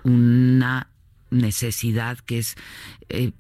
[0.02, 0.88] una
[1.30, 2.56] necesidad que es
[3.08, 3.32] eh,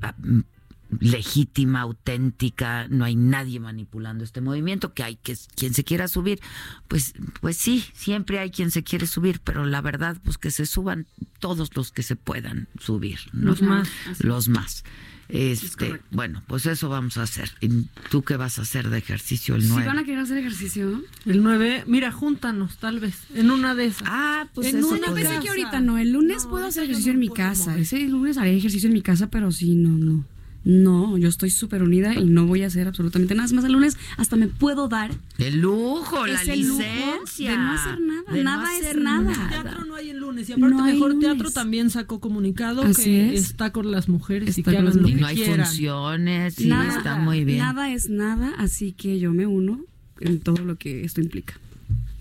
[1.00, 6.40] legítima, auténtica, no hay nadie manipulando este movimiento, que hay que quien se quiera subir,
[6.88, 10.66] pues pues sí, siempre hay quien se quiere subir, pero la verdad pues que se
[10.66, 11.06] suban
[11.38, 13.88] todos los que se puedan subir, los más,
[14.20, 14.84] los más.
[15.28, 17.50] Este, bueno, pues eso vamos a hacer.
[17.60, 17.68] ¿Y
[18.10, 19.82] tú qué vas a hacer de ejercicio el 9?
[19.82, 21.02] ¿Sí van a querer hacer ejercicio?
[21.24, 24.06] El 9, mira, júntanos tal vez, en una de esas.
[24.06, 27.30] Ah, pues en una pensé que ahorita no, el lunes puedo hacer ejercicio en mi
[27.30, 27.76] casa.
[27.78, 30.24] Ese lunes haré ejercicio en mi casa, pero sí, no, no.
[30.64, 33.52] No, yo estoy súper unida y no voy a hacer absolutamente nada.
[33.52, 35.10] más el lunes hasta me puedo dar.
[35.38, 37.50] El lujo, la licencia.
[37.50, 38.42] de no hacer nada.
[38.42, 39.48] nada es nada.
[39.48, 40.48] Teatro no hay el lunes.
[40.48, 44.86] Y aparte, mejor teatro también sacó comunicado que está con las mujeres y que hagan
[44.86, 46.54] lo que No hay funciones.
[46.54, 47.58] Sí, está muy bien.
[47.58, 49.84] Nada es nada, así que yo me uno
[50.20, 51.54] en todo lo que esto implica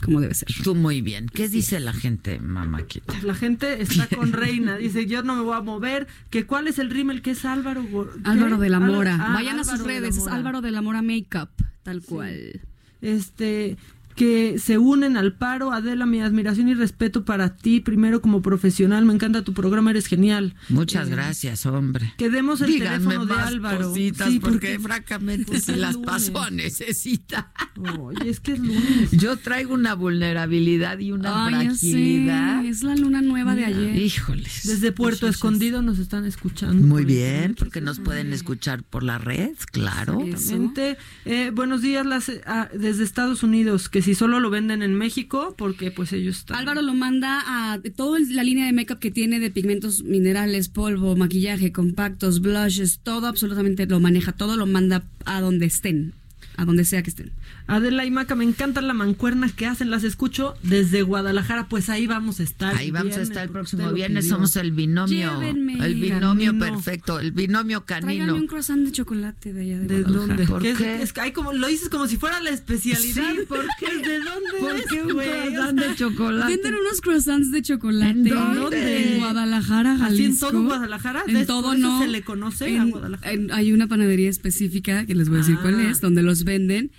[0.03, 0.47] como debe ser.
[0.63, 1.27] Tú muy bien.
[1.27, 3.13] ¿Qué dice la gente, mamáquita?
[3.23, 4.77] La gente está con Reina.
[4.77, 6.07] Dice, yo no me voy a mover.
[6.29, 7.21] ¿Que ¿Cuál es el rímel?
[7.21, 7.83] que es Álvaro?
[8.23, 9.17] Álvaro de la Mora.
[9.19, 10.17] Ah, Vayan a sus redes.
[10.17, 11.49] Es Álvaro de la Mora Makeup,
[11.83, 12.61] tal cual.
[13.01, 13.77] Este,
[14.15, 15.71] que se unen al paro.
[15.71, 19.05] Adela, mi admiración y respeto para ti, primero como profesional.
[19.05, 20.55] Me encanta tu programa, eres genial.
[20.69, 22.13] Muchas eh, gracias, hombre.
[22.17, 23.93] Que demos el teléfono de Álvaro.
[23.93, 27.51] sí, porque, francamente se las pasó a necesita.
[27.99, 29.11] Oye, es que es lunes.
[29.11, 32.65] Yo traigo una vulnerabilidad y una fragilidad.
[32.65, 33.95] Es la luna nueva de ayer.
[33.95, 34.61] Híjoles.
[34.65, 36.85] Desde Puerto Escondido nos están escuchando.
[36.85, 40.21] Muy bien, porque nos pueden escuchar por la red, claro.
[40.21, 40.97] Exactamente.
[41.25, 45.55] Eh, buenos días las, ah, desde Estados Unidos, que si solo lo venden en México,
[45.57, 46.57] porque pues ellos están...
[46.57, 51.15] Álvaro lo manda a toda la línea de makeup que tiene de pigmentos minerales, polvo,
[51.15, 56.13] maquillaje, compactos, blushes, todo absolutamente lo maneja, todo lo manda a donde estén
[56.57, 57.31] a donde sea que estén.
[57.67, 62.07] Adela y Maca, me encanta la mancuerna que hacen, las escucho desde Guadalajara, pues ahí
[62.07, 62.75] vamos a estar.
[62.75, 67.85] Ahí vamos a estar el próximo viernes, somos el binomio, el binomio perfecto, el binomio
[67.85, 68.07] canino.
[68.07, 70.45] Tráigame un croissant de chocolate de allá de, ¿De dónde?
[70.45, 71.01] ¿Por qué?
[71.01, 73.31] Es, hay como, lo dices como si fuera la especialidad.
[73.33, 73.97] Sí, ¿por qué?
[73.97, 76.51] ¿De dónde ¿Por es, qué un croissant de chocolate?
[76.51, 78.11] Venden unos croissants de chocolate.
[78.11, 79.13] ¿En dónde?
[79.13, 80.47] En Guadalajara, Jalisco.
[80.47, 81.23] en todo Guadalajara?
[81.27, 82.01] En todo no.
[82.01, 83.31] se le conoce a Guadalajara?
[83.51, 85.89] hay una panadería específica, que les voy a decir cuál ah.
[85.89, 86.91] es, donde los venden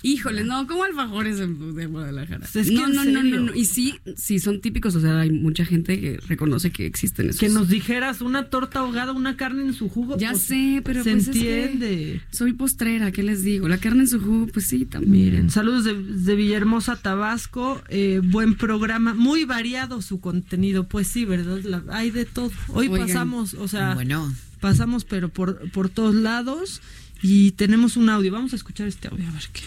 [0.00, 2.46] Híjole, no, como alfajores de Guadalajara.
[2.54, 3.54] Es que no, no, no, no, no.
[3.54, 7.40] Y sí, sí son típicos, o sea, hay mucha gente que reconoce que existen esos.
[7.40, 10.16] Que nos dijeras una torta ahogada, una carne en su jugo.
[10.16, 12.20] Ya pues, sé, pero se pues es que entiende.
[12.30, 13.66] soy postrera, ¿qué les digo?
[13.66, 15.10] La carne en su jugo, pues sí, también.
[15.10, 17.82] Miren, saludos de, de Villahermosa, Tabasco.
[17.88, 20.86] eh, buen programa, muy variado su contenido.
[20.86, 21.58] Pues sí, ¿verdad?
[21.64, 22.52] La- hay de todo.
[22.68, 23.08] Hoy Oigan.
[23.08, 24.32] pasamos, o sea, Bueno.
[24.60, 26.80] pasamos, pero por, por todos lados.
[27.22, 28.32] Y tenemos un audio.
[28.32, 29.62] Vamos a escuchar este audio, a ver qué.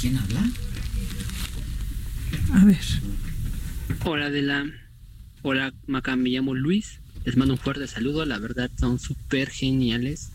[0.00, 0.44] ¿Quién habla?
[2.54, 2.80] A ver.
[4.04, 4.66] Hola de la...
[5.42, 7.00] Hola Maca, me llamo Luis.
[7.24, 8.24] Les mando un fuerte saludo.
[8.26, 10.30] La verdad son súper geniales.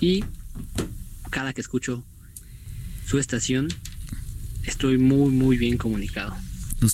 [0.00, 0.24] Y
[1.30, 2.04] cada que escucho
[3.06, 3.68] su estación,
[4.64, 6.36] estoy muy, muy bien comunicado.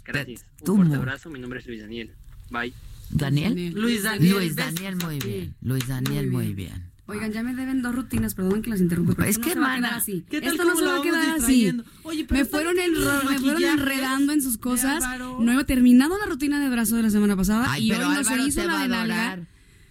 [0.04, 0.44] Gracias.
[0.60, 1.30] Un fuerte abrazo.
[1.30, 2.12] Mi nombre es Luis Daniel.
[2.50, 2.72] Bye.
[3.10, 3.72] ¿Daniel?
[3.74, 4.36] Luis Daniel.
[4.36, 4.56] Luis.
[4.56, 5.54] Daniel, muy bien.
[5.62, 6.90] Luis Daniel, muy bien.
[7.08, 9.14] Oigan, ya me deben dos rutinas, perdón que las interrumpa.
[9.14, 10.24] pero Es que, no mana, quedar así.
[10.28, 11.72] ¿qué tal Esto no se va a quedar así.
[12.02, 15.02] Oye, pero me fueron, enro- me fueron enredando en sus cosas.
[15.40, 18.22] No he terminado la rutina de brazo de la semana pasada Ay, y hoy no
[18.24, 19.40] se hizo la de nalga.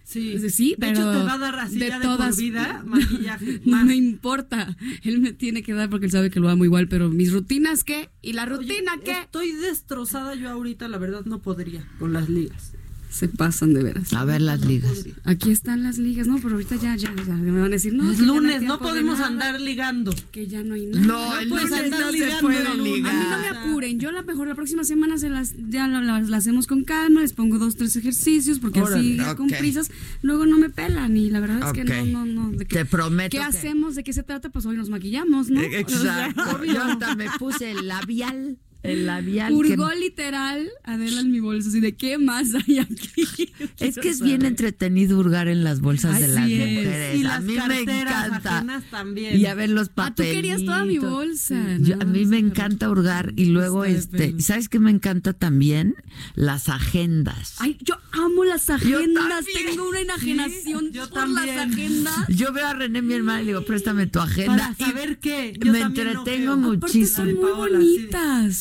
[0.03, 2.41] Sí, Sí, de hecho pero te va a dar así de ya de todas- por
[2.41, 3.61] vida maquillaje.
[3.65, 4.77] No me importa.
[5.03, 7.84] Él me tiene que dar porque él sabe que lo amo igual, pero mis rutinas
[7.84, 8.10] qué?
[8.22, 9.11] ¿Y la rutina Oye, qué?
[9.23, 12.72] Estoy destrozada yo ahorita, la verdad no podría con las ligas.
[13.09, 14.13] Se pasan de veras.
[14.13, 15.05] A ver las ligas.
[15.23, 18.11] Aquí están las ligas, no, pero ahorita ya, ya, ya me van a decir, no,
[18.11, 20.13] es no lunes, no podemos andar ligando.
[20.31, 21.05] Que ya no hay nada.
[21.05, 23.15] No, el puedes lunes andar no se puede el ligar.
[23.15, 26.01] A mí no me apuren, yo la mejor la próxima semana se las ya la,
[26.01, 29.89] la- la hacemos con calma, les pongo dos, tres ejercicios porque así con prisas,
[30.21, 32.51] luego no me pelan y la verdad es que no, no, no.
[32.51, 33.95] ¿de qué, Te prometo ¿Qué que- hacemos?
[33.95, 34.49] ¿De qué se trata?
[34.49, 35.61] Pues hoy nos maquillamos, ¿no?
[35.61, 35.95] Exacto.
[35.95, 36.34] O sea,
[36.73, 38.57] Yo hasta me puse el labial.
[38.83, 39.49] El labial.
[39.49, 43.25] que- Hurgó literal Adela en mi bolsa, así de qué más hay aquí.
[43.79, 47.15] Es que es bien entretenido hurgar en las bolsas Ay, de las sí mujeres.
[47.19, 48.83] Y a las mí me encanta.
[48.89, 49.39] también.
[49.39, 51.77] Y a ver los Ah, tú querías toda mi bolsa.
[51.79, 52.03] Yo- ¿no?
[52.03, 54.45] a mí me encanta hurgar y luego este, pelos.
[54.45, 55.95] ¿sabes qué me encanta también?
[56.35, 57.55] Las agendas.
[57.59, 59.45] Ay, yo amo las agendas.
[59.67, 61.59] Tengo una enajenación yo por las también.
[62.07, 62.27] agendas.
[62.29, 65.53] Yo veo a René mi hermana y le digo, "Préstame tu agenda." Para saber qué.
[65.59, 67.07] Yo me entretengo muchísimo.
[67.27, 68.07] Son muy sí.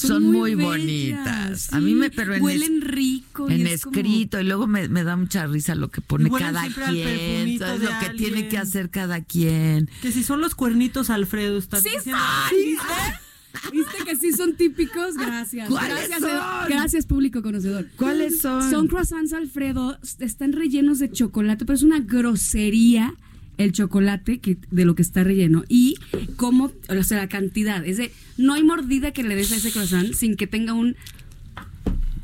[0.06, 1.72] Son, muy bonitas.
[1.72, 1.84] A sí.
[1.84, 3.50] mí me pero en huelen es- rico.
[3.50, 6.62] y en como- escrito y luego me, me da mucha risa lo que pone cada
[6.68, 7.82] quien, ¿sabes?
[7.82, 9.90] lo que tiene que hacer cada quien.
[10.02, 12.20] Que si son los cuernitos Alfredo, está Sí diciendo.
[12.50, 13.72] son.
[13.72, 15.14] ¿Viste que sí son típicos?
[15.16, 15.68] Gracias.
[15.70, 16.68] ¿Cuáles Gracias, son?
[16.68, 17.88] gracias público conocedor.
[17.96, 18.70] ¿Cuáles son?
[18.70, 23.14] Son croissants Alfredo, están rellenos de chocolate, pero es una grosería
[23.58, 25.96] el chocolate que, de lo que está relleno y
[26.36, 27.84] cómo, o sea, la cantidad.
[27.86, 30.96] Es de, no hay mordida que le des a ese croissant sin que tenga un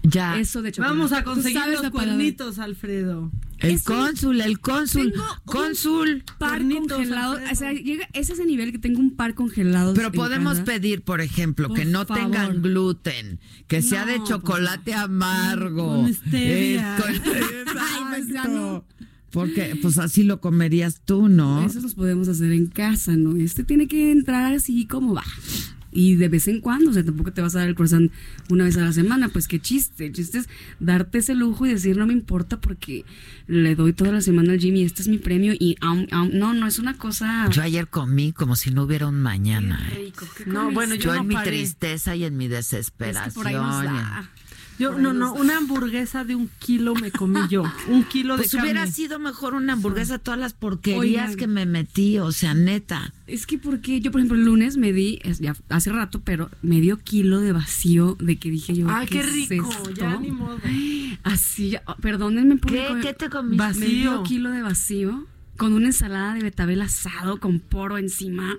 [0.03, 0.39] Ya.
[0.39, 0.95] eso de chocolate.
[0.95, 3.31] Vamos a conseguir los cuernitos, Alfredo.
[3.61, 6.25] El Es cónsul, el cónsul, Tengo un cónsul.
[6.39, 7.33] par Cuernitos, congelado.
[7.35, 7.53] Alfredo.
[7.53, 9.95] O sea, llega, es ese nivel que tengo un par congelado.
[9.95, 10.65] Pero podemos casa.
[10.65, 12.25] pedir, por ejemplo, Por que no favor.
[12.25, 13.39] tengan gluten,
[13.69, 15.87] que sea de chocolate amargo.
[16.03, 16.97] Con stevia.
[16.99, 17.13] Eh, con-
[17.79, 18.85] Ay, pues ya no.
[19.33, 21.65] Porque pues así lo comerías tú, ¿no?
[21.65, 23.37] Esos los podemos hacer en casa, ¿no?
[23.37, 25.25] Este tiene que entrar así como va.
[25.95, 28.11] Y de vez en cuando, o sea, tampoco te vas a dar el croissant
[28.49, 30.07] una vez a la semana, pues qué chiste.
[30.07, 30.49] El chiste es
[30.81, 33.05] darte ese lujo y decir no me importa porque
[33.47, 36.33] le doy toda la semana al Jimmy y este es mi premio y aun- aun-
[36.33, 39.87] no, no es una cosa Yo ayer comí como si no hubiera un mañana.
[39.95, 40.27] rico.
[40.37, 43.29] ¿Qué No, bueno, Yo, yo no en mi tristeza y en mi es desesperación.
[43.31, 44.31] que por ahí nos da.
[44.83, 47.63] Yo, no, no, una hamburguesa de un kilo me comí yo.
[47.89, 48.93] Un kilo Pues de hubiera carne.
[48.95, 51.01] sido mejor una hamburguesa todas las porquerías
[51.31, 51.37] Oigan.
[51.37, 53.13] que me metí, o sea, neta.
[53.27, 56.51] Es que porque yo, por ejemplo, el lunes me di, es ya hace rato, pero
[56.63, 58.87] medio kilo de vacío de que dije yo.
[58.91, 59.91] Ay, qué rico, esto?
[59.91, 60.59] ya ni modo.
[61.23, 62.95] Así, ya- perdónenme, público.
[62.97, 63.01] ¿Qué?
[63.09, 63.57] ¿Qué te comiste?
[63.57, 63.81] Vacío.
[63.87, 65.27] Medio kilo de vacío
[65.63, 68.59] con una ensalada de betabel asado con poro encima,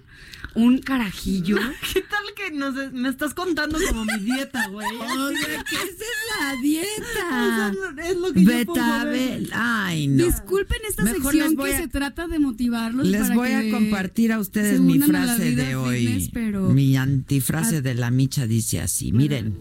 [0.55, 1.57] un carajillo.
[1.93, 4.87] ¿Qué tal que nos, me estás contando como mi dieta, güey?
[4.97, 5.99] O sea, esa es
[6.39, 7.69] la Eso dieta.
[7.71, 8.51] es lo- es lo que yo.
[8.51, 9.49] Betabel.
[9.53, 10.23] Ay, no.
[10.25, 13.07] Disculpen esta Mejor sección que a- se trata de motivarlos.
[13.07, 16.07] Les para voy a compartir a ustedes mi frase de hoy.
[16.07, 19.57] fitness, pero- Mi antifrase de la micha dice así, miren.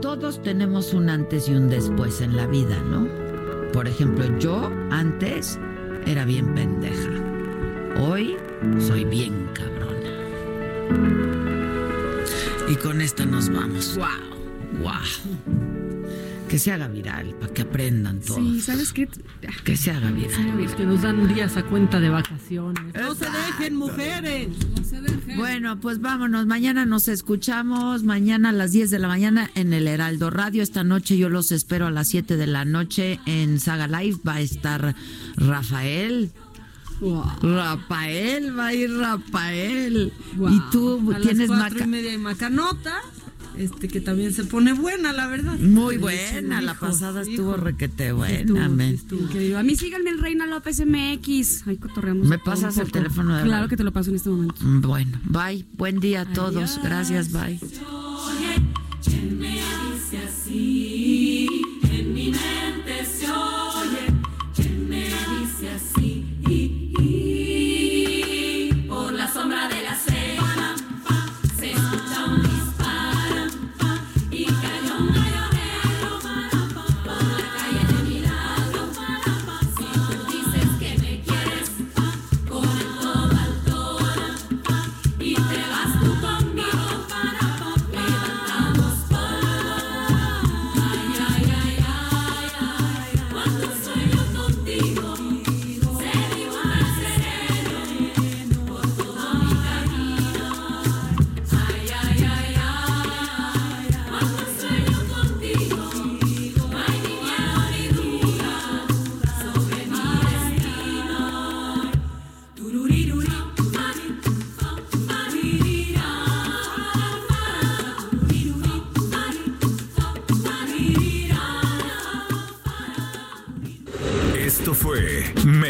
[0.00, 3.31] Todos tenemos un antes y un después en la vida, ¿no?
[3.72, 5.58] Por ejemplo, yo antes
[6.06, 7.10] era bien pendeja.
[8.00, 8.36] Hoy
[8.78, 10.10] soy bien cabrona.
[12.68, 13.96] Y con esta nos vamos.
[13.96, 14.82] Wow.
[14.82, 15.81] Wow.
[16.52, 18.38] Que se haga viral para que aprendan todos.
[18.38, 19.08] Sí, ¿sabes qué?
[19.64, 20.74] Que se haga viral.
[20.76, 22.92] Que nos dan días a cuenta de vacaciones.
[22.94, 24.48] No se dejen, mujeres.
[24.76, 25.38] No se dejen.
[25.38, 26.44] Bueno, pues vámonos.
[26.44, 28.04] Mañana nos escuchamos.
[28.04, 30.62] Mañana a las 10 de la mañana en el Heraldo Radio.
[30.62, 34.18] Esta noche yo los espero a las 7 de la noche en Saga Live.
[34.28, 34.94] Va a estar
[35.36, 36.32] Rafael.
[37.40, 40.12] Rafael, va a ir Rafael.
[40.50, 43.00] Y tú a tienes las maca- y media y macanota,
[43.58, 45.58] este que también se pone buena, la verdad.
[45.58, 47.30] Muy buena, la pasada hijo.
[47.30, 48.86] estuvo requete Estuvo, buena.
[48.90, 49.56] Increíble.
[49.58, 51.66] A mí síganme en Reina López MX.
[51.66, 52.26] Ahí cotorreamos.
[52.26, 54.54] ¿Me pasas el teléfono de Claro la- que te lo paso en este momento.
[54.62, 55.64] Bueno, bye.
[55.74, 56.78] Buen día a todos.
[56.82, 57.58] Gracias, bye.